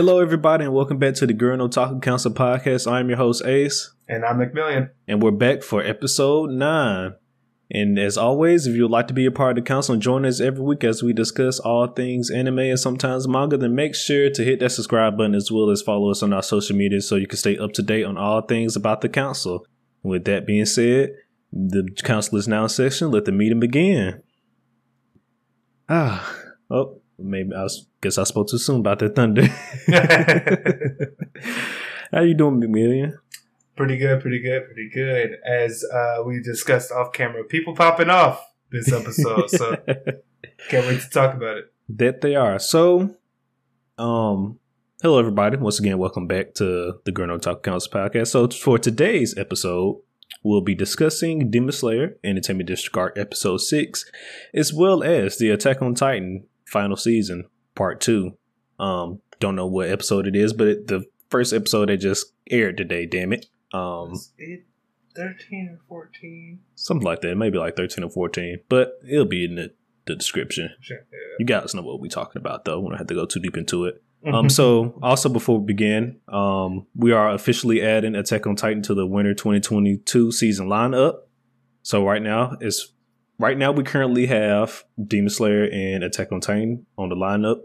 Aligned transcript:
Hello, 0.00 0.18
everybody, 0.18 0.64
and 0.64 0.72
welcome 0.72 0.96
back 0.96 1.12
to 1.16 1.26
the 1.26 1.34
Girl 1.34 1.58
No 1.58 1.68
Talking 1.68 2.00
Council 2.00 2.32
podcast. 2.32 2.90
I'm 2.90 3.10
your 3.10 3.18
host, 3.18 3.44
Ace, 3.44 3.92
And 4.08 4.24
I'm 4.24 4.38
McMillian. 4.38 4.88
and 5.06 5.22
we're 5.22 5.30
back 5.30 5.62
for 5.62 5.82
episode 5.82 6.48
nine. 6.48 7.16
And 7.70 7.98
as 7.98 8.16
always, 8.16 8.66
if 8.66 8.74
you 8.74 8.84
would 8.84 8.90
like 8.90 9.08
to 9.08 9.12
be 9.12 9.26
a 9.26 9.30
part 9.30 9.58
of 9.58 9.62
the 9.62 9.68
council 9.68 9.92
and 9.92 10.00
join 10.00 10.24
us 10.24 10.40
every 10.40 10.64
week 10.64 10.84
as 10.84 11.02
we 11.02 11.12
discuss 11.12 11.60
all 11.60 11.86
things 11.86 12.30
anime 12.30 12.60
and 12.60 12.80
sometimes 12.80 13.28
manga, 13.28 13.58
then 13.58 13.74
make 13.74 13.94
sure 13.94 14.30
to 14.30 14.42
hit 14.42 14.60
that 14.60 14.70
subscribe 14.70 15.18
button 15.18 15.34
as 15.34 15.52
well 15.52 15.68
as 15.68 15.82
follow 15.82 16.10
us 16.10 16.22
on 16.22 16.32
our 16.32 16.42
social 16.42 16.74
media 16.74 17.02
so 17.02 17.16
you 17.16 17.26
can 17.26 17.36
stay 17.36 17.58
up 17.58 17.74
to 17.74 17.82
date 17.82 18.04
on 18.04 18.16
all 18.16 18.40
things 18.40 18.76
about 18.76 19.02
the 19.02 19.08
council. 19.10 19.66
With 20.02 20.24
that 20.24 20.46
being 20.46 20.64
said, 20.64 21.10
the 21.52 21.86
council 22.02 22.38
is 22.38 22.48
now 22.48 22.62
in 22.62 22.70
session. 22.70 23.10
Let 23.10 23.26
the 23.26 23.32
meeting 23.32 23.60
begin. 23.60 24.22
Ah, 25.90 26.34
oh, 26.70 26.99
maybe 27.20 27.54
I 27.54 27.62
was, 27.62 27.86
guess 28.00 28.18
I 28.18 28.24
spoke 28.24 28.48
too 28.48 28.58
soon 28.58 28.80
about 28.80 28.98
the 28.98 29.08
thunder. 29.08 29.46
How 32.12 32.22
you 32.22 32.34
doing, 32.34 32.60
McMillian? 32.60 33.16
pretty 33.80 33.96
good, 33.96 34.20
pretty 34.20 34.40
good, 34.40 34.66
pretty 34.66 34.90
good. 34.90 35.38
As 35.42 35.82
uh, 35.90 36.22
we 36.26 36.42
discussed 36.42 36.92
off 36.92 37.14
camera, 37.14 37.44
people 37.44 37.74
popping 37.74 38.10
off 38.10 38.44
this 38.70 38.92
episode. 38.92 39.48
so 39.48 39.74
can't 40.68 40.86
wait 40.86 41.00
to 41.00 41.10
talk 41.10 41.34
about 41.34 41.56
it. 41.56 41.72
that 41.88 42.20
they 42.20 42.34
are. 42.34 42.58
So, 42.58 43.16
um, 43.96 44.58
hello 45.02 45.18
everybody. 45.18 45.56
Once 45.56 45.80
again, 45.80 45.96
welcome 45.96 46.26
back 46.26 46.52
to 46.56 47.00
the 47.06 47.12
Girl 47.12 47.28
No 47.28 47.38
Talk 47.38 47.62
Council 47.62 47.90
podcast. 47.90 48.26
So, 48.26 48.48
for 48.48 48.78
today's 48.78 49.34
episode, 49.38 50.02
we'll 50.42 50.60
be 50.60 50.74
discussing 50.74 51.50
Demon 51.50 51.72
Slayer 51.72 52.18
Entertainment 52.22 52.68
District 52.68 52.98
Arc 52.98 53.18
episode 53.18 53.62
six, 53.62 54.04
as 54.52 54.74
well 54.74 55.02
as 55.02 55.38
the 55.38 55.48
Attack 55.48 55.80
on 55.80 55.94
Titan 55.94 56.44
final 56.70 56.96
season 56.96 57.44
part 57.74 58.00
two. 58.00 58.36
Um, 58.78 59.20
don't 59.38 59.56
know 59.56 59.66
what 59.66 59.88
episode 59.88 60.26
it 60.26 60.36
is, 60.36 60.52
but 60.52 60.66
it, 60.68 60.86
the 60.86 61.04
first 61.28 61.52
episode 61.52 61.88
that 61.88 61.98
just 61.98 62.32
aired 62.50 62.76
today. 62.76 63.06
Damn 63.06 63.32
it. 63.32 63.46
Um, 63.72 64.12
Is 64.12 64.32
it 64.38 64.64
13 65.16 65.70
or 65.72 65.80
14? 65.88 66.58
something 66.74 67.04
like 67.04 67.20
that. 67.22 67.36
Maybe 67.36 67.58
like 67.58 67.76
thirteen 67.76 68.04
or 68.04 68.10
fourteen, 68.10 68.58
but 68.68 68.92
it'll 69.08 69.24
be 69.24 69.44
in 69.44 69.56
the, 69.56 69.72
the 70.06 70.14
description. 70.16 70.70
Sure. 70.80 70.98
You 71.38 71.46
guys 71.46 71.74
know 71.74 71.82
what 71.82 72.00
we're 72.00 72.08
talking 72.08 72.40
about, 72.40 72.64
though. 72.64 72.80
We 72.80 72.88
don't 72.88 72.98
have 72.98 73.06
to 73.08 73.14
go 73.14 73.26
too 73.26 73.40
deep 73.40 73.56
into 73.56 73.84
it. 73.84 74.02
Yeah. 74.24 74.36
Um, 74.36 74.50
so 74.50 74.98
also 75.02 75.28
before 75.28 75.58
we 75.58 75.66
begin, 75.66 76.20
um, 76.28 76.86
we 76.94 77.12
are 77.12 77.30
officially 77.30 77.80
adding 77.82 78.14
Attack 78.14 78.46
on 78.46 78.54
Titan 78.56 78.82
to 78.82 78.94
the 78.94 79.06
Winter 79.06 79.32
2022 79.34 80.30
season 80.32 80.68
lineup. 80.68 81.20
So 81.82 82.04
right 82.04 82.20
now 82.22 82.56
it's 82.60 82.92
right 83.40 83.56
now 83.56 83.72
we 83.72 83.82
currently 83.82 84.26
have 84.26 84.84
Demon 85.02 85.30
Slayer 85.30 85.64
and 85.64 86.04
Attack 86.04 86.30
on 86.30 86.40
Titan 86.40 86.86
on 86.96 87.08
the 87.08 87.16
lineup, 87.16 87.62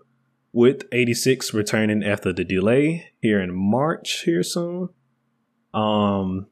with 0.54 0.84
86 0.94 1.54
returning 1.54 2.02
after 2.02 2.32
the 2.32 2.46
delay 2.46 3.12
here 3.22 3.42
in 3.42 3.54
March 3.54 4.22
here 4.24 4.42
soon. 4.42 4.88
Um, 5.74 6.48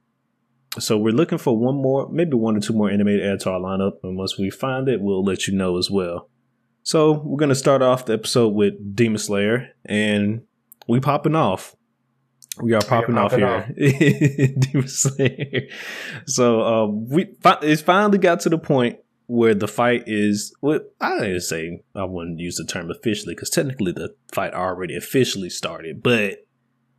so 0.78 0.98
we're 0.98 1.14
looking 1.14 1.38
for 1.38 1.58
one 1.58 1.76
more, 1.76 2.10
maybe 2.12 2.34
one 2.34 2.58
or 2.58 2.60
two 2.60 2.74
more 2.74 2.90
animated 2.90 3.26
add 3.26 3.40
to 3.42 3.52
our 3.52 3.60
lineup, 3.60 4.04
and 4.04 4.18
once 4.18 4.38
we 4.38 4.50
find 4.50 4.90
it, 4.90 5.02
we'll 5.02 5.24
let 5.24 5.48
you 5.48 5.56
know 5.56 5.78
as 5.78 5.90
well. 5.90 6.30
So 6.84 7.22
we're 7.24 7.38
gonna 7.38 7.56
start 7.56 7.82
off 7.82 8.06
the 8.06 8.14
episode 8.14 8.50
with 8.50 8.94
Demon 8.94 9.20
Slayer, 9.20 9.70
and 9.86 10.42
we 10.86 11.00
popping 11.00 11.36
off. 11.36 11.78
We 12.62 12.74
are 12.74 12.82
popping 12.82 13.18
off 13.18 13.32
popping 13.32 13.74
here, 13.78 14.54
Demon 14.60 14.88
Slayer. 14.90 15.68
So 16.28 16.62
uh, 16.62 16.88
we 16.88 17.36
fi- 17.42 17.60
it's 17.62 17.82
finally 17.82 18.18
got 18.18 18.42
to 18.42 18.50
the 18.50 18.58
point 18.58 18.98
where 19.34 19.56
the 19.56 19.68
fight 19.68 20.04
is. 20.06 20.56
Well, 20.62 20.82
I 21.02 21.20
didn't 21.20 21.42
say 21.42 21.82
I 21.96 22.04
wouldn't 22.06 22.40
use 22.40 22.58
the 22.58 22.66
term 22.66 22.92
officially 22.92 23.34
because 23.34 23.50
technically 23.50 23.92
the 23.92 24.14
fight 24.32 24.54
already 24.54 24.96
officially 24.96 25.50
started, 25.50 26.04
but 26.04 26.46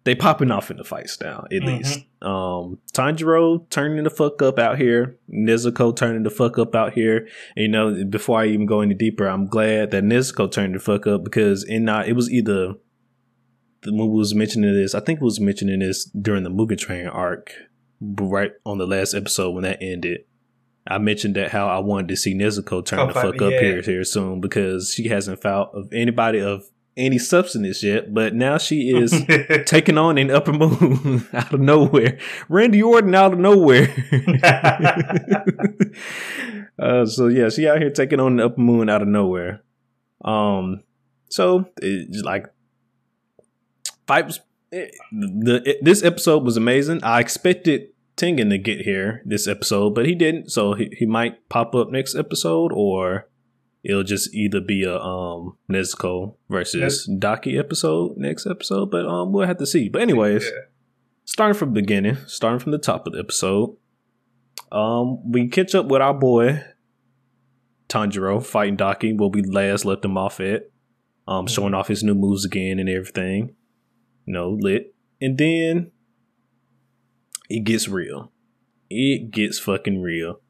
they 0.03 0.15
popping 0.17 0.51
off 0.51 0.71
in 0.71 0.77
the 0.77 0.85
fights 0.85 1.19
now 1.21 1.47
at 1.51 1.63
Mhm. 1.63 1.67
least. 1.79 2.01
Um, 2.21 2.79
Tanjiro 2.93 3.69
turning 3.71 4.03
the 4.05 4.11
fuck 4.11 4.43
up 4.43 4.59
out 4.59 4.79
here, 4.79 5.17
Nezuko 5.33 5.95
turning 5.95 6.25
the 6.25 6.31
fuck 6.31 6.59
up 6.59 6.75
out 6.75 6.93
here. 6.95 7.29
You 7.57 7.69
know, 7.69 8.05
before 8.05 8.41
I 8.41 8.47
even 8.49 8.67
go 8.67 8.81
any 8.81 8.95
deeper, 8.95 9.27
I'm 9.27 9.47
glad 9.47 9.93
that 9.93 10.03
Nezuko 10.05 10.51
turned 10.51 10.75
the 10.75 10.81
fuck 10.81 11.07
up 11.07 11.23
because 11.25 11.63
in 11.65 11.89
uh, 11.89 12.03
it 12.07 12.15
was 12.15 12.31
either 12.31 12.75
the 13.83 13.93
movie 13.93 14.17
was 14.19 14.35
mentioning 14.35 14.75
this. 14.75 14.95
I 14.95 15.01
think 15.01 15.21
it 15.21 15.25
was 15.25 15.39
mentioning 15.41 15.79
this 15.79 16.05
during 16.07 16.43
the 16.43 16.51
Mugen 16.51 16.79
Train 16.79 17.07
arc, 17.07 17.53
right 18.01 18.53
on 18.67 18.79
the 18.79 18.87
last 18.87 19.15
episode 19.15 19.53
when 19.53 19.63
that 19.63 19.79
ended. 19.81 20.25
I 20.87 20.99
mentioned 20.99 21.37
that 21.37 21.51
how 21.51 21.67
I 21.69 21.79
wanted 21.79 22.09
to 22.09 22.17
see 22.17 22.35
Nezuko 22.35 22.85
turn 22.85 22.99
Oh, 23.01 23.07
the 23.07 23.15
fuck, 23.15 23.41
up 23.41 23.53
yeah. 23.53 23.61
here 23.61 23.83
here 23.83 24.05
soon 24.05 24.41
because 24.41 24.93
she 24.93 25.09
hasn't 25.09 25.41
fought 25.41 25.75
of 25.75 25.93
anybody 25.93 26.41
of 26.41 26.69
any 26.97 27.19
substance 27.19 27.83
yet, 27.83 28.13
but 28.15 28.35
now 28.35 28.59
she 28.59 28.91
is 28.91 29.13
taking 29.67 29.99
on 29.99 30.19
an 30.19 30.31
upper 30.31 30.53
moon 30.53 31.27
out 31.33 31.53
of 31.53 31.61
nowhere. 31.61 32.19
Randy 32.49 32.83
Orton 32.83 33.15
out 33.15 33.33
of 33.33 33.39
nowhere. 33.39 33.89
uh, 36.79 37.07
so 37.07 37.29
yeah, 37.29 37.49
she 37.49 37.69
out 37.69 37.79
here 37.79 37.91
taking 37.91 38.21
on 38.21 38.37
the 38.37 38.47
upper 38.47 38.61
moon 38.61 38.89
out 38.89 39.03
of 39.03 39.09
nowhere. 39.09 39.63
Um, 40.25 40.83
so 41.29 41.69
it's 41.81 42.23
like 42.23 42.47
fight 44.07 44.27
was 44.27 44.41
it, 44.71 44.95
the 45.13 45.63
it, 45.65 45.85
this 45.85 46.03
episode 46.03 46.45
was 46.45 46.57
amazing. 46.57 47.03
I 47.03 47.21
expected 47.21 47.89
Tengen 48.17 48.51
to 48.51 48.59
get 48.59 48.83
here 48.83 49.23
this 49.25 49.49
episode, 49.49 49.95
but 49.95 50.07
he 50.07 50.15
didn't. 50.15 50.51
So 50.51 50.75
he, 50.75 50.89
he 50.97 51.07
might 51.07 51.49
pop 51.49 51.75
up 51.75 51.91
next 51.91 52.15
episode, 52.15 52.71
or 52.73 53.29
it'll 53.83 54.05
just 54.05 54.33
either 54.35 54.61
be 54.61 54.85
a 54.85 54.97
um 54.99 55.57
Nezuko 55.71 56.37
versus 56.49 57.11
Daki 57.19 57.59
episode 57.59 58.17
next 58.17 58.47
episode. 58.47 58.91
But 58.91 59.07
um, 59.07 59.33
we'll 59.33 59.47
have 59.47 59.59
to 59.59 59.67
see. 59.67 59.89
But 59.89 60.03
anyways, 60.03 60.45
Yeah. 60.45 60.51
starting 61.25 61.59
from 61.59 61.71
the 61.75 61.81
beginning, 61.81 62.17
starting 62.27 62.61
from 62.61 62.73
the 62.73 62.79
top 62.79 63.07
of 63.07 63.15
the 63.15 63.19
episode, 63.19 63.77
um, 64.71 65.31
we 65.31 65.49
catch 65.49 65.75
up 65.75 65.87
with 65.87 66.01
our 66.01 66.15
boy 66.15 66.63
Tanjiro 67.89 68.45
fighting 68.45 68.77
Daki 68.77 69.13
where 69.13 69.29
we 69.29 69.43
last 69.43 69.85
left 69.85 70.05
him 70.05 70.17
off 70.17 70.41
at, 70.41 70.71
um, 71.29 71.47
showing 71.47 71.75
off 71.75 71.89
his 71.89 72.03
new 72.03 72.15
moves 72.15 72.45
again 72.45 72.79
and 72.79 72.89
everything. 72.89 73.55
You 74.27 74.33
know, 74.33 74.51
lit, 74.51 74.95
and 75.21 75.37
then 75.37 75.91
it 77.49 77.65
gets 77.65 77.89
real. 77.89 78.33
It 78.91 79.31
gets 79.31 79.59
fucking 79.59 80.01
real. 80.01 80.41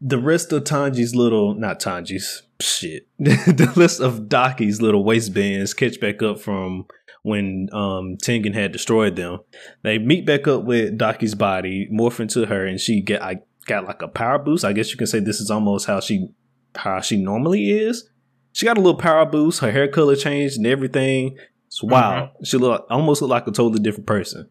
The 0.00 0.18
rest 0.18 0.52
of 0.52 0.64
Tanji's 0.64 1.14
little, 1.14 1.54
not 1.54 1.80
Tanji's, 1.80 2.42
shit. 2.60 3.06
the 3.18 3.72
list 3.76 4.00
of 4.00 4.28
Daki's 4.28 4.82
little 4.82 5.04
waistbands 5.04 5.74
catch 5.74 6.00
back 6.00 6.22
up 6.22 6.38
from 6.40 6.86
when 7.22 7.68
um 7.72 8.16
Tengen 8.22 8.54
had 8.54 8.72
destroyed 8.72 9.16
them. 9.16 9.40
They 9.82 9.98
meet 9.98 10.26
back 10.26 10.46
up 10.46 10.64
with 10.64 10.96
Daki's 10.96 11.34
body, 11.34 11.88
morph 11.92 12.20
into 12.20 12.46
her, 12.46 12.66
and 12.66 12.80
she 12.80 13.00
get 13.00 13.22
I 13.22 13.40
got 13.66 13.84
like 13.84 14.02
a 14.02 14.08
power 14.08 14.38
boost. 14.38 14.64
I 14.64 14.72
guess 14.72 14.90
you 14.90 14.96
can 14.96 15.06
say 15.06 15.18
this 15.18 15.40
is 15.40 15.50
almost 15.50 15.86
how 15.86 16.00
she 16.00 16.28
how 16.76 17.00
she 17.00 17.16
normally 17.16 17.70
is. 17.70 18.08
She 18.52 18.64
got 18.64 18.78
a 18.78 18.80
little 18.80 18.98
power 18.98 19.26
boost. 19.26 19.60
Her 19.60 19.72
hair 19.72 19.88
color 19.88 20.16
changed 20.16 20.56
and 20.56 20.66
everything. 20.66 21.36
It's 21.66 21.82
wild. 21.82 22.30
She 22.44 22.56
look 22.58 22.86
almost 22.88 23.22
look 23.22 23.30
like 23.30 23.46
a 23.46 23.50
totally 23.50 23.80
different 23.80 24.06
person. 24.06 24.48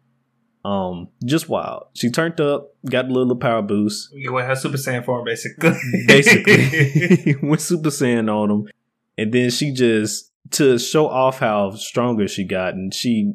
Um, 0.66 1.08
just 1.24 1.48
wild. 1.48 1.86
She 1.94 2.10
turned 2.10 2.40
up, 2.40 2.74
got 2.90 3.04
a 3.04 3.12
little 3.12 3.36
power 3.36 3.62
boost. 3.62 4.08
You 4.12 4.32
went 4.32 4.48
her 4.48 4.56
Super 4.56 4.76
Saiyan 4.78 5.04
form, 5.04 5.24
basically. 5.24 5.70
Basically, 6.08 7.36
went 7.42 7.60
Super 7.60 7.90
Saiyan 7.90 8.28
on 8.28 8.50
him, 8.50 8.68
and 9.16 9.32
then 9.32 9.50
she 9.50 9.72
just 9.72 10.32
to 10.52 10.76
show 10.78 11.06
off 11.08 11.38
how 11.38 11.70
stronger 11.72 12.26
she 12.26 12.42
got, 12.44 12.74
and 12.74 12.92
she 12.92 13.34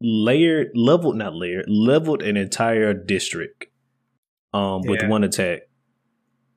layered, 0.00 0.68
leveled, 0.74 1.16
not 1.16 1.34
layered, 1.34 1.66
leveled 1.68 2.22
an 2.22 2.36
entire 2.38 2.94
district. 2.94 3.66
Um, 4.54 4.80
with 4.86 5.02
Yeah. 5.02 5.08
one 5.08 5.22
attack. 5.22 5.68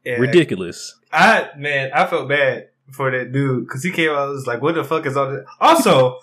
Yeah. 0.05 0.13
Ridiculous. 0.13 0.99
I 1.11 1.49
man, 1.57 1.91
I 1.93 2.07
felt 2.07 2.27
bad 2.29 2.69
for 2.91 3.11
that 3.11 3.31
dude 3.33 3.67
because 3.67 3.83
he 3.83 3.91
came 3.91 4.09
out 4.09 4.23
and 4.27 4.31
was 4.33 4.47
like, 4.47 4.61
"What 4.61 4.75
the 4.75 4.83
fuck 4.83 5.05
is 5.05 5.15
all 5.17 5.29
this?" 5.29 5.45
Also, 5.59 6.17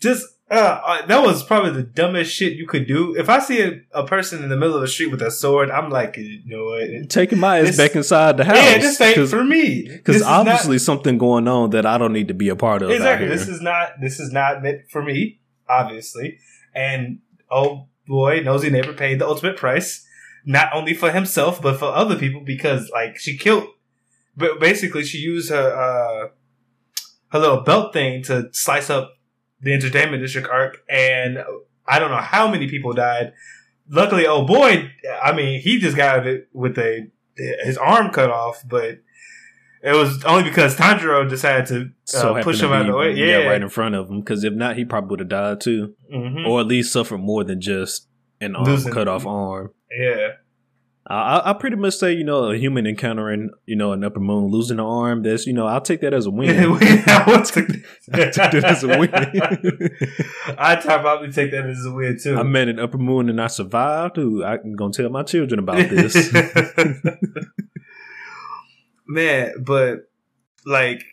just 0.00 0.26
uh, 0.50 0.54
uh, 0.54 1.06
that 1.06 1.22
was 1.22 1.42
probably 1.42 1.70
the 1.70 1.82
dumbest 1.82 2.32
shit 2.34 2.52
you 2.52 2.66
could 2.66 2.86
do. 2.86 3.14
If 3.16 3.28
I 3.28 3.38
see 3.38 3.62
a, 3.62 3.80
a 3.92 4.06
person 4.06 4.42
in 4.42 4.50
the 4.50 4.56
middle 4.56 4.74
of 4.74 4.82
the 4.82 4.88
street 4.88 5.10
with 5.10 5.22
a 5.22 5.30
sword, 5.30 5.70
I'm 5.70 5.90
like, 5.90 6.16
you 6.16 6.42
know 6.44 6.64
what? 6.64 7.08
Taking 7.10 7.40
my 7.40 7.60
ass 7.60 7.76
back 7.76 7.96
inside 7.96 8.36
the 8.36 8.44
house. 8.44 8.56
Yeah, 8.56 8.78
this 8.78 9.00
ain't 9.00 9.28
for 9.28 9.42
me. 9.42 9.82
This 9.88 10.00
'cause 10.02 10.16
is 10.16 10.22
not- 10.22 10.46
obviously 10.46 10.78
something 10.78 11.16
going 11.18 11.48
on 11.48 11.70
that 11.70 11.86
I 11.86 11.96
don't 11.98 12.12
need 12.12 12.28
to 12.28 12.34
be 12.34 12.48
a 12.50 12.56
part 12.56 12.82
of. 12.82 12.90
exactly. 12.90 13.26
This 13.28 13.48
is 13.48 13.60
not. 13.60 14.00
This 14.00 14.20
is 14.20 14.32
not 14.32 14.62
meant 14.62 14.82
for 14.90 15.02
me. 15.02 15.40
Obviously, 15.68 16.38
and 16.74 17.20
oh 17.50 17.86
boy, 18.06 18.40
nosy 18.40 18.68
neighbor 18.68 18.92
paid 18.92 19.18
the 19.18 19.26
ultimate 19.26 19.56
price, 19.56 20.06
not 20.44 20.68
only 20.74 20.92
for 20.92 21.10
himself 21.10 21.62
but 21.62 21.78
for 21.78 21.86
other 21.86 22.16
people 22.16 22.42
because 22.44 22.90
like 22.92 23.18
she 23.18 23.38
killed. 23.38 23.66
But 24.36 24.60
basically, 24.60 25.04
she 25.04 25.18
used 25.18 25.48
her 25.50 25.56
uh, 25.74 26.28
her 27.32 27.38
little 27.38 27.62
belt 27.62 27.94
thing 27.94 28.22
to 28.24 28.50
slice 28.52 28.90
up 28.90 29.13
the 29.64 29.72
entertainment 29.72 30.22
district 30.22 30.48
arc, 30.48 30.78
and 30.88 31.38
I 31.86 31.98
don't 31.98 32.10
know 32.10 32.16
how 32.18 32.48
many 32.50 32.68
people 32.68 32.92
died. 32.92 33.32
Luckily, 33.88 34.26
oh 34.26 34.46
boy, 34.46 34.90
I 35.22 35.32
mean, 35.34 35.60
he 35.60 35.78
just 35.78 35.96
got 35.96 36.26
it 36.26 36.48
with 36.52 36.78
a 36.78 37.08
his 37.36 37.76
arm 37.76 38.10
cut 38.12 38.30
off, 38.30 38.62
but 38.68 38.98
It 39.86 39.92
was 39.94 40.24
only 40.24 40.44
because 40.44 40.76
Tanjiro 40.76 41.28
decided 41.28 41.66
to 41.66 41.80
uh, 41.82 41.88
So 42.04 42.42
push 42.42 42.62
him 42.62 42.70
to 42.70 42.74
out 42.74 42.80
of 42.82 42.86
the 42.92 42.96
way. 42.96 43.12
Yeah, 43.16 43.44
right 43.44 43.60
in 43.60 43.68
front 43.68 43.94
of 43.94 44.08
him. 44.08 44.20
Because 44.20 44.42
if 44.42 44.54
not, 44.54 44.76
he 44.78 44.84
probably 44.86 45.10
would 45.10 45.20
have 45.20 45.28
died 45.28 45.60
too, 45.60 45.94
Mhm. 46.10 46.46
or 46.48 46.60
at 46.60 46.66
least 46.66 46.90
suffered 46.90 47.18
more 47.18 47.44
than 47.44 47.60
just 47.60 48.08
an 48.40 48.56
arm 48.56 48.64
Losing- 48.64 48.92
cut 48.94 49.08
off 49.08 49.26
arm. 49.26 49.72
yeah. 49.94 50.28
I, 51.06 51.14
I 51.14 51.50
I 51.50 51.52
pretty 51.52 51.76
much 51.76 51.96
say, 51.96 52.12
you 52.12 52.24
know, 52.24 52.50
a 52.50 52.56
human 52.56 52.86
encountering, 52.86 53.50
you 53.66 53.76
know, 53.76 53.92
an 53.92 54.02
upper 54.04 54.20
moon, 54.20 54.50
losing 54.50 54.78
an 54.78 54.84
arm. 54.84 55.22
That's, 55.22 55.46
you 55.46 55.52
know, 55.52 55.66
I'll 55.66 55.80
take 55.80 56.00
that 56.00 56.14
as 56.14 56.26
a 56.26 56.30
win. 56.30 56.50
I 56.80 57.42
take 57.44 57.70
I 58.12 58.30
took 58.30 58.52
that 58.52 58.64
as 58.64 58.84
a 58.84 58.88
win. 58.98 59.10
I'd 60.58 60.80
probably 60.82 61.30
take 61.30 61.50
that 61.50 61.66
as 61.66 61.84
a 61.84 61.92
win 61.92 62.18
too. 62.18 62.36
I 62.36 62.42
met 62.42 62.68
an 62.68 62.78
upper 62.78 62.98
moon 62.98 63.28
and 63.28 63.40
I 63.40 63.48
survived. 63.48 64.18
Ooh, 64.18 64.44
I'm 64.44 64.76
gonna 64.76 64.92
tell 64.92 65.10
my 65.10 65.22
children 65.22 65.58
about 65.58 65.88
this. 65.90 66.32
man, 69.06 69.52
but 69.60 70.08
like, 70.64 71.04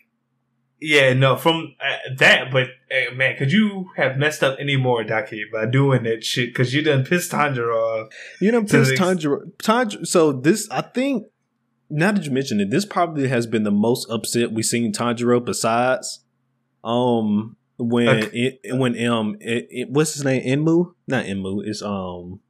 yeah, 0.82 1.12
no, 1.14 1.36
from 1.36 1.74
uh, 1.80 2.14
that, 2.18 2.50
but 2.50 2.68
uh, 2.90 3.14
man, 3.14 3.36
could 3.36 3.52
you 3.52 3.90
have 3.96 4.16
messed 4.18 4.42
up 4.42 4.56
any 4.58 4.76
more, 4.76 5.04
Daki, 5.04 5.44
by 5.52 5.66
doing 5.66 6.02
that 6.02 6.24
shit? 6.24 6.50
Because 6.50 6.74
you 6.74 6.82
done 6.82 7.04
pissed 7.04 7.30
Tanjiro 7.32 7.74
off. 8.06 8.12
You 8.40 8.50
know, 8.52 8.62
To 8.62 8.66
Prince 8.66 8.88
the 8.88 8.94
ex- 8.94 9.00
Tanjiro, 9.00 9.52
Tanjiro. 9.58 10.06
So 10.06 10.32
this, 10.32 10.68
I 10.70 10.80
think, 10.82 11.26
now 11.88 12.10
that 12.12 12.24
you 12.24 12.30
mention 12.32 12.60
it, 12.60 12.70
this 12.70 12.84
probably 12.84 13.28
has 13.28 13.46
been 13.46 13.62
the 13.62 13.70
most 13.70 14.10
upset 14.10 14.50
we've 14.52 14.64
seen 14.64 14.92
Tanjiro. 14.92 15.44
Besides, 15.44 16.20
um, 16.82 17.56
when 17.78 18.08
Okay. 18.08 18.58
it, 18.64 18.76
when 18.76 19.06
um, 19.06 19.36
it, 19.40 19.66
it, 19.70 19.90
what's 19.90 20.14
his 20.14 20.24
name? 20.24 20.42
Enmu, 20.44 20.94
not 21.06 21.24
Enmu. 21.26 21.62
It's 21.66 21.82
um, 21.82 22.40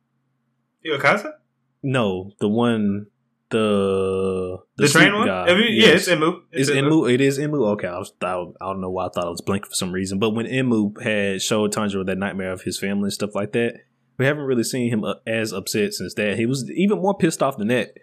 Yokasa? 0.84 1.34
no, 1.82 2.32
the 2.40 2.48
one, 2.48 3.06
the 3.52 4.58
The, 4.76 4.88
train 4.88 5.04
sleep 5.04 5.14
one? 5.14 5.26
guy. 5.26 5.46
I 5.46 5.54
mean, 5.54 5.68
Yeah, 5.72 5.88
it's 5.90 6.08
Emu. 6.08 6.40
It's 6.50 6.70
Enmu. 6.70 7.12
It 7.12 7.20
is 7.20 7.38
Enmu. 7.38 7.66
Okay, 7.74 7.86
I, 7.88 7.98
was, 7.98 8.12
I, 8.22 8.32
I 8.34 8.66
don't 8.66 8.80
know 8.80 8.90
why 8.90 9.06
I 9.06 9.08
thought 9.10 9.26
it 9.26 9.30
was 9.30 9.40
blank 9.40 9.66
for 9.66 9.74
some 9.74 9.92
reason. 9.92 10.18
But 10.18 10.30
when 10.30 10.46
Enmu 10.46 11.00
had 11.02 11.40
showed 11.40 11.72
Tanjiro 11.72 12.04
that 12.06 12.18
nightmare 12.18 12.52
of 12.52 12.62
his 12.62 12.78
family 12.78 13.04
and 13.04 13.12
stuff 13.12 13.34
like 13.34 13.52
that, 13.52 13.74
we 14.18 14.26
haven't 14.26 14.44
really 14.44 14.64
seen 14.64 14.90
him 14.90 15.04
uh, 15.04 15.14
as 15.26 15.52
upset 15.52 15.94
since 15.94 16.14
that. 16.14 16.36
He 16.36 16.46
was 16.46 16.70
even 16.70 16.98
more 17.00 17.16
pissed 17.16 17.42
off 17.42 17.56
than 17.56 17.68
that. 17.68 17.94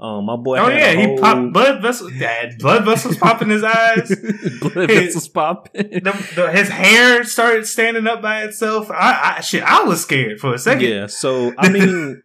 Um, 0.00 0.26
my 0.26 0.34
boy. 0.36 0.58
Oh 0.58 0.68
yeah, 0.68 0.92
he 0.92 1.16
popped 1.18 1.52
blood 1.52 1.80
vessels. 1.80 2.12
Dad, 2.18 2.58
blood 2.58 2.84
vessels 2.84 3.16
popping 3.16 3.48
his 3.48 3.62
eyes. 3.64 4.12
blood 4.60 4.88
vessels 4.88 5.28
popping. 5.28 5.88
The, 5.88 6.32
the, 6.34 6.50
his 6.52 6.68
hair 6.68 7.22
started 7.24 7.64
standing 7.66 8.06
up 8.08 8.20
by 8.20 8.42
itself. 8.42 8.90
I, 8.90 9.36
I 9.36 9.40
shit, 9.40 9.62
I 9.62 9.84
was 9.84 10.02
scared 10.02 10.40
for 10.40 10.52
a 10.52 10.58
second. 10.58 10.82
Yeah. 10.90 11.06
So 11.06 11.54
I 11.56 11.68
mean, 11.70 12.23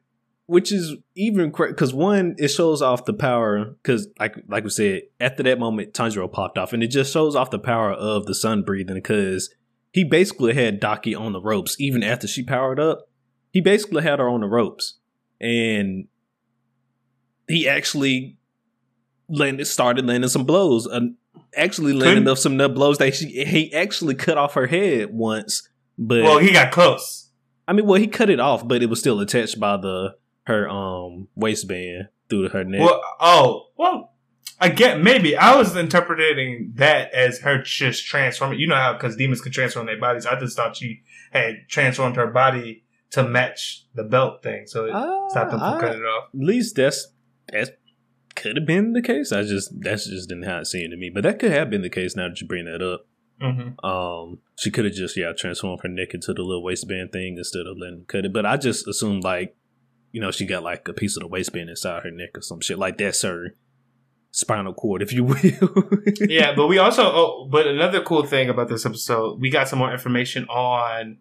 which 0.49 0.71
is 0.71 0.95
even 1.15 1.51
because 1.51 1.93
one, 1.93 2.33
it 2.39 2.47
shows 2.47 2.81
off 2.81 3.05
the 3.05 3.13
power. 3.13 3.65
Because 3.83 4.07
like 4.19 4.35
like 4.47 4.63
we 4.63 4.71
said, 4.71 5.03
after 5.19 5.43
that 5.43 5.59
moment, 5.59 5.93
Tanjiro 5.93 6.31
popped 6.31 6.57
off, 6.57 6.73
and 6.73 6.81
it 6.81 6.87
just 6.87 7.13
shows 7.13 7.35
off 7.35 7.51
the 7.51 7.59
power 7.59 7.91
of 7.91 8.25
the 8.25 8.33
sun 8.33 8.63
breathing. 8.63 8.95
Because 8.95 9.53
he 9.91 10.03
basically 10.03 10.55
had 10.55 10.79
Daki 10.79 11.13
on 11.13 11.33
the 11.33 11.39
ropes, 11.41 11.75
even 11.79 12.01
after 12.03 12.27
she 12.27 12.43
powered 12.43 12.79
up. 12.79 13.07
He 13.51 13.61
basically 13.61 14.01
had 14.01 14.17
her 14.17 14.27
on 14.27 14.41
the 14.41 14.47
ropes, 14.47 14.97
and 15.39 16.07
he 17.47 17.67
actually 17.69 18.37
landed 19.29 19.65
started 19.65 20.07
landing 20.07 20.29
some 20.29 20.45
blows. 20.45 20.87
Uh, 20.87 21.01
actually 21.55 21.93
landing 21.93 22.23
Couldn't- 22.23 22.27
up 22.27 22.37
some 22.39 22.57
nut 22.57 22.73
blows 22.73 22.97
that 22.97 23.13
she 23.15 23.27
he 23.45 23.71
actually 23.73 24.15
cut 24.15 24.39
off 24.39 24.55
her 24.55 24.65
head 24.65 25.09
once. 25.11 25.69
But 25.97 26.23
Well, 26.23 26.39
he 26.39 26.51
got 26.51 26.71
close. 26.71 27.29
I 27.67 27.73
mean, 27.73 27.85
well, 27.85 27.99
he 28.01 28.07
cut 28.07 28.31
it 28.31 28.39
off, 28.39 28.67
but 28.67 28.81
it 28.81 28.89
was 28.89 28.99
still 28.99 29.19
attached 29.19 29.59
by 29.59 29.77
the 29.77 30.15
her 30.49 30.67
um 30.69 31.27
waistband 31.35 32.09
through 32.29 32.49
her 32.49 32.63
neck. 32.63 32.81
Well, 32.81 33.01
oh, 33.19 33.67
well, 33.77 34.13
I 34.59 34.69
get 34.69 34.99
maybe 35.01 35.37
I 35.37 35.55
was 35.55 35.75
interpreting 35.75 36.73
that 36.75 37.13
as 37.13 37.39
her 37.39 37.61
just 37.61 38.05
transforming. 38.05 38.59
You 38.59 38.67
know 38.67 38.75
how 38.75 38.93
because 38.93 39.15
demons 39.15 39.41
can 39.41 39.51
transform 39.51 39.85
their 39.85 39.99
bodies. 39.99 40.25
I 40.25 40.37
just 40.39 40.57
thought 40.57 40.75
she 40.75 41.01
had 41.31 41.67
transformed 41.69 42.17
her 42.17 42.27
body 42.27 42.83
to 43.11 43.23
match 43.23 43.85
the 43.95 44.03
belt 44.03 44.43
thing, 44.43 44.67
so 44.67 44.85
it 44.85 44.91
Ah, 44.93 45.27
stopped 45.29 45.51
them 45.51 45.59
from 45.59 45.73
I- 45.75 45.79
cutting 45.79 46.01
it 46.01 46.05
off. 46.05 46.25
at 46.33 46.39
least 46.39 46.75
that's 46.75 47.07
that 47.51 47.77
could 48.35 48.55
have 48.57 48.65
been 48.65 48.93
the 48.93 49.01
case. 49.01 49.31
I 49.31 49.41
just 49.43 49.71
that's 49.81 50.05
just 50.07 50.29
didn't 50.29 50.43
how 50.43 50.59
it 50.59 50.65
seemed 50.67 50.91
to 50.91 50.97
me, 50.97 51.09
but 51.09 51.23
that 51.23 51.39
could 51.39 51.51
have 51.51 51.69
been 51.69 51.81
the 51.81 51.89
case. 51.89 52.15
Now 52.15 52.27
that 52.29 52.41
you 52.41 52.47
bring 52.47 52.65
that 52.65 52.81
up, 52.81 53.05
Mm-hmm. 53.41 53.85
um, 53.85 54.39
she 54.57 54.69
could 54.69 54.83
have 54.83 54.93
just 54.93 55.15
yeah 55.15 55.31
transformed 55.31 55.79
her 55.83 55.87
neck 55.87 56.13
into 56.13 56.33
the 56.33 56.41
little 56.43 56.61
waistband 56.61 57.13
thing 57.13 57.37
instead 57.37 57.65
of 57.67 57.77
letting 57.77 58.03
cut 58.05 58.25
it. 58.25 58.33
But 58.33 58.45
I 58.45 58.57
just 58.57 58.85
assumed 58.85 59.23
like 59.23 59.55
you 60.11 60.19
know 60.21 60.31
she 60.31 60.45
got 60.45 60.63
like 60.63 60.87
a 60.87 60.93
piece 60.93 61.15
of 61.17 61.21
the 61.21 61.27
waistband 61.27 61.69
inside 61.69 62.03
her 62.03 62.11
neck 62.11 62.37
or 62.37 62.41
some 62.41 62.61
shit 62.61 62.79
like 62.79 62.97
that's 62.97 63.21
her 63.21 63.55
spinal 64.31 64.73
cord, 64.73 65.01
if 65.01 65.11
you 65.11 65.23
will. 65.25 65.89
yeah, 66.27 66.53
but 66.55 66.67
we 66.67 66.77
also 66.77 67.03
oh, 67.03 67.47
but 67.51 67.65
another 67.67 68.01
cool 68.01 68.23
thing 68.25 68.49
about 68.49 68.69
this 68.69 68.85
episode, 68.85 69.39
we 69.41 69.49
got 69.49 69.67
some 69.67 69.79
more 69.79 69.91
information 69.91 70.45
on 70.47 71.17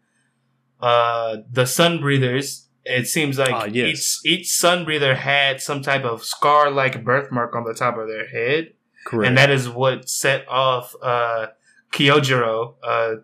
uh 0.81 1.37
the 1.51 1.67
sun 1.67 2.01
breathers. 2.01 2.67
It 2.85 3.07
seems 3.07 3.39
like 3.39 3.53
Ah, 3.53 3.65
yes. 3.65 4.21
each 4.25 4.41
each 4.41 4.51
sun 4.51 4.85
breather 4.85 5.15
had 5.15 5.61
some 5.61 5.83
type 5.83 6.05
of 6.05 6.25
scar 6.25 6.71
like 6.71 7.05
birthmark 7.05 7.55
on 7.55 7.65
the 7.65 7.75
top 7.75 7.99
of 7.99 8.09
their 8.09 8.29
head. 8.29 8.73
Correct. 9.07 9.27
and 9.29 9.39
that 9.39 9.51
is 9.51 9.69
what 9.69 10.09
set 10.09 10.47
off 10.49 10.95
uh, 11.03 11.47
Kyojiro, 11.93 12.75
uh, 12.83 13.15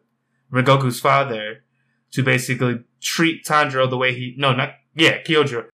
Rengoku's 0.51 0.99
father, 0.99 1.63
to 2.13 2.23
basically 2.23 2.81
treat 3.05 3.45
Tanjiro 3.45 3.89
the 3.89 3.99
way 3.99 4.15
he 4.15 4.35
no 4.37 4.53
not 4.53 4.71
yeah 4.95 5.23
Kyojiro 5.23 5.67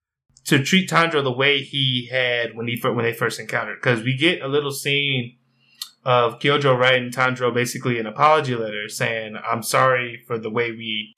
to 0.47 0.63
treat 0.63 0.91
Tanjiro 0.91 1.23
the 1.23 1.33
way 1.33 1.63
he 1.63 2.09
had 2.11 2.57
when 2.57 2.67
he 2.67 2.79
when 2.83 3.05
they 3.05 3.13
first 3.13 3.39
encountered. 3.39 3.79
Because 3.81 4.03
we 4.03 4.17
get 4.17 4.43
a 4.43 4.49
little 4.49 4.73
scene 4.73 5.37
of 6.05 6.39
Kyojiro 6.41 6.79
writing 6.79 7.11
Tanjiro 7.11 7.55
basically 7.55 7.99
an 7.99 8.07
apology 8.07 8.55
letter 8.55 8.89
saying 8.89 9.37
I'm 9.49 9.63
sorry 9.63 10.23
for 10.27 10.39
the 10.39 10.51
way 10.51 10.73
we 10.73 11.15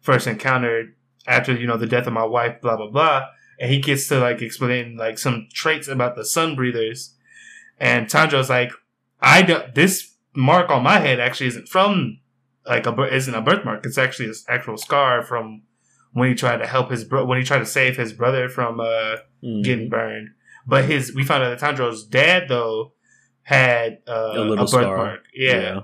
first 0.00 0.26
encountered 0.26 0.94
after 1.26 1.54
you 1.54 1.66
know 1.66 1.76
the 1.76 1.86
death 1.86 2.06
of 2.06 2.14
my 2.14 2.24
wife 2.24 2.60
blah 2.60 2.76
blah 2.76 2.90
blah. 2.90 3.26
And 3.60 3.70
he 3.70 3.80
gets 3.80 4.08
to 4.08 4.18
like 4.18 4.40
explain 4.40 4.96
like 4.96 5.18
some 5.18 5.48
traits 5.52 5.86
about 5.86 6.16
the 6.16 6.24
sun 6.24 6.56
breathers. 6.56 7.14
And 7.78 8.06
Tanjiro's 8.06 8.48
like, 8.48 8.72
I 9.20 9.42
don't, 9.42 9.74
this 9.74 10.14
mark 10.34 10.70
on 10.70 10.82
my 10.82 10.98
head 10.98 11.20
actually 11.20 11.48
isn't 11.48 11.68
from 11.68 12.19
like 12.66 12.86
a 12.86 13.14
isn't 13.14 13.34
a 13.34 13.40
birthmark. 13.40 13.84
It's 13.86 13.98
actually 13.98 14.26
an 14.28 14.34
actual 14.48 14.76
scar 14.76 15.22
from 15.22 15.62
when 16.12 16.28
he 16.28 16.34
tried 16.34 16.58
to 16.58 16.66
help 16.66 16.90
his 16.90 17.04
bro 17.04 17.24
when 17.24 17.38
he 17.38 17.44
tried 17.44 17.60
to 17.60 17.66
save 17.66 17.96
his 17.96 18.12
brother 18.12 18.48
from 18.48 18.80
uh 18.80 19.16
Mhm. 19.42 19.64
getting 19.64 19.88
burned. 19.88 20.30
But 20.66 20.84
his 20.84 21.14
we 21.14 21.24
found 21.24 21.42
out 21.44 21.58
that 21.58 21.76
Tanjiro's 21.76 22.04
dad 22.04 22.44
though 22.48 22.92
had 23.42 23.98
uh, 24.06 24.32
A 24.34 24.42
a, 24.42 24.44
little 24.44 24.66
scar. 24.66 24.82
birthmark. 24.82 25.20
Yeah. 25.34 25.60
Yeah. 25.60 25.80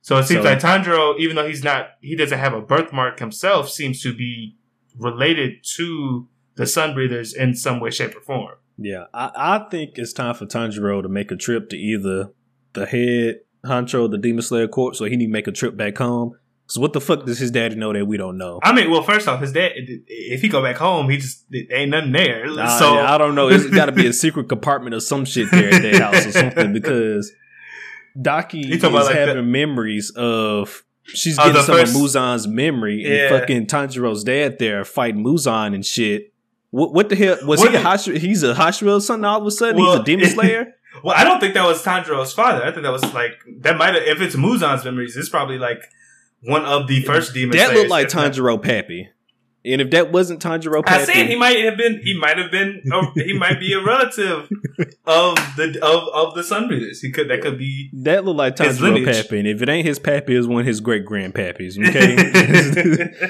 So 0.00 0.16
it 0.18 0.24
seems 0.24 0.42
So- 0.42 0.48
like 0.50 0.60
Tanjiro, 0.60 1.18
even 1.18 1.36
though 1.36 1.46
he's 1.46 1.62
not, 1.64 1.90
he 2.00 2.16
doesn't 2.16 2.38
have 2.38 2.52
a 2.54 2.60
birthmark 2.60 3.18
himself, 3.20 3.68
seems 3.70 4.00
to 4.02 4.14
be 4.14 4.56
related 4.98 5.64
to 5.76 6.28
the 6.56 6.66
Sun 6.66 6.94
Breathers 6.94 7.32
in 7.34 7.54
some 7.54 7.80
way, 7.80 7.90
shape, 7.90 8.16
or 8.16 8.20
form. 8.20 8.56
Yeah, 8.78 9.04
I, 9.14 9.30
I 9.34 9.58
think 9.70 9.98
it's 9.98 10.12
time 10.12 10.34
for 10.34 10.46
Tanjiro 10.46 11.02
to 11.02 11.08
make 11.08 11.30
a 11.30 11.36
trip 11.36 11.68
to 11.70 11.76
either 11.76 12.30
the 12.72 12.86
head 12.86 13.40
honcho 13.64 14.04
of 14.06 14.10
the 14.10 14.18
Demon 14.18 14.42
Slayer 14.42 14.68
Corps, 14.68 14.94
so 14.94 15.04
he 15.04 15.16
need 15.16 15.26
to 15.26 15.32
make 15.32 15.46
a 15.46 15.52
trip 15.52 15.76
back 15.76 15.98
home. 15.98 16.36
So 16.66 16.80
what 16.80 16.92
the 16.94 17.00
fuck 17.00 17.26
does 17.26 17.38
his 17.38 17.50
daddy 17.50 17.74
know 17.74 17.92
that 17.92 18.06
we 18.06 18.16
don't 18.16 18.38
know? 18.38 18.58
I 18.62 18.72
mean, 18.72 18.90
well, 18.90 19.02
first 19.02 19.28
off, 19.28 19.40
his 19.42 19.52
dad, 19.52 19.72
if 19.76 20.40
he 20.40 20.48
go 20.48 20.62
back 20.62 20.76
home, 20.76 21.10
he 21.10 21.18
just 21.18 21.44
it 21.50 21.68
ain't 21.70 21.90
nothing 21.90 22.12
there. 22.12 22.46
Nah, 22.46 22.66
so 22.78 22.94
yeah, 22.94 23.12
I 23.14 23.18
don't 23.18 23.34
know. 23.34 23.48
It's 23.48 23.66
got 23.68 23.86
to 23.86 23.92
be 23.92 24.06
a 24.06 24.12
secret 24.24 24.48
compartment 24.48 24.94
or 24.94 25.00
some 25.00 25.24
shit 25.24 25.50
there 25.50 25.74
at 25.74 25.82
their 25.82 26.00
house 26.00 26.24
or 26.24 26.32
something 26.32 26.72
because 26.80 27.30
Daki 28.20 28.60
is 28.72 28.82
about 28.84 29.06
like 29.06 29.14
having 29.16 29.50
memories 29.50 30.10
of. 30.16 30.84
She's 31.04 31.36
Oh, 31.36 31.42
getting 31.42 31.54
the 31.54 31.62
some 31.64 31.76
first- 31.76 31.94
of 31.96 32.00
Muzan's 32.00 32.46
memory 32.46 33.02
Yeah. 33.04 33.34
and 33.34 33.40
fucking 33.40 33.66
Tanjiro's 33.66 34.22
dad 34.22 34.58
there 34.60 34.84
fighting 34.84 35.24
Muzan 35.24 35.74
and 35.74 35.84
shit. 35.84 36.32
What, 36.70 36.94
what 36.94 37.08
the 37.08 37.16
hell 37.16 37.36
was 37.44 37.58
What 37.58 37.70
he? 37.72 37.76
A 37.76 37.80
Hashira, 37.80 38.18
he's 38.18 38.42
a 38.44 38.54
Hashira 38.54 39.02
son 39.02 39.24
all 39.24 39.40
of 39.40 39.46
a 39.46 39.50
sudden. 39.50 39.78
he's 39.84 39.94
a 39.96 40.02
demon 40.04 40.28
slayer. 40.28 40.74
Well, 41.02 41.14
I 41.16 41.24
don't 41.24 41.40
think 41.40 41.54
that 41.54 41.66
was 41.66 41.82
Tanjiro's 41.82 42.32
father. 42.32 42.62
I 42.64 42.70
think 42.70 42.82
that 42.84 42.92
was 42.92 43.02
like 43.14 43.32
that 43.60 43.76
might 43.78 43.94
have. 43.94 44.02
If 44.04 44.20
it's 44.20 44.36
Muzan's 44.36 44.84
memories, 44.84 45.16
it's 45.16 45.28
probably 45.28 45.58
like 45.58 45.82
one 46.42 46.64
of 46.64 46.88
the 46.88 47.02
first 47.02 47.34
demons. 47.34 47.56
that 47.56 47.74
looked 47.74 47.90
like 47.90 48.08
Tanjiro 48.08 48.62
Pappy. 48.62 49.08
And 49.64 49.80
if 49.80 49.90
that 49.92 50.10
wasn't 50.10 50.42
Tanjiro 50.42 50.82
I 50.84 51.04
said 51.04 51.26
he 51.28 51.36
might 51.36 51.64
have 51.64 51.76
been. 51.76 52.00
He 52.02 52.18
might 52.18 52.36
have 52.36 52.50
been. 52.50 52.82
a- 52.92 53.12
he 53.22 53.32
might 53.32 53.60
be 53.60 53.72
a 53.74 53.80
relative 53.80 54.50
of 55.06 55.36
the 55.56 55.78
of 55.80 56.08
of 56.12 56.34
the 56.34 56.40
Sunbreathers. 56.42 56.98
He 57.00 57.12
could. 57.12 57.30
That 57.30 57.42
could 57.42 57.58
be. 57.58 57.88
that 58.02 58.24
looked 58.24 58.38
like 58.38 58.56
Tanjiro. 58.56 59.04
Pappy. 59.04 59.38
And 59.38 59.46
if 59.46 59.62
it 59.62 59.68
ain't 59.68 59.86
his 59.86 60.00
Pappy, 60.00 60.34
it's 60.34 60.48
one 60.48 60.62
of 60.62 60.66
his 60.66 60.80
great 60.80 61.06
grandpappies. 61.06 61.78
Okay, 61.92 62.16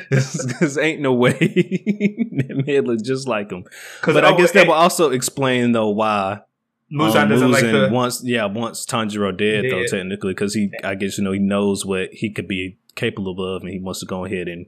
because 0.11 0.79
ain't 0.79 1.01
no 1.03 1.13
way 1.13 1.33
that 1.39 2.65
man 2.67 2.85
look 2.85 3.03
just 3.03 3.29
like 3.29 3.51
him. 3.51 3.65
But 4.05 4.25
I 4.25 4.35
guess 4.37 4.53
hey, 4.53 4.61
that 4.61 4.69
will 4.69 4.75
also 4.75 5.11
explain 5.11 5.73
though 5.73 5.91
why 5.91 6.41
Muzan 6.93 7.23
um, 7.23 7.29
doesn't 7.31 7.51
like 7.51 7.63
the. 7.63 7.89
once 7.91 8.23
yeah 8.25 8.45
once 8.45 8.85
Tanjiro 8.85 9.37
dead 9.37 9.65
though 9.71 9.85
technically 9.85 10.35
because 10.35 10.55
he 10.55 10.71
I 10.85 10.95
guess 10.95 11.19
you 11.19 11.25
know 11.25 11.33
he 11.33 11.39
knows 11.39 11.87
what 11.87 12.11
he 12.13 12.31
could 12.31 12.47
be 12.49 12.79
capable 12.95 13.57
of 13.57 13.63
and 13.63 13.71
he 13.71 13.81
wants 13.81 14.01
to 14.01 14.07
go 14.07 14.25
ahead 14.25 14.49
and 14.49 14.67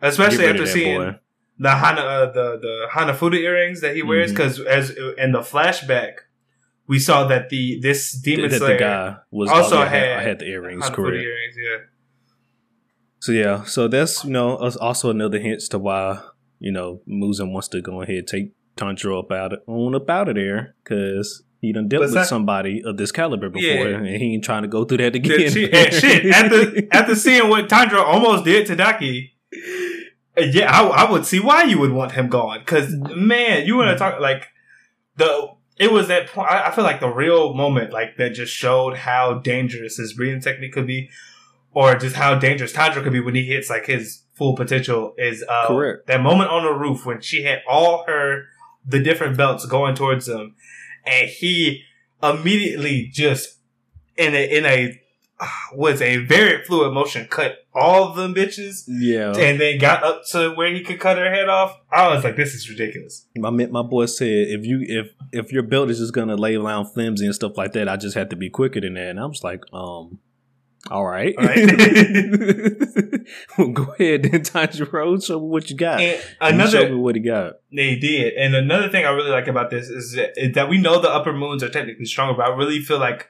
Especially 0.00 0.46
after 0.46 0.66
seeing 0.66 0.98
boy. 0.98 1.18
the 1.58 1.70
Hana 1.70 2.00
uh, 2.00 2.32
the 2.32 2.58
the 2.60 2.88
Hanafuda 2.92 3.36
earrings 3.38 3.80
that 3.82 3.94
he 3.94 4.02
wears 4.02 4.30
because 4.30 4.60
as 4.60 4.90
in 5.18 5.32
the 5.32 5.40
flashback 5.40 6.12
we 6.86 6.98
saw 6.98 7.26
that 7.26 7.48
the 7.48 7.78
this 7.80 8.12
demon 8.12 8.50
that 8.50 8.58
slayer 8.58 8.74
the 8.74 8.78
guy 8.78 9.16
was 9.30 9.50
also 9.50 9.82
oh, 9.82 9.84
had- 9.84 10.18
I 10.18 10.22
had 10.22 10.38
the 10.38 10.46
earrings 10.46 10.84
had 10.84 10.94
correct. 10.94 11.22
earrings, 11.22 11.56
yeah. 11.58 11.78
So 13.18 13.32
yeah, 13.32 13.64
so 13.64 13.88
that's 13.88 14.24
you 14.24 14.30
know 14.30 14.56
also 14.56 15.10
another 15.10 15.38
hint 15.38 15.60
to 15.70 15.78
why 15.78 16.22
you 16.58 16.70
know 16.70 17.00
Muzan 17.08 17.52
wants 17.52 17.68
to 17.68 17.80
go 17.80 18.02
ahead 18.02 18.16
and 18.18 18.28
take 18.28 18.52
Tanjiro 18.76 19.20
up 19.20 19.32
out 19.32 19.54
of, 19.54 19.60
on 19.66 19.94
up 19.94 20.08
out 20.08 20.28
of 20.28 20.36
there 20.36 20.76
because 20.84 21.42
he 21.66 21.72
done 21.72 21.88
dealt 21.88 22.04
But 22.04 22.14
with 22.14 22.26
somebody 22.26 22.82
of 22.84 22.96
this 22.96 23.12
caliber 23.12 23.48
before, 23.48 23.68
Yeah. 23.88 23.96
and 23.96 24.06
he 24.06 24.34
ain't 24.34 24.44
trying 24.44 24.62
to 24.62 24.68
go 24.68 24.84
through 24.84 24.98
that 24.98 25.14
again. 25.14 25.40
and 25.40 25.92
shit, 25.94 26.26
after 26.34 26.82
after 26.92 27.14
seeing 27.14 27.48
what 27.48 27.68
Tanjiro 27.68 28.02
almost 28.02 28.44
did 28.44 28.66
to 28.68 28.76
Daki, 28.76 29.34
yeah, 30.36 30.70
I, 30.70 30.86
I 31.06 31.10
would 31.10 31.24
see 31.26 31.40
why 31.40 31.64
you 31.64 31.78
would 31.78 31.92
want 31.92 32.12
him 32.12 32.28
gone. 32.28 32.60
Because 32.60 32.94
man, 33.14 33.66
you 33.66 33.76
want 33.76 33.90
to 33.90 33.96
talk 33.98 34.20
like 34.20 34.48
the 35.16 35.48
it 35.78 35.92
was 35.92 36.08
that 36.08 36.28
point. 36.28 36.50
I, 36.50 36.68
I 36.68 36.70
feel 36.70 36.84
like 36.84 37.00
the 37.00 37.08
real 37.08 37.54
moment 37.54 37.92
like 37.92 38.16
that 38.16 38.30
just 38.34 38.52
showed 38.52 38.96
how 38.96 39.34
dangerous 39.34 39.96
his 39.96 40.14
breathing 40.14 40.40
technique 40.40 40.72
could 40.72 40.86
be, 40.86 41.10
or 41.72 41.94
just 41.96 42.16
how 42.16 42.34
dangerous 42.38 42.72
Tanjiro 42.72 43.02
could 43.02 43.12
be 43.12 43.20
when 43.20 43.34
he 43.34 43.44
hits 43.44 43.68
like 43.70 43.86
his 43.86 44.22
full 44.34 44.54
potential. 44.54 45.14
Is 45.18 45.44
uh, 45.48 45.66
Correct. 45.68 46.06
that 46.06 46.20
moment 46.20 46.50
on 46.50 46.64
the 46.64 46.72
roof 46.72 47.04
when 47.06 47.20
she 47.20 47.42
had 47.44 47.60
all 47.68 48.04
her 48.06 48.44
the 48.88 49.00
different 49.00 49.36
belts 49.36 49.66
going 49.66 49.94
towards 49.96 50.28
him, 50.28 50.54
and 51.06 51.28
he 51.28 51.82
immediately 52.22 53.08
just 53.12 53.58
in 54.16 54.34
a 54.34 54.56
in 54.56 54.64
a 54.64 55.00
was 55.74 56.00
a 56.00 56.16
very 56.24 56.64
fluid 56.64 56.94
motion 56.94 57.26
cut 57.28 57.66
all 57.74 58.08
of 58.08 58.16
them 58.16 58.34
bitches 58.34 58.84
yeah, 58.88 59.36
and 59.36 59.60
then 59.60 59.78
got 59.78 60.02
up 60.02 60.22
to 60.30 60.50
where 60.54 60.72
he 60.72 60.82
could 60.82 60.98
cut 60.98 61.18
her 61.18 61.30
head 61.30 61.48
off. 61.48 61.78
I 61.92 62.08
was 62.08 62.24
like, 62.24 62.36
this 62.36 62.54
is 62.54 62.70
ridiculous. 62.70 63.26
my 63.36 63.50
my 63.50 63.82
boy 63.82 64.06
said 64.06 64.28
if 64.28 64.64
you 64.64 64.80
if 64.80 65.08
if 65.32 65.52
your 65.52 65.62
belt 65.62 65.90
is 65.90 65.98
just 65.98 66.14
gonna 66.14 66.36
lay 66.36 66.56
around 66.56 66.86
flimsy 66.86 67.26
and 67.26 67.34
stuff 67.34 67.58
like 67.58 67.72
that, 67.72 67.88
I 67.88 67.96
just 67.96 68.16
have 68.16 68.30
to 68.30 68.36
be 68.36 68.48
quicker 68.48 68.80
than 68.80 68.94
that. 68.94 69.08
And 69.10 69.20
I 69.20 69.26
was 69.26 69.44
like, 69.44 69.62
um, 69.74 70.18
all 70.90 71.04
right, 71.06 71.34
All 71.38 71.44
right. 71.44 71.66
well, 73.58 73.68
go 73.68 73.94
ahead 73.98 74.22
then, 74.24 74.40
Tanjiro, 74.42 75.24
show 75.24 75.40
me 75.40 75.46
what 75.46 75.68
you 75.70 75.76
got. 75.76 76.00
And 76.00 76.22
And 76.40 76.60
he 76.60 76.66
showed 76.68 76.78
me 76.78 76.84
another 76.86 76.98
what 76.98 77.16
he 77.16 77.22
got. 77.22 77.54
they 77.74 77.96
did, 77.96 78.34
and 78.34 78.54
another 78.54 78.88
thing 78.88 79.04
I 79.04 79.10
really 79.10 79.30
like 79.30 79.48
about 79.48 79.70
this 79.70 79.88
is 79.88 80.12
that, 80.12 80.32
is 80.36 80.54
that 80.54 80.68
we 80.68 80.78
know 80.78 81.00
the 81.00 81.10
upper 81.10 81.32
moons 81.32 81.62
are 81.62 81.68
technically 81.68 82.04
stronger, 82.04 82.34
but 82.36 82.46
I 82.46 82.54
really 82.54 82.80
feel 82.80 82.98
like 82.98 83.28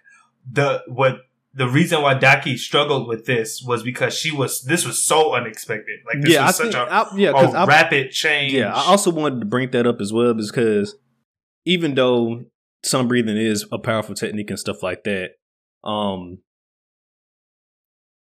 the 0.51 0.83
what 0.89 1.21
the 1.55 1.67
reason 1.69 2.03
why 2.03 2.13
Daki 2.13 2.59
struggled 2.59 3.09
with 3.09 3.25
this 3.25 3.63
was 3.63 3.83
because 3.83 4.13
she 4.13 4.31
was 4.31 4.63
this 4.63 4.85
was 4.87 5.03
so 5.03 5.35
unexpected. 5.35 6.01
Like 6.07 6.21
this 6.23 6.35
yeah, 6.35 6.47
I 6.47 6.51
such 6.51 6.73
think, 6.73 6.75
a, 6.75 6.93
I, 6.93 7.17
yeah, 7.17 7.31
a 7.31 7.33
because 7.33 7.67
rapid 7.69 8.11
change. 8.11 8.53
yeah, 8.53 8.75
I 8.75 8.83
also 8.91 9.11
wanted 9.11 9.41
to 9.41 9.47
bring 9.47 9.71
that 9.71 9.87
up 9.87 10.01
as 10.01 10.13
well 10.13 10.35
because 10.35 10.95
even 11.65 11.95
though 11.95 12.45
sun 12.85 13.09
breathing 13.09 13.37
is 13.39 13.65
a 13.73 13.79
powerful 13.79 14.15
technique 14.15 14.51
and 14.51 14.59
stuff 14.59 14.83
like 14.83 15.05
that, 15.05 15.31
um, 15.83 16.39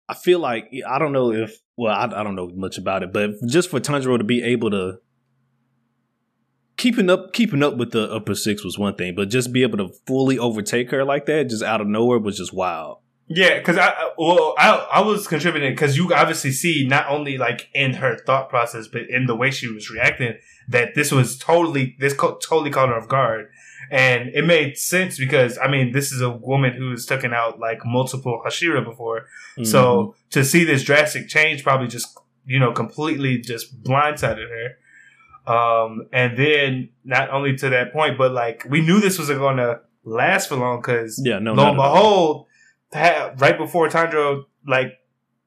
I 0.09 0.15
feel 0.15 0.39
like 0.39 0.71
I 0.89 0.99
don't 0.99 1.13
know 1.13 1.33
if 1.33 1.61
well, 1.77 1.95
I, 1.95 2.05
I 2.05 2.23
don't 2.23 2.35
know 2.35 2.51
much 2.55 2.79
about 2.79 3.03
it, 3.03 3.13
but 3.13 3.33
just 3.47 3.71
for 3.71 3.81
Tanjiro 3.81 4.19
to 4.19 4.25
be 4.25 4.43
able 4.43 4.71
to 4.71 4.99
keeping 6.77 7.11
up 7.11 7.33
keeping 7.33 7.63
up 7.63 7.77
with 7.77 7.93
the 7.93 8.11
upper 8.13 8.35
six 8.35 8.65
was 8.65 8.79
one 8.79 8.95
thing, 8.95 9.15
but 9.15 9.29
just 9.29 9.53
be 9.53 9.63
able 9.63 9.79
to 9.79 9.95
fully 10.07 10.39
overtake 10.39 10.91
her 10.91 11.05
like 11.05 11.27
that 11.27 11.49
just 11.49 11.63
out 11.63 11.81
of 11.81 11.87
nowhere 11.87 12.19
was 12.19 12.37
just 12.37 12.53
wild. 12.53 12.99
Yeah, 13.29 13.59
because 13.59 13.77
I 13.77 13.93
well 14.17 14.55
I 14.57 14.71
I 14.93 15.01
was 15.01 15.27
contributing 15.27 15.73
because 15.73 15.97
you 15.97 16.13
obviously 16.15 16.53
see 16.53 16.87
not 16.87 17.09
only 17.09 17.39
like 17.39 17.69
in 17.75 17.95
her 17.95 18.17
thought 18.19 18.49
process 18.49 18.87
but 18.87 19.03
in 19.11 19.27
the 19.27 19.35
way 19.35 19.51
she 19.51 19.67
was 19.67 19.91
reacting 19.91 20.35
that 20.69 20.95
this 20.95 21.11
was 21.11 21.37
totally 21.37 21.97
this 21.99 22.15
co- 22.15 22.37
totally 22.37 22.71
caught 22.71 22.89
her 22.89 22.95
off 22.95 23.09
guard, 23.09 23.49
and 23.91 24.29
it 24.35 24.45
made 24.45 24.77
sense 24.79 25.19
because 25.19 25.59
I 25.59 25.69
mean 25.69 25.93
this 25.93 26.13
is 26.13 26.21
a 26.21 26.31
woman 26.31 26.73
who 26.75 26.91
who's 26.91 27.07
taken 27.07 27.33
out 27.33 27.59
like 27.59 27.85
multiple 27.85 28.43
Hashira 28.47 28.85
before, 28.85 29.27
Mhm. 29.59 29.67
so 29.67 30.15
to 30.31 30.45
see 30.45 30.65
this 30.65 30.83
drastic 30.85 31.29
change 31.29 31.63
probably 31.63 31.89
just 31.89 32.19
you 32.47 32.59
know 32.61 32.73
completely 32.73 33.39
just 33.39 33.83
blindsided 33.83 34.49
her. 34.49 34.77
Um, 35.53 36.09
and 36.13 36.37
then 36.37 36.89
not 37.05 37.31
only 37.31 37.57
to 37.57 37.69
that 37.71 37.93
point, 37.93 38.19
but 38.19 38.33
like 38.33 38.67
we 38.69 38.81
knew 38.81 39.01
this 39.01 39.19
was 39.19 39.29
going 39.29 39.59
to 39.59 39.81
last 40.05 40.49
for 40.49 40.57
long 40.57 40.81
because 40.81 41.21
yeah, 41.25 41.39
no, 41.39 41.53
lo 41.55 41.69
and 41.69 41.77
behold, 41.77 42.47
ha- 42.93 43.33
right 43.39 43.57
before 43.57 43.89
Tanjiro 43.89 44.45
like 44.67 44.93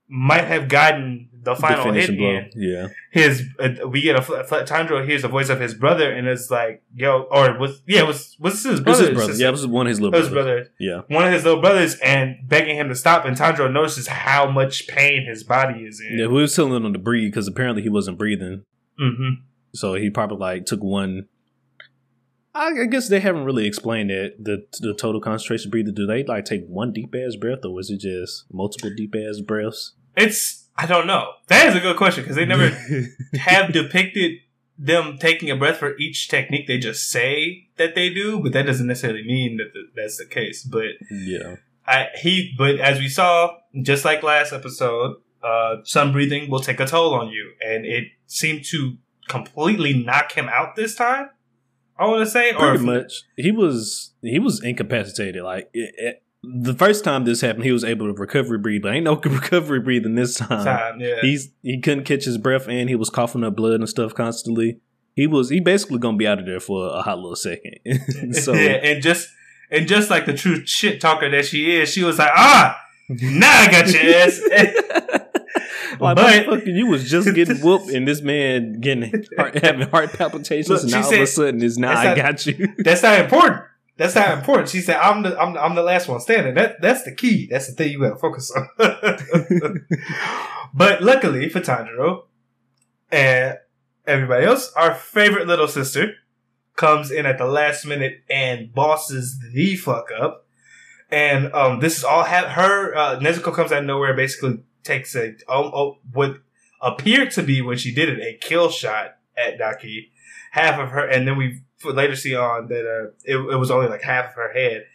might 0.08 0.46
have 0.46 0.67
gotten 0.69 1.28
the 1.41 1.55
final 1.55 1.93
hit 1.93 2.17
blow. 2.17 2.41
Yeah, 2.55 2.88
his 3.12 3.43
uh, 3.60 3.88
we 3.88 4.01
get 4.01 4.15
a 4.17 4.19
Tanjiro 4.22 5.05
hears 5.05 5.22
the 5.22 5.27
voice 5.27 5.50
of 5.50 5.60
his 5.60 5.74
brother 5.74 6.12
and 6.12 6.27
it's 6.27 6.51
like 6.51 6.84
yo 6.93 7.27
or 7.31 7.58
was 7.58 7.81
yeah 7.88 8.03
was 8.03 8.36
was 8.39 8.55
this 8.55 8.72
his 8.72 8.79
it 8.79 8.84
brother? 8.84 9.05
his 9.08 9.15
brother. 9.15 9.34
Yeah, 9.34 9.48
it 9.48 9.51
was 9.51 9.65
one 9.67 9.88
of 9.88 9.89
his 9.91 10.01
little 10.01 10.13
It 10.19 10.29
brothers. 10.31 10.34
brother. 10.34 10.69
Yeah, 10.79 11.01
One 11.15 11.25
of 11.25 11.31
his 11.34 11.43
little 11.46 11.62
brothers 11.62 11.96
and 12.03 12.38
begging 12.48 12.75
him 12.75 12.89
to 12.89 12.96
stop 12.96 13.25
and 13.25 13.38
Tanjiro 13.38 13.72
notices 13.72 14.08
how 14.08 14.50
much 14.50 14.88
pain 14.88 15.25
his 15.25 15.43
body 15.43 15.81
is 15.81 16.01
in. 16.01 16.17
yeah. 16.19 16.27
We 16.27 16.41
was 16.41 16.55
telling 16.55 16.84
him 16.84 16.91
to 16.93 17.00
breathe 17.00 17.31
because 17.31 17.48
apparently 17.48 17.84
he 17.84 17.89
wasn't 17.89 18.17
breathing. 18.17 18.63
hmm 18.98 19.29
So 19.74 19.93
he 19.96 20.10
probably 20.10 20.38
like 20.38 20.65
took 20.65 20.81
one. 20.84 21.27
I, 22.55 22.86
guess 22.88 23.08
they 23.08 23.19
haven't 23.19 23.46
really 23.46 23.65
explained 23.67 24.10
that 24.10 24.34
the 24.39 24.65
the 24.81 24.93
total 24.93 25.22
concentration 25.22 25.72
breather. 25.72 25.91
Do 25.91 26.05
they 26.05 26.24
like 26.24 26.46
take 26.46 26.65
one 26.67 26.91
deep 26.91 27.15
ass 27.15 27.36
breath, 27.36 27.60
or 27.63 27.74
was 27.74 27.89
it 27.89 28.00
just 28.01 28.46
multiple 28.51 28.89
deep 28.96 29.15
ass 29.15 29.39
breaths? 29.39 29.93
It's 30.17 30.67
I 30.81 30.86
don't 30.86 31.07
know. 31.07 31.33
That 31.48 31.67
is 31.67 31.75
a 31.75 31.79
good 31.81 31.98
question 31.98 32.24
because 32.24 32.38
they 32.38 32.45
never 32.45 32.69
have 33.39 33.74
depicted 33.74 34.38
them 34.77 35.17
taking 35.19 35.51
a 35.51 35.55
breath 35.57 35.77
for 35.77 35.98
each 35.98 36.29
technique. 36.29 36.67
They 36.67 36.77
just 36.77 37.09
say 37.09 37.67
that 37.75 37.95
they 37.95 38.09
do, 38.13 38.39
but 38.39 38.53
that 38.53 38.65
doesn't 38.65 38.88
necessarily 38.88 39.24
mean 39.25 39.57
that 39.57 39.74
the, 39.74 39.81
that's 39.93 40.17
the 40.17 40.25
case. 40.25 40.63
But 40.63 40.91
yeah, 41.12 41.57
I, 41.86 42.07
he, 42.21 42.53
but 42.57 42.79
as 42.79 42.98
we 43.00 43.09
saw, 43.09 43.57
just 43.81 44.05
like 44.05 44.24
last 44.24 44.53
episode, 44.53 45.17
uh, 45.43 45.77
sun 45.83 46.13
breathing 46.13 46.50
will 46.50 46.62
take 46.62 46.79
a 46.79 46.86
toll 46.86 47.13
on 47.13 47.27
you, 47.29 47.51
and 47.62 47.86
it 47.86 48.05
seemed 48.27 48.63
to 48.65 48.95
completely 49.27 49.93
knock 49.93 50.31
him 50.31 50.48
out 50.48 50.77
this 50.77 50.95
time. 50.95 51.29
I 51.98 52.05
want 52.07 52.24
to 52.25 52.31
say, 52.31 52.53
or 52.53 52.69
pretty 52.69 52.86
much. 52.86 53.24
He 53.36 53.51
was 53.51 54.13
he 54.21 54.39
was 54.39 54.63
incapacitated. 54.63 55.43
Like 55.43 55.69
it, 55.74 55.93
it- 55.98 56.24
the 56.43 56.74
first 56.74 57.03
time 57.03 57.25
this 57.25 57.41
happened, 57.41 57.65
he 57.65 57.72
was 57.72 57.84
able 57.84 58.08
to 58.08 58.13
recovery 58.13 58.58
breathe, 58.58 58.81
but 58.84 58.93
ain't 58.93 59.03
no 59.03 59.15
recovery 59.24 59.79
breathing 59.81 60.15
this 60.15 60.36
time. 60.36 60.63
time, 60.65 61.00
yeah. 61.01 61.15
He's 61.22 61.50
he 61.62 61.79
couldn't 61.81 62.05
catch 62.05 62.25
his 62.25 62.38
breath, 62.38 62.67
and 62.67 62.89
he 62.89 62.96
was 62.96 63.10
coughing 63.10 63.43
up 63.43 63.55
blood 63.55 63.74
and 63.74 63.89
stuff 63.89 64.13
constantly. 64.13 64.79
He 65.15 65.27
was 65.27 65.50
he 65.50 65.60
basically 65.60 66.00
gonna 66.00 66.17
be 66.17 66.27
out 66.27 66.39
of 66.39 66.46
there 66.46 66.60
for 66.62 66.88
a 66.96 67.01
hot 67.01 67.17
little 67.19 67.36
second. 67.36 67.79
so 68.34 68.53
yeah, 68.53 68.79
and 68.84 69.01
just 69.03 69.27
and 69.69 69.88
just 69.88 70.10
like 70.10 70.25
the 70.25 70.34
true 70.34 70.65
shit 70.65 71.01
talker 71.01 71.29
that 71.29 71.46
she 71.46 71.75
is, 71.75 71.89
she 71.89 72.03
was 72.03 72.17
like, 72.19 72.31
ah, 72.34 72.79
now 73.10 73.51
I 73.62 73.69
got 73.72 73.91
your 73.91 74.15
ass. 74.15 74.41
Like, 76.00 76.15
But- 76.15 76.27
motherfucker, 76.46 76.67
you 76.67 76.86
was 76.88 77.10
just 77.10 77.34
getting 77.36 77.58
whooped, 77.58 77.89
and 77.89 78.08
this 78.08 78.22
man 78.22 78.79
getting 78.79 79.25
heart, 79.38 79.55
having 79.62 79.89
heart 79.89 80.13
palpitations, 80.13 80.69
Look, 80.69 80.84
and 80.84 80.93
all 81.03 81.13
of 81.13 81.19
a 81.19 81.27
sudden 81.27 81.62
is 81.62 81.77
now 81.77 81.91
I 81.91 82.03
not- 82.05 82.15
got 82.17 82.46
you. 82.46 82.74
That's 82.77 83.03
not 83.03 83.19
important. 83.19 83.63
That's 83.99 84.15
not 84.15 84.37
important. 84.37 84.69
She 84.69 84.79
said, 84.79 84.95
"I'm 84.95 85.23
the 85.23 85.37
I'm, 85.37 85.57
I'm 85.57 85.75
the 85.75 85.83
last 85.83 86.07
one 86.07 86.21
standing." 86.21 86.53
That 86.53 86.81
that's 86.81 87.03
the 87.03 87.13
key. 87.13 87.49
That's 87.51 87.67
the 87.67 87.73
thing 87.73 87.91
you 87.91 87.99
got 87.99 88.11
to 88.11 88.15
focus 88.15 88.49
on. 88.49 88.69
but 90.73 91.03
luckily 91.03 91.49
for 91.49 91.59
Tanjiro 91.59 92.23
and 93.11 93.57
everybody 94.07 94.45
else, 94.45 94.71
our 94.77 94.95
favorite 94.95 95.47
little 95.47 95.67
sister 95.67 96.13
comes 96.77 97.11
in 97.11 97.25
at 97.25 97.37
the 97.37 97.45
last 97.45 97.85
minute 97.85 98.23
and 98.29 98.73
bosses 98.73 99.37
the 99.53 99.75
fuck 99.75 100.07
up. 100.17 100.47
And 101.11 101.53
um, 101.53 101.81
this 101.81 101.97
is 101.97 102.05
all 102.05 102.23
ha- 102.23 102.47
her. 102.47 102.95
Uh, 102.95 103.19
Nezuko 103.19 103.53
comes 103.53 103.73
out 103.73 103.79
of 103.79 103.85
nowhere, 103.85 104.13
basically 104.13 104.59
takes 104.85 105.13
a 105.13 105.35
um, 105.49 105.95
what 106.13 106.37
appeared 106.81 107.31
to 107.31 107.43
be 107.43 107.61
when 107.61 107.77
she 107.77 107.93
did 107.93 108.07
it 108.07 108.19
a 108.19 108.37
kill 108.37 108.69
shot 108.69 109.17
at 109.35 109.57
Daki, 109.57 110.13
half 110.51 110.79
of 110.79 110.91
her, 110.91 111.05
and 111.05 111.27
then 111.27 111.35
we 111.35 111.63
f- 111.83 111.95
later 111.95 112.15
see 112.15 112.36
on 112.36 112.67
that 112.67 112.86
uh, 112.86 113.07
it, 113.24 113.38
it 113.38 113.57
was 113.57 113.71
only 113.71 113.88
like 113.88 114.01
half 114.01 114.29
of 114.31 114.36
her 114.36 114.53
head. 114.53 114.86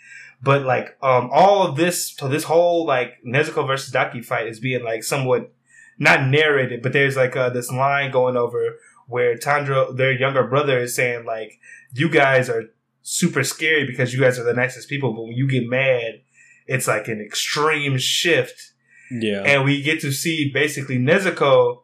But 0.42 0.62
like 0.62 0.96
um, 1.02 1.30
all 1.32 1.66
of 1.66 1.76
this, 1.76 2.14
so 2.16 2.28
this 2.28 2.44
whole 2.44 2.86
like 2.86 3.14
Nezuko 3.26 3.66
versus 3.66 3.92
Daki 3.92 4.20
fight 4.20 4.46
is 4.46 4.60
being 4.60 4.84
like 4.84 5.02
somewhat 5.02 5.50
not 5.98 6.28
narrated, 6.28 6.82
but 6.82 6.92
there's 6.92 7.16
like 7.16 7.36
uh, 7.36 7.50
this 7.50 7.70
line 7.70 8.10
going 8.10 8.36
over 8.36 8.76
where 9.06 9.36
Tandra, 9.36 9.92
their 9.92 10.12
younger 10.12 10.46
brother, 10.46 10.78
is 10.78 10.94
saying 10.94 11.24
like, 11.24 11.58
"You 11.92 12.08
guys 12.08 12.48
are 12.50 12.64
super 13.02 13.44
scary 13.44 13.86
because 13.86 14.12
you 14.12 14.20
guys 14.20 14.38
are 14.38 14.44
the 14.44 14.54
nicest 14.54 14.88
people, 14.88 15.12
but 15.12 15.22
when 15.22 15.32
you 15.32 15.48
get 15.48 15.68
mad, 15.68 16.20
it's 16.66 16.88
like 16.88 17.08
an 17.08 17.20
extreme 17.20 17.96
shift." 17.98 18.72
Yeah, 19.10 19.42
and 19.42 19.64
we 19.64 19.82
get 19.82 20.00
to 20.00 20.12
see 20.12 20.50
basically 20.52 20.98
Nezuko 20.98 21.83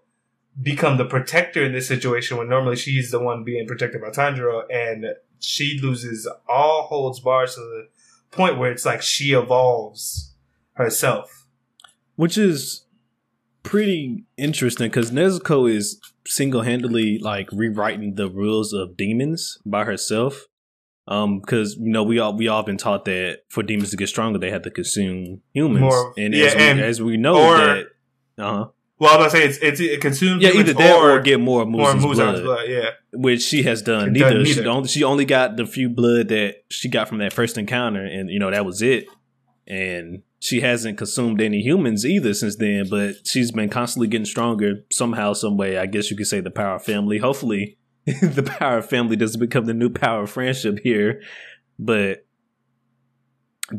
become 0.61 0.97
the 0.97 1.05
protector 1.05 1.63
in 1.65 1.73
this 1.73 1.87
situation 1.89 2.37
when 2.37 2.49
normally 2.49 2.77
she's 2.77 3.11
the 3.11 3.21
one 3.21 3.45
being 3.45 3.67
protected 3.67 4.01
by 4.01 4.09
Tanjiro, 4.11 4.63
and 4.73 5.07
she 5.39 5.79
loses 5.83 6.29
all 6.49 6.83
holds 6.85 7.21
bars 7.21 7.55
to 7.55 7.61
the 7.61 7.89
point 8.31 8.59
where 8.59 8.71
it's 8.71 8.85
like 8.87 9.03
she 9.03 9.33
evolves 9.33 10.35
herself. 10.75 11.47
which 12.17 12.37
is 12.39 12.85
pretty 13.63 14.25
interesting 14.37 14.89
because 14.89 15.11
Nezuko 15.11 15.71
is 15.71 16.01
single 16.27 16.63
handedly 16.63 17.19
like 17.19 17.49
rewriting 17.53 18.15
the 18.15 18.29
rules 18.29 18.73
of 18.73 18.97
demons 18.97 19.59
by 19.67 19.85
herself. 19.85 20.47
Um, 21.09 21.41
because 21.41 21.77
you 21.77 21.91
know 21.91 22.05
we 22.05 22.19
all 22.21 22.37
we 22.37 22.47
all 22.47 22.63
been 22.63 22.77
taught 22.77 23.05
that 23.07 23.41
for 23.49 23.63
demons 23.65 23.91
to 23.91 23.97
get 23.97 24.09
stronger, 24.09 24.39
they 24.39 24.51
have 24.51 24.63
to 24.63 24.71
consume 24.71 25.41
humans, 25.53 25.81
More- 25.83 26.15
and, 26.17 26.33
yeah, 26.35 26.45
as, 26.47 26.55
we, 26.55 26.61
and- 26.63 26.81
as 26.81 27.03
we 27.03 27.17
know 27.17 27.35
or- 27.37 27.57
that, 27.59 27.87
uh 28.39 28.53
huh, 28.53 28.67
Well, 29.01 29.15
I'm 29.15 29.21
gonna 29.21 29.31
say 29.31 29.45
it's 29.45 29.57
it's 29.63 29.81
it 29.81 30.03
consumes 30.03 30.43
yeah, 30.43 30.51
either 30.51 30.75
that 30.75 30.97
or, 30.97 31.13
or, 31.13 31.21
get 31.21 31.41
more 31.41 31.63
or 31.63 31.67
Muzan's 31.67 32.05
Muzan's 32.05 32.41
blood, 32.41 32.43
blood. 32.43 32.69
Yeah, 32.69 32.91
which 33.15 33.41
she 33.41 33.63
has 33.63 33.81
done. 33.81 34.13
Done 34.13 34.35
Neither, 34.35 34.45
She, 34.45 34.67
only, 34.67 34.89
she 34.89 35.05
only 35.05 35.25
got 35.25 35.57
the 35.57 35.65
few 35.65 35.89
blood 35.89 36.29
that 36.29 36.57
she 36.69 36.91
got 36.91 37.09
from 37.09 37.17
that 37.19 37.33
first 37.33 37.57
encounter, 37.57 38.05
and 38.05 38.29
you 38.29 38.39
know 38.39 38.51
that 38.51 38.67
was 38.67 38.83
it. 38.83 39.07
And 39.67 40.23
she 40.41 40.61
hasn't 40.61 40.99
consumed 40.99 41.41
any 41.41 41.63
humans 41.63 42.05
either 42.05 42.35
since 42.35 42.57
then. 42.57 42.91
But 42.91 43.27
she's 43.27 43.51
been 43.51 43.71
constantly 43.71 44.07
getting 44.07 44.27
stronger 44.27 44.85
somehow, 44.93 45.33
some 45.33 45.57
way. 45.57 45.79
I 45.79 45.87
guess 45.87 46.11
you 46.11 46.17
could 46.17 46.27
say 46.27 46.41
the 46.41 46.51
power 46.51 46.75
of 46.75 46.85
family. 46.85 47.17
Hopefully, 47.17 47.79
the 48.05 48.43
power 48.59 48.79
of 48.79 48.91
family 48.91 49.17
doesn't 49.17 49.41
become 49.41 49.65
the 49.65 49.73
new 49.73 49.89
power 49.89 50.25
of 50.25 50.31
friendship 50.31 50.79
here. 50.83 51.23
But 51.79 52.27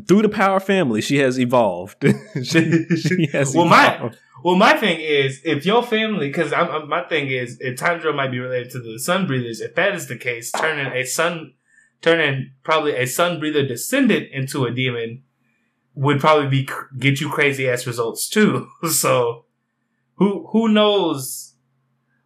through 0.08 0.22
the 0.22 0.28
power 0.28 0.56
of 0.56 0.64
family, 0.64 1.00
she 1.00 1.18
has 1.18 1.38
evolved. 1.38 2.02
she, 2.42 2.84
she 2.96 3.26
has 3.32 3.54
Well, 3.54 3.66
my- 3.66 4.10
Well, 4.44 4.56
my 4.56 4.76
thing 4.76 4.98
is, 5.00 5.40
if 5.44 5.64
your 5.64 5.82
family, 5.84 6.28
because 6.28 6.52
I'm, 6.52 6.68
I'm- 6.68 6.88
my 6.88 7.02
thing 7.04 7.28
is, 7.28 7.58
if 7.60 7.78
Tanjiro 7.78 8.14
might 8.14 8.30
be 8.30 8.38
related 8.40 8.70
to 8.72 8.80
the 8.80 8.98
sun 8.98 9.26
breathers. 9.26 9.60
If 9.60 9.74
that 9.76 9.94
is 9.94 10.08
the 10.08 10.16
case, 10.16 10.50
turning 10.50 10.92
a 10.92 11.04
sun, 11.04 11.54
turning 12.00 12.52
probably 12.64 12.96
a 12.96 13.06
sun 13.06 13.38
breather 13.38 13.64
descendant 13.66 14.28
into 14.32 14.64
a 14.64 14.70
demon 14.72 15.22
would 15.94 16.20
probably 16.20 16.48
be 16.48 16.68
get 16.98 17.20
you 17.20 17.28
crazy 17.28 17.68
ass 17.68 17.86
results 17.86 18.28
too. 18.28 18.66
So, 18.90 19.44
who 20.16 20.46
who 20.52 20.68
knows 20.68 21.54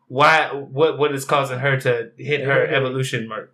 why 0.08 0.48
what 0.54 0.98
what 0.98 1.12
is 1.14 1.24
causing 1.24 1.58
her 1.58 1.78
to 1.80 2.10
hit 2.16 2.42
her 2.44 2.64
Yeah. 2.64 2.76
evolution 2.78 3.28
mark? 3.28 3.52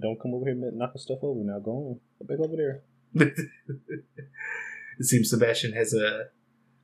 Don't 0.00 0.20
come 0.20 0.34
over 0.34 0.44
here 0.44 0.54
and 0.54 0.78
knocking 0.78 1.00
stuff 1.00 1.18
over 1.22 1.40
now. 1.42 1.58
Go 1.60 1.70
on. 1.70 2.00
Go 2.18 2.26
back 2.36 2.38
over 2.46 2.56
there. 2.56 2.82
It 3.14 5.04
seems 5.06 5.30
Sebastian 5.30 5.72
has 5.72 5.92
a 5.94 6.24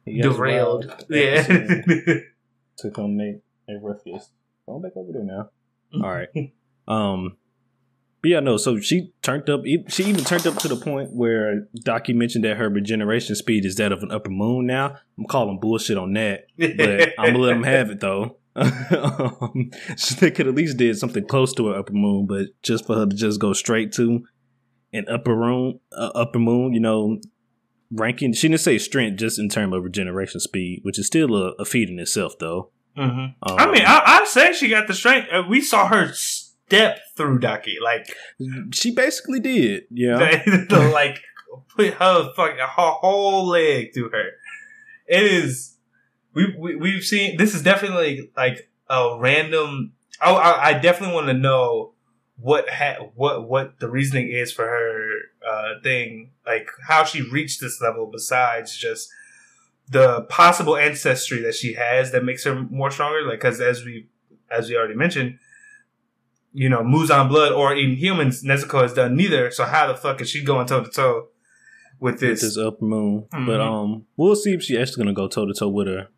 derailed. 0.06 0.86
wild 0.86 1.04
Yeah. 1.08 1.44
episode. 1.48 2.22
to 2.78 2.90
come 2.90 3.16
make 3.16 3.36
a 3.68 3.74
refuge. 3.80 4.22
Go 4.66 4.78
back 4.80 4.92
over 4.96 5.12
there 5.12 5.22
now. 5.24 5.50
All 5.94 6.10
right. 6.12 6.28
Um. 6.88 7.36
But 8.22 8.28
yeah, 8.30 8.40
no. 8.40 8.56
So 8.58 8.78
she 8.80 9.12
turned 9.22 9.48
up. 9.48 9.62
She 9.88 10.04
even 10.04 10.24
turned 10.24 10.46
up 10.46 10.56
to 10.58 10.68
the 10.68 10.76
point 10.76 11.12
where 11.14 11.66
Daki 11.84 12.12
mentioned 12.12 12.44
that 12.44 12.56
her 12.58 12.68
regeneration 12.68 13.34
speed 13.34 13.64
is 13.64 13.76
that 13.76 13.92
of 13.92 14.02
an 14.02 14.10
upper 14.10 14.30
moon. 14.30 14.66
Now 14.66 14.96
I'm 15.18 15.24
calling 15.26 15.58
bullshit 15.60 15.96
on 15.96 16.12
that, 16.14 16.44
but 16.58 17.12
I'm 17.18 17.32
gonna 17.32 17.38
let 17.38 17.52
them 17.54 17.62
have 17.62 17.90
it 17.90 18.00
though. 18.00 18.36
um, 18.56 19.70
so 19.96 20.16
they 20.16 20.30
could 20.32 20.48
at 20.48 20.54
least 20.54 20.76
did 20.76 20.98
something 20.98 21.24
close 21.26 21.54
to 21.54 21.70
an 21.72 21.78
upper 21.78 21.92
moon, 21.92 22.26
but 22.26 22.46
just 22.62 22.84
for 22.86 22.96
her 22.96 23.06
to 23.06 23.14
just 23.16 23.40
go 23.40 23.52
straight 23.52 23.92
to 23.92 24.24
an 24.92 25.06
upper 25.08 25.34
room, 25.34 25.80
uh, 25.92 26.10
upper 26.14 26.38
moon, 26.38 26.72
you 26.72 26.80
know, 26.80 27.20
ranking. 27.90 28.32
She 28.32 28.48
didn't 28.48 28.60
say 28.60 28.78
strength, 28.78 29.18
just 29.18 29.38
in 29.38 29.48
terms 29.48 29.74
of 29.74 29.84
regeneration 29.84 30.40
speed, 30.40 30.80
which 30.82 30.98
is 30.98 31.06
still 31.06 31.34
a, 31.36 31.52
a 31.58 31.64
feat 31.64 31.88
in 31.88 31.98
itself, 31.98 32.38
though. 32.38 32.70
Mhm. 32.96 33.34
Um, 33.42 33.56
I 33.58 33.70
mean, 33.70 33.82
I, 33.86 34.02
I'd 34.04 34.26
say 34.26 34.52
she 34.52 34.68
got 34.68 34.88
the 34.88 34.94
strength. 34.94 35.28
Uh, 35.32 35.44
We 35.48 35.60
saw 35.60 35.86
her 35.88 36.12
step 36.12 36.98
through 37.16 37.38
Daki, 37.38 37.76
like, 37.82 38.06
she 38.72 38.90
basically 38.92 39.40
did. 39.40 39.84
Yeah, 39.90 40.18
the, 40.44 40.90
like 40.92 41.20
put 41.74 41.94
her 41.94 42.32
fucking 42.34 42.58
her 42.58 42.66
whole 42.68 43.46
leg 43.48 43.94
through 43.94 44.10
her. 44.10 44.30
It 45.06 45.22
is. 45.24 45.76
We, 46.32 46.54
we 46.56 46.76
we've 46.76 47.02
seen 47.02 47.36
this 47.36 47.54
is 47.54 47.62
definitely 47.62 48.30
like 48.36 48.70
a 48.88 49.16
random. 49.18 49.92
Oh, 50.22 50.34
I, 50.36 50.68
I 50.68 50.72
definitely 50.78 51.14
want 51.14 51.26
to 51.28 51.34
know 51.34 51.94
what 52.40 52.68
ha- 52.68 53.08
what 53.14 53.48
what 53.48 53.80
the 53.80 53.88
reasoning 53.88 54.28
is 54.30 54.52
for 54.52 54.64
her 54.64 55.10
uh, 55.48 55.80
thing, 55.82 56.30
like 56.46 56.68
how 56.86 57.04
she 57.04 57.22
reached 57.22 57.60
this 57.60 57.80
level. 57.80 58.06
Besides 58.06 58.76
just 58.76 59.10
the 59.88 60.22
possible 60.22 60.76
ancestry 60.76 61.40
that 61.42 61.54
she 61.54 61.74
has 61.74 62.12
that 62.12 62.24
makes 62.24 62.44
her 62.44 62.54
more 62.54 62.90
stronger. 62.90 63.22
Like, 63.22 63.40
because 63.40 63.60
as 63.60 63.84
we 63.84 64.06
as 64.50 64.68
we 64.68 64.76
already 64.76 64.94
mentioned, 64.94 65.38
you 66.52 66.68
know, 66.68 66.80
Muzan 66.80 67.28
blood 67.28 67.52
or 67.52 67.74
in 67.74 67.96
humans, 67.96 68.42
Nezuko 68.42 68.82
has 68.82 68.94
done 68.94 69.16
neither. 69.16 69.50
So 69.50 69.64
how 69.64 69.86
the 69.88 69.94
fuck 69.96 70.20
is 70.20 70.30
she 70.30 70.42
going 70.42 70.66
toe 70.66 70.82
to 70.84 70.90
toe 70.90 71.28
with 71.98 72.14
with 72.14 72.20
this? 72.20 72.40
this 72.40 72.56
upper 72.56 72.84
moon. 72.84 73.26
Mhm. 73.32 73.46
But 73.46 73.60
um, 73.60 74.06
we'll 74.16 74.36
see 74.36 74.54
if 74.54 74.62
she 74.62 74.78
actually 74.78 75.04
gonna 75.04 75.14
go 75.14 75.28
toe 75.28 75.46
to 75.46 75.52
toe 75.54 75.68
with 75.68 75.88
her. 75.88 76.08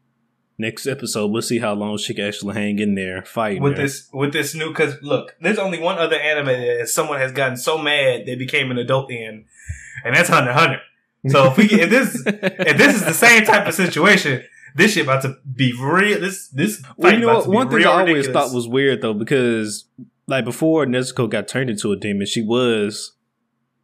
Next 0.59 0.87
episode, 0.87 1.29
we'll 1.29 1.43
see 1.43 1.59
how 1.59 1.73
long 1.73 1.97
she 1.99 2.15
can 2.15 2.27
actually 2.27 2.55
hang 2.55 2.79
in 2.79 2.95
there 2.95 3.23
fighting 3.23 3.62
with 3.62 3.77
her. 3.77 3.83
this 3.83 4.09
with 4.12 4.33
this 4.33 4.55
new 4.55 4.69
because 4.69 4.95
look, 5.03 5.35
there's 5.41 5.59
only 5.59 5.79
one 5.79 5.99
other 5.99 6.17
anime 6.17 6.47
that 6.47 6.88
someone 6.88 7.19
has 7.19 7.33
gotten 7.33 7.57
so 7.57 7.79
mad 7.79 8.27
they 8.27 8.35
became 8.37 8.71
an 8.71 8.79
adult 8.79 9.11
in, 9.11 9.47
and 10.05 10.15
that's 10.15 10.29
Hunter 10.29 10.53
Hunter. 10.53 10.81
So 11.29 11.47
if 11.51 11.57
we 11.57 11.69
get, 11.69 11.81
if 11.81 11.91
this 11.91 12.23
if 12.27 12.77
this 12.77 12.97
is 12.97 13.05
the 13.05 13.15
same 13.15 13.45
type 13.45 13.67
of 13.67 13.75
situation, 13.75 14.43
this 14.75 14.93
shit 14.93 15.05
about 15.05 15.23
to 15.23 15.37
be 15.55 15.73
real. 15.81 16.21
This 16.21 16.49
this 16.49 16.79
fight 16.79 16.99
Well, 16.99 17.12
you 17.15 17.19
know 17.21 17.31
about 17.31 17.37
what? 17.37 17.45
to 17.45 17.51
be 17.51 17.57
One 17.57 17.69
thing 17.71 17.87
I 17.87 17.91
always 17.91 18.15
ridiculous. 18.15 18.49
thought 18.51 18.55
was 18.55 18.69
weird 18.69 19.01
though, 19.03 19.15
because 19.15 19.85
like 20.27 20.45
before 20.45 20.85
Nezuko 20.87 21.29
got 21.31 21.49
turned 21.49 21.71
into 21.71 21.93
a 21.93 21.97
demon, 21.97 22.27
she 22.27 22.43
was, 22.43 23.12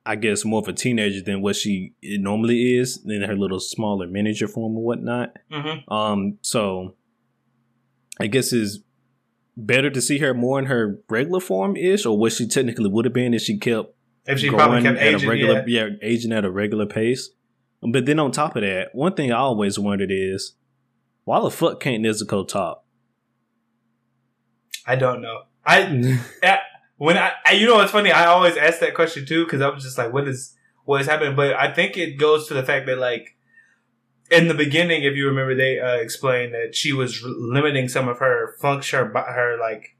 I 0.09 0.17
guess, 0.17 0.43
more 0.43 0.61
of 0.63 0.69
a 0.69 0.73
teenager 0.73 1.23
than 1.23 1.43
what 1.43 1.55
she 1.55 1.93
normally 2.03 2.77
is 2.79 2.99
in 3.05 3.21
her 3.23 3.37
little 3.37 3.61
smaller 3.61 4.07
miniature 4.07 4.49
form 4.49 4.75
or 4.75 4.83
whatnot. 4.83 5.37
Mhm. 5.53 5.83
Um, 5.93 6.39
so 6.41 6.95
I 8.19 8.27
guess 8.27 8.53
is 8.55 8.83
better 9.55 9.91
to 9.91 10.01
see 10.01 10.17
her 10.19 10.33
more 10.33 10.59
in 10.59 10.65
her 10.65 10.99
regular 11.11 11.41
form 11.41 11.77
ish, 11.77 12.07
or 12.07 12.17
what 12.17 12.33
she 12.33 12.47
technically 12.49 12.89
would 12.89 13.05
have 13.05 13.13
been 13.13 13.35
if 13.35 13.43
she 13.43 13.59
kept 13.59 13.95
If 14.27 14.39
she 14.39 14.49
probably 14.49 14.83
going 14.83 14.97
kept 14.97 15.07
at 15.07 15.23
a 15.23 15.29
regular, 15.29 15.65
yeah. 15.67 15.87
yeah, 15.89 15.97
aging 16.01 16.33
at 16.33 16.45
a 16.47 16.51
regular 16.51 16.87
pace. 16.87 17.29
But 17.83 18.07
then 18.07 18.19
on 18.19 18.33
top 18.33 18.57
of 18.57 18.63
that, 18.63 18.95
one 18.95 19.13
thing 19.15 19.31
I 19.31 19.37
always 19.37 19.79
wondered 19.79 20.11
is, 20.11 20.55
why 21.25 21.39
the 21.41 21.51
fuck 21.51 21.81
can't 21.81 22.03
Nezuko 22.03 22.49
talk? 22.49 22.83
I 24.87 24.97
don't 24.97 25.21
know. 25.21 25.43
I 25.67 26.19
when 26.99 27.17
I, 27.17 27.33
I 27.47 27.53
you 27.53 27.67
know 27.67 27.77
what's 27.77 27.93
funny 27.93 28.13
i 28.13 28.27
always 28.27 28.57
ask 28.57 28.81
that 28.81 28.95
question 28.95 29.25
too 29.25 29.45
because 29.45 29.63
i 29.63 29.69
was 29.69 29.83
just 29.83 29.99
like 29.99 30.13
what 30.13 30.29
is 30.29 30.55
what 30.85 31.03
is 31.03 31.07
happening? 31.07 31.37
But 31.37 31.55
i 31.55 31.73
think 31.73 31.97
it 31.97 32.19
goes 32.19 32.49
to 32.49 32.55
the 32.55 32.63
fact 32.63 32.87
that 32.87 32.99
like 32.99 33.37
in 34.31 34.49
the 34.49 34.55
beginning 34.55 35.03
if 35.05 35.17
you 35.17 35.27
remember 35.27 35.55
they 35.55 35.79
uh, 35.79 35.97
explained 35.97 36.55
that 36.55 36.75
she 36.75 36.93
was 36.93 37.23
limiting 37.25 37.89
some 37.89 38.09
of 38.09 38.19
her 38.19 38.57
function 38.61 38.99
her, 38.99 39.23
her 39.23 39.59
like 39.59 39.97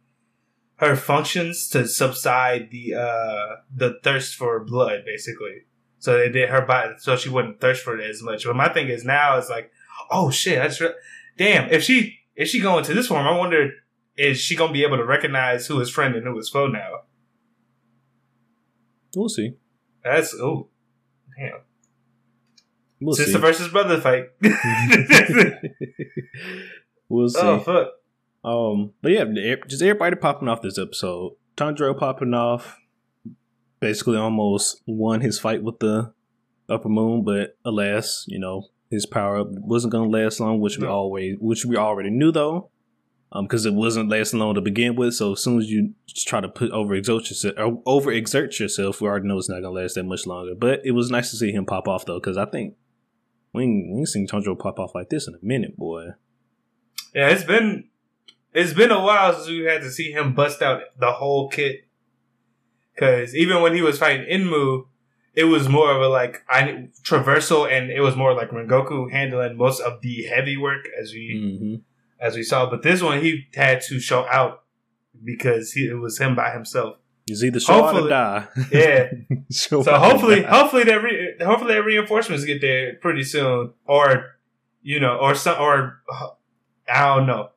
her 0.77 0.95
functions 0.95 1.69
to 1.71 1.89
subside 1.89 2.71
the 2.71 2.95
uh 2.95 3.57
the 3.75 3.99
thirst 4.05 4.37
for 4.37 4.63
blood 4.65 5.03
basically. 5.05 5.63
So 5.99 6.17
they 6.17 6.29
did 6.29 6.51
her 6.51 6.61
body 6.63 6.95
so 6.99 7.17
she 7.17 7.29
wouldn't 7.29 7.61
thirst 7.61 7.83
for 7.83 7.99
it 7.99 8.09
as 8.09 8.23
much. 8.23 8.45
But 8.45 8.55
my 8.55 8.69
thing 8.69 8.89
is 8.89 9.05
now 9.05 9.37
it's 9.39 9.51
like 9.51 9.73
oh 10.11 10.31
shit 10.31 10.63
just 10.63 10.81
re- 10.81 10.95
damn 11.37 11.71
if 11.71 11.83
she 11.83 12.19
if 12.37 12.49
she 12.49 12.61
go 12.61 12.79
into 12.79 12.95
this 12.95 13.09
form 13.09 13.27
i 13.27 13.37
wonder 13.37 13.71
is 14.19 14.41
she 14.41 14.57
gonna 14.57 14.73
be 14.73 14.83
able 14.83 14.97
to 14.99 15.05
recognize 15.05 15.67
who 15.67 15.81
is 15.81 15.89
friend 15.89 16.15
and 16.15 16.27
who 16.27 16.39
is 16.39 16.49
foe 16.49 16.67
now? 16.67 17.03
We'll 19.15 19.29
see. 19.29 19.55
That's 20.05 20.35
oh 20.35 20.69
damn. 21.39 21.61
We'll 23.01 23.15
Sister 23.15 23.33
see. 23.33 23.39
versus 23.39 23.69
brother 23.69 24.01
fight. 24.01 24.31
we'll 27.09 27.29
see. 27.29 27.41
oh 27.41 27.61
fuck. 27.61 27.89
Um, 28.45 28.93
but 29.01 29.13
yeah, 29.13 29.25
just 29.67 29.83
everybody 29.83 30.17
popping 30.17 30.49
off 30.49 30.63
this 30.63 30.79
episode. 30.79 31.33
Tanjiro 31.57 31.97
popping 31.99 32.35
off, 32.35 32.79
basically 33.81 34.17
almost 34.17 34.83
won 34.87 35.21
his 35.21 35.39
fight 35.39 35.63
with 35.63 35.79
the 35.79 36.13
upper 36.69 36.89
moon, 36.89 37.25
but 37.25 37.57
alas, 37.65 38.25
you 38.29 38.39
know 38.39 38.69
his 38.91 39.07
power 39.07 39.39
up 39.39 39.49
wasn't 39.51 39.93
gonna 39.93 40.09
last 40.09 40.41
long, 40.41 40.61
which 40.61 40.79
we 40.79 40.87
always, 40.87 41.37
which 41.41 41.65
we 41.65 41.77
already 41.77 42.11
knew 42.11 42.33
though, 42.33 42.71
um, 43.33 43.45
because 43.45 43.67
it 43.67 43.75
wasn't 43.75 44.09
lasting 44.09 44.41
long 44.41 44.55
to 44.55 44.61
begin 44.61 44.97
with. 44.97 45.15
So 45.15 45.33
as 45.33 45.43
soon 45.43 45.59
as 45.59 45.71
you 45.71 45.95
try 46.15 46.41
to 46.41 46.49
put 46.49 46.73
overexert 46.73 47.29
yourself, 47.29 47.55
or 47.59 47.83
over 47.87 48.13
yourself, 48.13 49.01
we 49.01 49.09
already 49.09 49.29
know 49.29 49.39
it's 49.39 49.49
not 49.49 49.61
gonna 49.61 49.71
last 49.71 49.95
that 49.95 50.05
much 50.05 50.27
longer. 50.27 50.55
But 50.55 50.81
it 50.85 50.93
was 50.93 51.11
nice 51.11 51.31
to 51.31 51.37
see 51.37 51.53
him 51.53 51.67
pop 51.67 51.89
off 51.89 52.07
though, 52.07 52.19
because 52.21 52.37
I 52.37 52.47
think 52.47 52.75
we 53.53 53.65
ain't, 53.65 53.93
we 53.93 53.99
ain't 54.01 54.09
seen 54.09 54.27
Tanjiro 54.27 54.59
pop 54.59 54.79
off 54.79 54.95
like 54.95 55.11
this 55.11 55.29
in 55.29 55.35
a 55.35 55.39
minute, 55.43 55.77
boy. 55.77 56.09
Yeah, 57.15 57.29
it's 57.29 57.45
been 57.45 57.89
it's 58.55 58.73
been 58.73 58.91
a 58.91 59.01
while 59.01 59.35
since 59.35 59.49
we 59.49 59.65
had 59.65 59.83
to 59.83 59.91
see 59.91 60.11
him 60.13 60.35
bust 60.35 60.63
out 60.63 60.83
the 60.99 61.13
whole 61.13 61.49
kit. 61.49 61.85
Cause 62.99 63.35
even 63.35 63.63
when 63.63 63.75
he 63.75 63.83
was 63.83 63.99
fighting 63.99 64.27
Enmu, 64.27 64.87
it 65.35 65.45
was 65.45 65.69
more 65.69 65.95
of 65.95 66.03
a 66.03 66.09
like 66.09 66.43
I 66.49 66.89
traversal, 67.05 67.71
and 67.71 67.91
it 67.91 68.01
was 68.01 68.17
more 68.17 68.35
like 68.35 68.51
Rengoku 68.51 69.11
handling 69.13 69.57
most 69.57 69.81
of 69.81 70.01
the 70.01 70.25
heavy 70.25 70.57
work 70.57 70.87
as 71.01 71.13
we 71.13 71.59
hmm 71.61 71.88
as 72.21 72.37
we 72.37 72.43
saw. 72.43 72.69
But 72.69 72.83
this 72.83 73.03
one 73.03 73.21
he 73.21 73.47
had 73.55 73.81
to 73.83 74.01
show 74.01 74.27
out 74.27 74.63
because 75.25 75.73
he, 75.73 75.87
it 75.89 75.95
was 75.99 76.19
him 76.19 76.35
by 76.35 76.51
himself. 76.53 76.97
He's 77.27 77.45
either 77.45 77.61
show 77.61 77.75
out 77.75 77.79
or 77.79 77.83
Hopefully- 77.83 78.11
die. 78.11 78.49
Yeah. 78.73 79.11
So 79.51 79.83
hopefully, 79.83 80.43
hopefully 80.43 80.85
that 80.85 81.03
re- 81.03 81.35
hopefully 81.41 81.73
that 81.75 81.85
reinforcements 81.85 82.45
get 82.45 82.61
there 82.61 82.95
pretty 82.97 83.23
soon, 83.25 83.73
or 83.87 84.27
you 84.83 85.01
know, 85.01 85.17
or 85.17 85.35
some, 85.35 85.59
or 85.61 86.03
I 86.93 87.17
don't 87.17 87.27
know. 87.27 87.49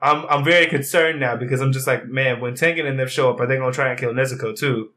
I'm 0.00 0.24
I'm 0.28 0.44
very 0.44 0.66
concerned 0.66 1.18
now 1.18 1.36
because 1.36 1.60
I'm 1.60 1.72
just 1.72 1.86
like, 1.88 2.06
man, 2.06 2.40
when 2.40 2.54
Tengen 2.54 2.86
and 2.86 2.98
them 2.98 3.08
show 3.08 3.28
up, 3.30 3.40
are 3.40 3.46
they 3.48 3.56
gonna 3.56 3.72
try 3.72 3.90
and 3.90 3.98
kill 3.98 4.12
Nezuko 4.12 4.56
too? 4.56 4.90